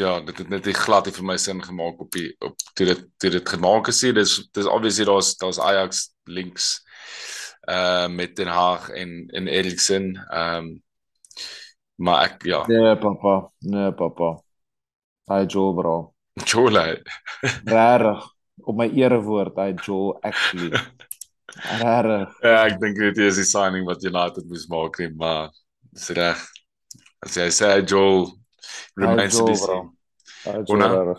[0.00, 2.86] ja, dit het net nie glad nie vir my sin gemaak op die op toe
[2.88, 4.00] dit toe dit gemaak is.
[4.00, 6.78] Dis dis obviously daar's daar's Ajax links
[7.70, 10.14] uh met Den Haag en en Eriksen.
[10.30, 10.72] Ehm um,
[12.02, 12.64] maar ek ja.
[12.66, 14.40] Nee papa, nee papa.
[15.30, 16.14] Hy Joe bro.
[16.44, 17.02] Joe lei.
[17.64, 18.32] Regtig
[18.64, 20.72] op my erewoord hy Joel actually.
[21.82, 22.20] Rare.
[22.40, 25.50] Ja, ek dink dit is die signing wat United moes maak nie, maar
[25.92, 26.40] dis reg.
[27.22, 28.30] As jy sê Joel
[28.96, 29.92] remains to be seen.
[30.66, 31.14] Joel.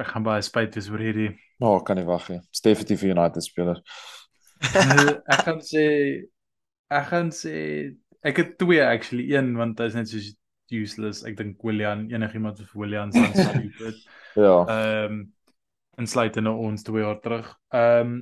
[0.00, 1.32] Ek gaan baie spyt wees oor hierdie.
[1.60, 2.40] Nou, oh, kan nie wag nie.
[2.64, 3.82] Definitief United speler.
[4.70, 5.84] ek gaan sê
[6.90, 7.54] ek gaan sê
[8.26, 10.30] ek het twee actually, een want hy's net soos
[10.72, 11.22] useless.
[11.28, 14.02] Ek dink William enigiemand vir William se aansluit.
[14.44, 14.56] ja.
[14.64, 15.20] Ehm um,
[16.00, 17.48] insluitende ons twee jaar terug.
[17.76, 18.20] Ehm um,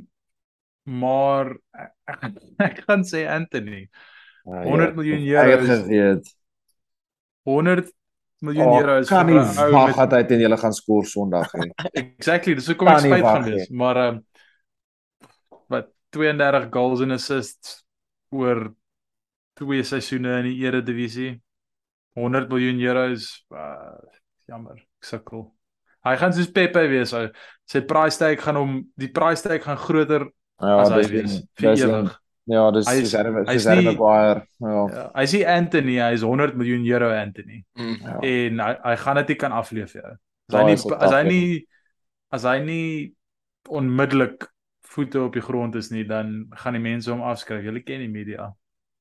[0.88, 2.22] maar ek,
[2.64, 3.84] ek, gaan sê Anthony.
[4.48, 5.42] Uh, 100 ja, miljoen euro.
[5.44, 6.30] Ek het geweet.
[7.48, 7.92] 100
[8.38, 9.38] miljoen oh, euro is kan nie
[9.74, 11.72] wag dat hy teen julle gaan skoor Sondag nie.
[12.02, 14.24] exactly, dis hoekom ek spyt gaan wees, maar ehm um,
[15.68, 17.82] wat 32 goals en assists
[18.32, 18.70] oor
[19.58, 21.34] twee seisoene in die Eredivisie.
[22.16, 23.98] 100 miljoen euros uh,
[24.48, 25.50] jammer ek sukkel
[26.06, 27.12] hy gaan soos Pepe wees
[27.68, 30.24] sy price tag gaan hom die price tag gaan groter
[30.60, 32.16] ja, as hy wees vir ewig
[32.48, 34.40] Ja, dis Hy is- hy's dis Harry nie- Maguire.
[34.64, 34.86] Ja.
[34.88, 37.98] Ja, hy sê Anthony, hy is 100 miljoen euro Anthony Mm.
[38.00, 38.14] ja.
[38.24, 40.02] en hy hy gaan dit nie kan afleef jou.
[40.48, 41.66] As Daai hy is nie as hy nie
[42.32, 43.12] as hy nie
[43.68, 44.46] onmiddellik
[44.94, 47.60] voete op die grond is nie, dan gaan die mense hom afskryf.
[47.68, 48.48] Julle ken die media.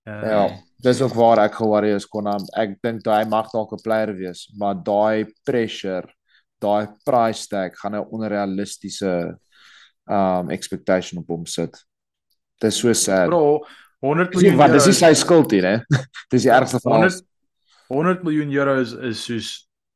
[0.05, 0.43] Uh, Ja,
[0.83, 4.47] dis ook waar ek ge-worry is kon ek dink daai mag dalk 'n player wees,
[4.57, 6.07] maar daai pressure,
[6.61, 9.37] daai price tag gaan 'n onrealistiese
[10.09, 11.75] um expectation op hom sit.
[12.61, 13.27] Dis so sad.
[13.29, 13.65] Bro,
[13.99, 15.77] 100 Dis nie miljoen wat dis nie euro sy skuld nie, hè.
[16.31, 17.21] Dis die ergste van alles.
[17.21, 17.27] 100
[17.87, 19.49] 100 miljoen euro is, is soos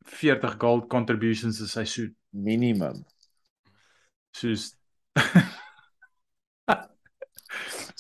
[0.06, 2.16] 40 gold contributions 'n seisoen.
[2.32, 3.06] minimum.
[4.32, 4.76] Soos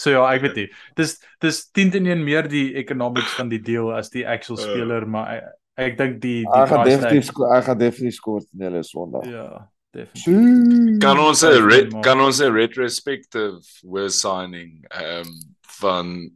[0.02, 0.68] So ja, ek weet nie.
[0.98, 4.64] Dis dis 10 teen 1 meer die economics van die deal as die actual Uh.
[4.64, 5.44] speler, maar ek,
[5.92, 9.28] ek dink die die gaan definitief ek gaan definitief skoor teen hulle Sondag.
[9.30, 9.46] Ja,
[9.94, 11.00] definitief.
[11.04, 12.04] Kan ons 'n Vyf re- maak.
[12.04, 15.40] kan ons 'n retrospective worst signing ehm um,
[15.82, 16.32] van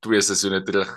[0.00, 0.90] twee seisoene terug.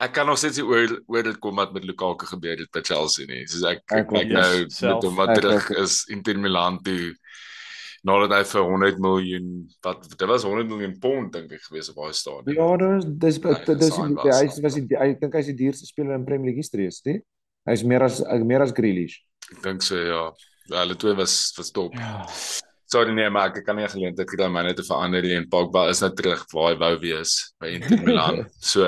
[0.00, 2.80] Ek kan nog steeds nie oor oor dit kom wat met Lukaku gebeur het by
[2.82, 3.46] Chelsea nie.
[3.46, 4.94] Soos ek Ek ek nou self.
[4.94, 7.14] met hom wat terug is Inter Milan toe
[8.04, 9.46] nadat hy vir 100 miljoen
[9.84, 12.56] wat dit was 100 miljoen pond dink ek gewees op daai stadion.
[12.56, 14.40] Ja, dis dis Nee, dis dis sign die- was.
[14.40, 17.00] hy is- was die ek dink hy's die duurste speler in Premier League history is
[17.00, 17.22] dit?
[17.66, 19.20] Hy's meer as meer as Grealish.
[19.52, 20.32] Ek dink so ja.
[20.70, 21.92] Hulle twee was was top.
[21.94, 22.26] Ja.
[22.86, 25.88] Sorry nee, maar ek kan nie geleentheid kry om myne te verander nie en Pogba
[25.90, 28.44] is nou terug waar hy wou wees by Inter Milan.
[28.60, 28.84] So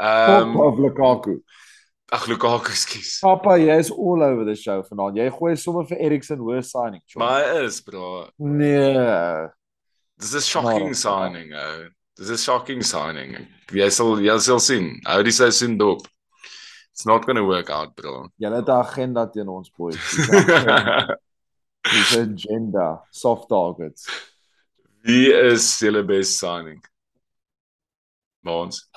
[0.00, 1.40] ehm Pop of Lukaku.
[2.12, 3.20] Ag Lukaku skus.
[3.20, 5.16] Papa, jy is all over the show vanaand.
[5.16, 7.02] Jy gooi sommer vir Eriksen hoë signing.
[7.06, 7.18] chom.
[7.22, 8.28] Maar hy is bro.
[8.38, 9.48] nee.
[10.18, 11.52] Dis 'n shocking Nou, signing.
[11.52, 11.88] ou.
[12.16, 13.46] Dis 'n shocking signing.
[13.72, 15.00] Jy sal jy sal sien.
[15.04, 16.06] Hou die seisoen dop.
[16.92, 18.28] It's not going to work out, bro.
[18.40, 19.98] Jy het 'n agenda teen ons boys.
[21.84, 23.02] Dis 'n agenda.
[23.12, 24.06] Soft targets.
[25.02, 26.80] Wie is julle best signing?
[28.42, 28.88] Mons.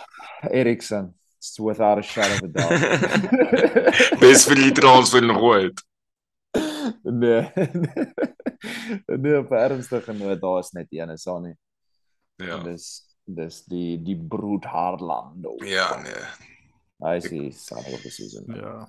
[0.51, 1.18] Eriksen, it's
[1.59, 4.19] without a shadow of a doubt.
[4.23, 5.83] best vir die transfer nog ooit.
[7.03, 7.51] nee.
[9.23, 11.55] nee, op ernstige noot, daar is net een is daar nie.
[12.35, 12.57] Ja.
[12.57, 12.89] En dis
[13.29, 15.55] dis die die broed Harlando.
[15.65, 16.23] Ja, nee.
[17.03, 18.47] Hy is die signing of the season.
[18.55, 18.87] Ja.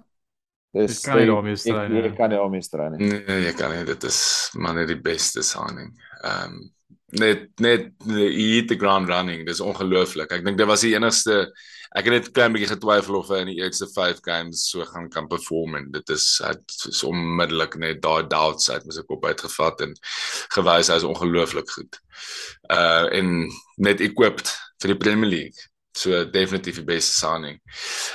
[0.74, 2.02] Dis kan nie daarmee stry nie.
[2.04, 3.10] Jy kan nie daarmee stry nie.
[3.10, 3.82] Nee, jy kan nie.
[3.88, 4.20] Dit is
[4.54, 5.92] maar net die beste signing.
[6.22, 6.68] Ehm um,
[7.18, 9.44] net net hit the ground running.
[9.46, 10.30] Dis ongelooflik.
[10.32, 11.46] Ek dink dit was die enigste
[11.98, 15.08] ek het net klein bietjie getwyfel of hy in die eerste 5 games so gaan
[15.10, 16.52] kan perform en dit is hy
[16.90, 19.96] is onmiddellik net daai doubts uit met sy kop uitgevat en
[20.54, 21.98] gewys hy is ongelooflik goed.
[22.70, 23.34] Uh en
[23.82, 25.66] net equipped vir die Premier League.
[25.98, 27.58] So definitief die beste signing.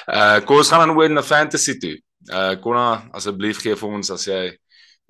[0.08, 1.98] Uh kom ons gaan dan oor na fantasy toe.
[2.32, 4.44] Uh Konna asseblief gee vir ons as jy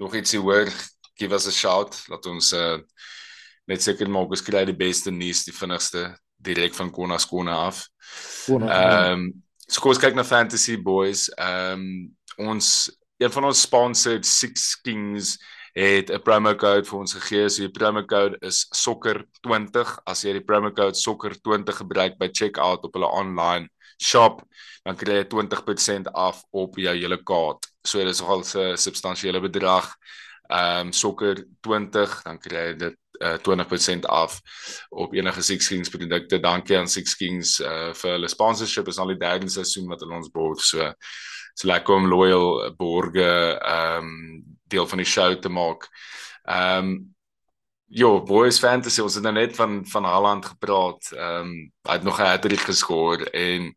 [0.02, 0.68] nog ietsie hoor,
[1.16, 2.02] give us a shout.
[2.10, 2.80] Laat ons uh
[3.68, 6.10] net seker maak ons kry die beste nuus, die vinnigste
[6.46, 7.86] direk van Konna se konna af.
[8.50, 9.34] Ehm um,
[9.68, 11.30] so ons kyk na Fantasy Boys.
[11.38, 15.38] Ehm um, ons een van ons sponsored Six Kings
[15.76, 17.50] het 'n promo code vir ons gegee.
[17.50, 19.98] So die promo code is sokker20.
[20.06, 23.70] As jy die promo code sokker20 gebruik by checkout op hulle online
[24.02, 24.44] shop,
[24.84, 27.68] dan kry jy 20% af op jou hele kaart.
[27.84, 29.96] So dis nogal 'n substansiële bedrag.
[30.48, 34.40] Ehm um, sokker 20, dan kry jy dit uh, 20% af
[34.90, 36.40] op enige Six Kings produkte.
[36.40, 38.88] Dankie aan Six Kings uh, vir hulle sponsorship.
[38.88, 40.62] Is al die derde seisoen wat hulle ons borg.
[40.64, 40.92] So
[41.56, 45.90] so lekker om loyal borge ehm um, deel van die show te maak.
[46.46, 46.96] Ehm um,
[47.88, 51.12] Jo, Boys Fantasy, ons het nou net van van Haaland gepraat.
[51.14, 53.76] Ehm um, hy het nog 'n hattrick geskoor en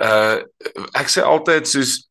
[0.00, 0.40] uh
[0.96, 2.08] ek sê altyd soos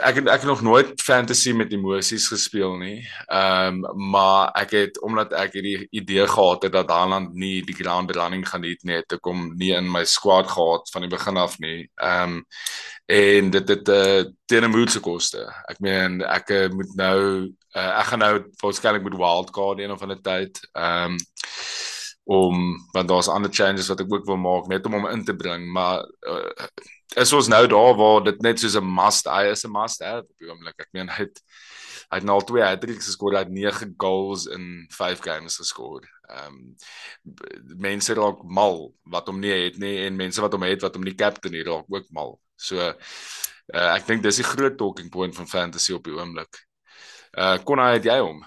[0.00, 3.08] ek het ek het nog nooit fantasy met emosies gespeel nie.
[3.26, 7.74] Ehm um, maar ek het omdat ek hierdie idee gehad het dat Haaland nie die
[7.74, 11.10] ground running gaan hê nie, het ek hom nie in my squad gehad van die
[11.10, 11.88] begin af nie.
[11.96, 12.44] Ehm um,
[13.10, 15.42] en dit het uh, teen 'n moed se koste.
[15.68, 17.18] Ek meen ek uh, moet nou
[17.74, 20.60] uh, ek gaan nou waarskynlik met wildcard een of ander tyd.
[20.72, 21.16] Ehm um,
[22.30, 25.34] om want daar's ander changes wat ek ook wil maak net om hom in te
[25.34, 26.68] bring, maar uh,
[27.16, 30.26] is ons nou daar waar dit net soos 'n must hy is 'n must have
[30.28, 30.78] op die oomblik.
[30.78, 31.42] Ek meen hy het
[32.10, 36.02] hy het nou twee hat-tricks geskor, hy het 9 goals in 5 games geskor.
[36.28, 36.76] Ehm um,
[37.78, 41.04] mense raak mal wat hom nie het nie en mense wat hom het wat hom
[41.04, 42.40] nie captain nie raak ook mal.
[42.56, 42.94] So uh,
[43.94, 46.66] ek dink dis die groot talking point van fantasy op die oomblik.
[47.38, 48.42] Uh kon hy het jy hom?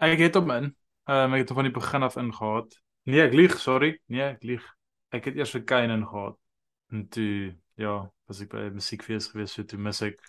[0.00, 0.72] Ek het hom in.
[1.08, 2.80] Ehm um, ek het hom van die begin af ingehaat.
[3.04, 3.98] Nee, ek lieg, sorry.
[4.08, 4.64] Nee, ek lieg.
[5.12, 6.38] Ek het eers vir Kane ingehaat.
[6.94, 7.98] En toe ja,
[8.28, 10.20] was ek by 'n musiekfees gewees, so toe mis ek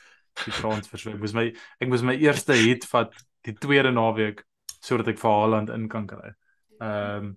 [0.43, 1.05] die transfers.
[1.07, 1.47] Ek moes my
[1.79, 3.13] ek moes my eerste hit vat
[3.45, 4.43] die tweede naweek
[4.83, 6.33] sodat ek vir Haaland in kan kry.
[6.81, 7.33] Ehm um,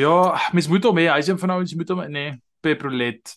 [0.00, 0.16] ja,
[0.56, 2.32] mens moet hom hê, hy's een van ouens moet hom nee,
[2.64, 3.34] Peprolet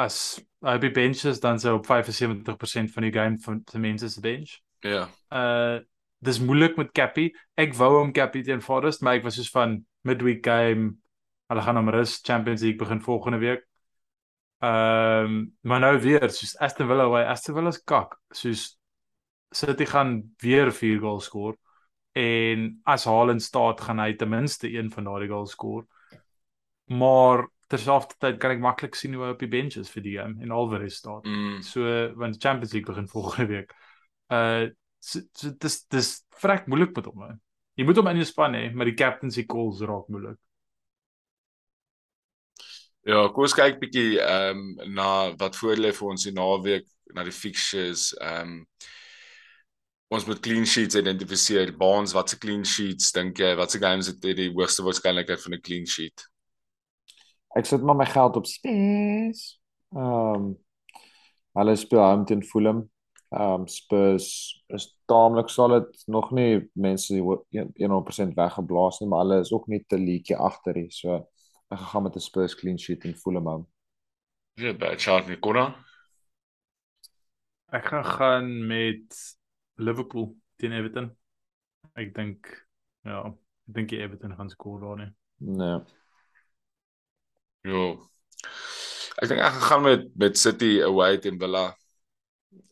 [0.00, 4.08] as hy by bench is dan sou op 75% van die game van die mense
[4.08, 4.60] se bench.
[4.80, 5.08] Ja.
[5.30, 5.80] Uh
[6.22, 7.32] dis moeilik met Cappy.
[7.58, 10.92] Ek wou hom Cappy teen Forest, maar ek was soos van midweek game.
[11.50, 13.64] Hulle gaan hom rus Champions League begin volgende week.
[14.62, 18.14] Ehm um, maar nou weer soos Aston Villa, hy Aston Villa se kak.
[18.30, 18.76] Soos
[19.50, 21.56] City gaan weer 4 goals skoor
[22.12, 25.86] en as Haaland staat gaan hy ten minste een van daardie goals skoor.
[26.94, 30.44] Maar terselfdertyd kan ek maklik sien hoe hy op die bench is vir die game
[30.44, 31.26] en Alvarez staat.
[31.26, 31.58] Mm.
[31.66, 31.88] So
[32.20, 33.74] want Champions League begin volgende week.
[34.30, 34.68] Uh
[35.02, 37.26] so, so dis dis vrek moeilik met hom.
[37.26, 37.34] He.
[37.80, 40.38] Jy moet hom in jou span hê, maar die captaincy calls raak moeilik.
[43.02, 46.84] Ja, kom ons kyk bietjie ehm um, na wat voor lê vir ons die naweek,
[47.16, 48.12] na die fixtures.
[48.22, 48.60] Ehm um,
[50.12, 51.72] ons moet clean sheets identifiseer.
[51.80, 53.54] Baans, watse clean sheets dink jy?
[53.58, 56.28] Watse games het die hoogste waarskynlikheid van 'n clean sheet?
[57.58, 59.58] Ek sit maar my geld op Spurs.
[59.96, 60.46] Ehm um,
[61.58, 62.88] hulle speel home teen Fulham.
[63.34, 69.52] Ehm um, Spurs is taamlik solid, nog nie mense 100% weggeblaas nie, maar hulle is
[69.52, 70.92] ook nie te liedjie agter hier.
[70.92, 71.18] So
[71.72, 73.66] ek gaan met 'n Spurs clean sheet en Fulham home.
[74.60, 75.56] Ja, chart nie kon.
[77.72, 79.16] Ek gaan gaan met
[79.80, 81.08] Liverpool teen Everton.
[81.96, 82.50] Ek dink
[83.08, 85.10] ja, ek dink Everton gaan skoor daar nie.
[85.36, 85.78] Nee.
[87.64, 87.86] Ja.
[89.22, 91.70] Ek dink ek gaan met met City away teen Villa.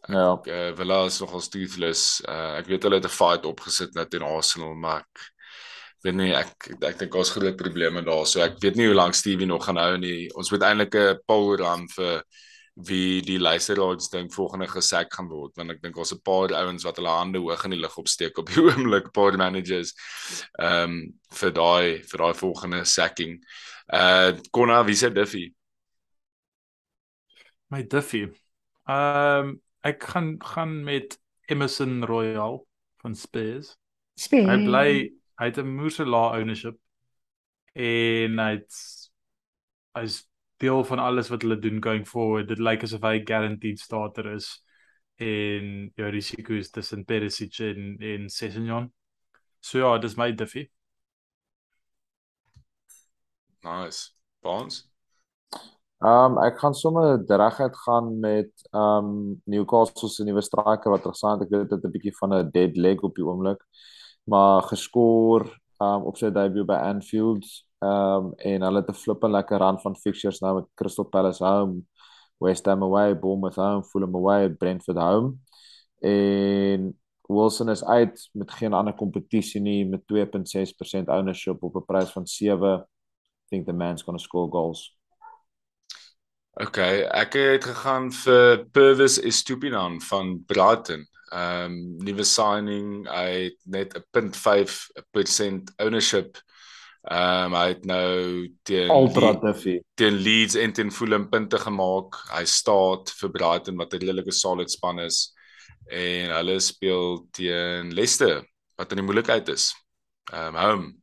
[0.08, 0.34] Ja.
[0.34, 2.20] Ek, uh, Villa is nogal toothless.
[2.28, 5.30] Uh, ek weet hulle het 'n fight opgesit net teen Arsenal, maar ek
[6.04, 8.26] weet nie ek ek dink ons groot probleme daar.
[8.26, 10.30] So ek weet nie hoe lank Stevie nog gaan hou nie.
[10.34, 12.22] Ons moet eintlik 'n poll run vir
[12.88, 16.84] wie die luisteraars dink volgende gesek gaan word want ek dink ons 'n paar ouens
[16.84, 19.92] wat hulle hande hoog in die lug opsteek op die oomblik paar managers
[20.58, 23.40] ehm um, vir daai vir daai volgende sacking.
[23.92, 25.54] Uh Konna, wie se Duffy?
[27.70, 28.30] My Duffy.
[28.88, 32.66] Ehm um, ek gaan gaan met Emerson Royal
[33.02, 33.76] van Spurs.
[34.14, 34.46] Spurs.
[34.46, 36.76] Hy bly hy het 'n moerse lae ownership
[37.74, 38.74] en hy't
[39.96, 40.18] hy's
[40.60, 42.48] deel van alles wat hulle doen going forward.
[42.48, 44.50] Dit lyk asof hy guaranteed starter is
[45.16, 48.92] en jou risiko is tussen Perisic en en Sessegnon.
[49.60, 50.70] So ja, dis my Duffy.
[53.62, 54.12] Nice.
[54.42, 54.88] Bonds.
[56.00, 61.04] Ehm um, ek gaan sommer reguit gaan met ehm um, Newcastle se nuwe striker wat
[61.04, 63.60] interessant ek weet dit 'n bietjie van 'n dead leg op die oomblik
[64.30, 65.48] maar geskoor
[65.82, 67.46] um, op sy debut by Anfield
[67.82, 71.82] um, en hulle het 'n flippe lekker run van fixtures nou met Crystal Palace home,
[72.38, 75.36] West Ham away, Bournemouth home, Fulham away, Brentford home
[76.00, 76.94] en
[77.28, 82.26] Wilson is uit met geen ander kompetisie nie met 2.6% ownership op 'n prys van
[82.26, 82.86] 7
[83.50, 84.96] think the man's going to score goals.
[86.60, 91.06] Okay, ek het gegaan vir Purvis Estupinan van Brighton.
[91.30, 96.38] Ehm um, nuwe signing, hy het net 'n 0.5% ownership.
[97.02, 102.18] Ehm um, hy het nou teen Duffy teen Leeds en teen Fulham punte gemaak.
[102.34, 105.34] Hy staan vir Brighton wat 'n redelike solid span is
[105.88, 108.42] en hulle speel teen Leicester
[108.76, 109.72] wat in die moeilikheid is.
[110.32, 111.00] Ehm um, home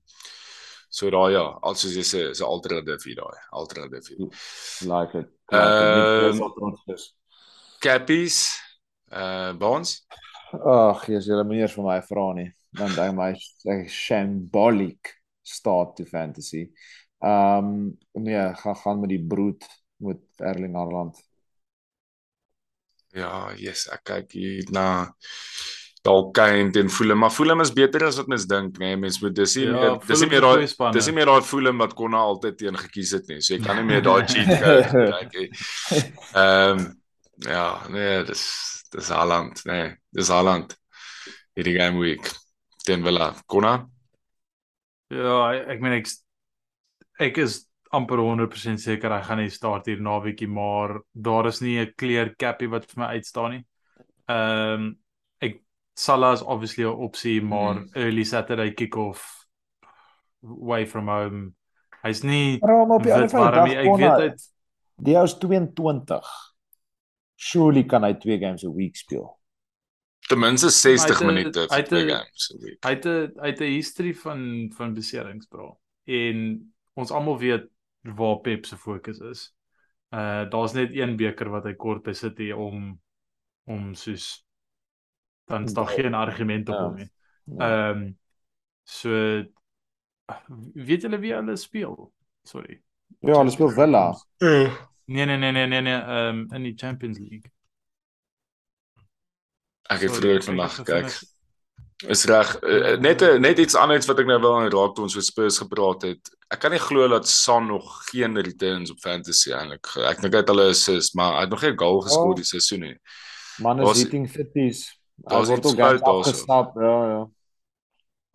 [0.90, 4.08] So daai ja, als jy sê is 'n alternatief daai, alternatief.
[4.82, 5.30] Like it.
[5.52, 6.40] Ehm
[7.80, 8.58] Cappies,
[9.12, 10.02] uh Bonds.
[10.54, 12.50] Ag, jy's julle meneer vir my vra nie.
[12.78, 13.32] Dan dink my
[13.74, 15.14] ek shambolic
[15.48, 16.68] start to fantasy.
[17.24, 19.66] Ehm um, nee, gaan gaan met die broed
[20.04, 21.18] met Erling Haaland.
[23.16, 24.86] Ja, yes, ek kyk hier na
[26.06, 29.36] dalk Kane teen Fulham, maar Fulham is beter as wat mens dink, nee, mens moet
[29.36, 32.22] dis nie Ja, meer dis nie meer daai dis nie meer daai Fulham wat Konna
[32.30, 33.42] altyd teen gekies het nie.
[33.42, 35.50] So jy kan nie meer daai cheat kyk nie.
[36.38, 36.86] Ehm
[37.48, 38.46] ja, nee, dis
[38.92, 40.76] dis Haaland, nee, dis Haaland.
[41.58, 42.28] Hierdie game week
[42.86, 43.34] teen Villa.
[43.48, 43.88] Konna?
[45.10, 46.08] Ja, ek meen ek
[47.20, 47.64] ek is
[47.96, 52.36] amper 100% seker hy gaan nie start hier naweekie, maar daar is nie 'n clear
[52.36, 53.66] cappie wat vir my uitstaan nie.
[54.30, 54.98] Ehm um,
[55.42, 55.62] ek
[55.96, 57.90] Salah is obviously 'n opsie, maar Mhm.
[57.96, 59.46] early Saturday kick-off
[60.44, 61.54] away from home.
[62.04, 63.76] Hy's nie Waarom op die ander nie.
[63.78, 64.50] Ek weet dit
[65.02, 66.47] die ou is 22.
[67.38, 69.38] Surely kan hy twee games 'n week speel.
[70.28, 72.80] Ten minste 60 Hy het 'n- minute vir twee games 'n week.
[72.84, 75.80] hy het 'n hy het 'n history van van beserings, bro.
[76.06, 77.68] En ons almal weet
[78.02, 79.54] waar Pep se fokus is.
[80.14, 83.00] Uh daar's net een beker wat hy kort by City om
[83.66, 84.46] om soos
[85.48, 86.84] dan is daar geen argument op Ja.
[86.84, 87.10] hom nie.
[87.58, 87.92] Ja.
[87.92, 88.14] Ehm
[88.84, 89.44] so
[90.74, 92.14] weet julle wie hulle speel?
[92.44, 92.82] Sorry.
[93.20, 94.14] Ja, hulle speel Villa.
[95.08, 97.48] Nee nee nee nee nee nee, um, in die Champions League.
[99.88, 101.14] Ek het vroeër vandag gekyk.
[102.12, 102.50] Is reg.
[102.62, 106.04] Uh, net net iets anders wat ek nou wil raak toe ons oor Spurs gepraat
[106.06, 106.30] het.
[106.54, 109.88] Ek kan nie glo dat Son nog geen returns op fantasy eintlik.
[110.12, 112.38] Ek dink hy het hulle assist, maar hy het nog geen goal geskoor Oh.
[112.38, 112.98] die seisoen nie.
[113.64, 114.84] Man is hitting fitties.
[115.24, 116.12] Hy daar's word iets ook daarso.
[116.20, 117.22] afgestap, ja ja.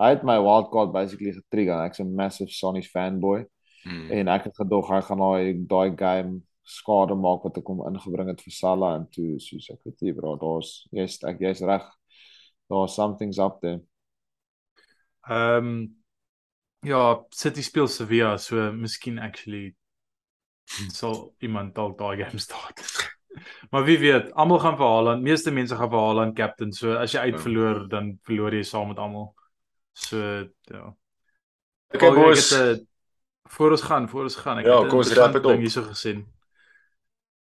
[0.03, 1.85] Hy het my wildcard basically getrigger.
[1.85, 3.45] Ek's 'n massive Sonny's fanboy
[3.85, 4.11] Hmm.
[4.11, 8.29] en ek het gedog hy gaan daai daai game skade maak wat ek hom ingebring
[8.29, 11.83] het vir Salah en toe soos ek weet nie bro, daar's jy's ek jy's reg.
[12.71, 13.81] Daar's something's up there.
[15.29, 15.97] Ehm um,
[16.85, 19.75] ja, City speel Sevilla, so miskien actually
[20.91, 22.83] sal iemand dalk daai game start.
[23.71, 27.13] maar wie weet, almal gaan vir Haaland, meeste mense gaan vir Haaland captain, so as
[27.15, 27.31] jy Ja.
[27.31, 29.35] uitverloor dan verloor jy saam met almal.
[29.95, 30.19] So
[30.71, 30.95] ja.
[31.95, 32.51] Okay Paul, ek boys.
[32.51, 32.89] het 'n
[33.53, 34.59] voor ons gaan, voor ons gaan.
[34.59, 36.27] Ek Ja, het 'n ding hierso gesien.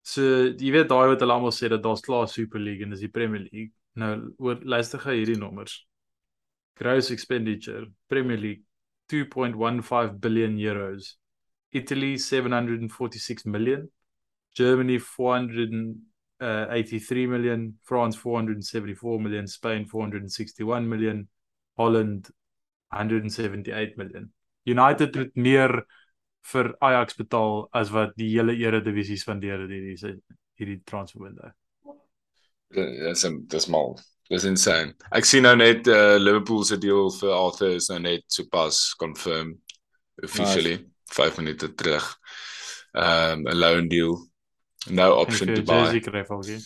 [0.09, 0.23] So
[0.57, 3.13] jy weet daai wat hulle almal sê dat daar's klaar Super League en dis die
[3.13, 3.71] Premier League.
[3.99, 4.11] Nou
[4.41, 5.73] oor luister gou hierdie nommers.
[6.79, 8.63] Gross expenditure Premier League
[9.11, 11.19] 2.15 billion euros.
[11.71, 13.91] Italy 746 million.
[14.57, 21.27] Germany 483 million, France 474 million, Spain 461 million,
[21.77, 22.31] Holland
[22.91, 24.33] 178 million.
[24.65, 25.85] United het meer
[26.51, 30.15] vir Ajax betaal as wat die hele Eredivisie spandeer het hierdie
[30.59, 31.51] hierdie transfer window.
[32.73, 33.97] Dis dis mal.
[34.29, 34.93] Dis insane.
[35.15, 39.55] Ek sien nou net uh, Liverpool se deal vir Arthur is nou net sopas confirm
[40.21, 40.85] officially nice.
[41.15, 42.05] 5 minute terug.
[42.93, 44.19] Um 'n loan deal.
[44.89, 45.89] No option to buy.
[45.89, 46.61] Jersey kry vir hom.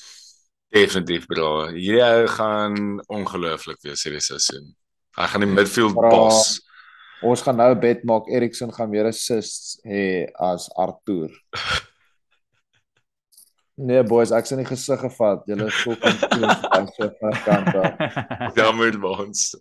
[0.73, 1.69] Definitief bro.
[1.71, 4.73] Hierdie gaan ongelooflik wees hierdie seisoen.
[5.15, 6.31] Hy gaan die midfield Bro.
[7.23, 11.31] Ons gaan nou 'n bet maak Eriksen gaan meer assists hê as Arthur.
[13.75, 15.47] Nee boys, ek sien die gesig gevat.
[15.49, 17.93] Julle is so kampioens aan van kant af.
[18.59, 19.55] Ja, moet ons.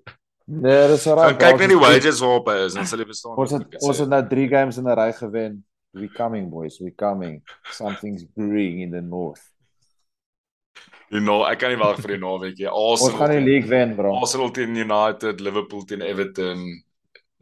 [0.44, 1.22] Nee, dis reg.
[1.30, 3.38] Gaan kyk net die wages waarop hy is en sal jy verstaan.
[3.38, 5.64] Ons het ons het nou 3 games in 'n ry gewen.
[5.92, 7.42] We coming boys, we coming.
[7.70, 9.42] Something's brewing in the north.
[11.12, 12.68] You know, ek kan nie wag vir die naweek nie.
[12.68, 14.14] Ons gaan die league wen, bro.
[14.16, 16.82] Arsenal teen United, Liverpool teen Everton.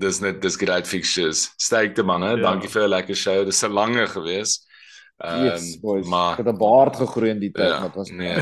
[0.01, 1.51] Dis net dis great fixtures.
[1.61, 2.31] Sterkte manne.
[2.33, 2.37] Ja.
[2.37, 2.43] Ja.
[2.51, 3.45] Dankie vir 'n lekker show.
[3.45, 4.67] Dis 'n lange gewees.
[5.23, 6.07] Ehm Yes, boys.
[6.09, 8.37] maar Ek het 'n baard gegroei in die tyd, ja, maar dit was nee.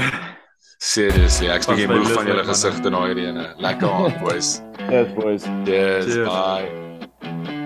[0.80, 3.54] Seriously, ek's Was bietjie my moeg van julle gesigte na hierdie ene.
[3.58, 4.60] Lekker aan, boys.
[4.90, 5.44] Yes, boys.
[5.66, 6.28] Yes, Cheers.
[6.28, 7.57] bye.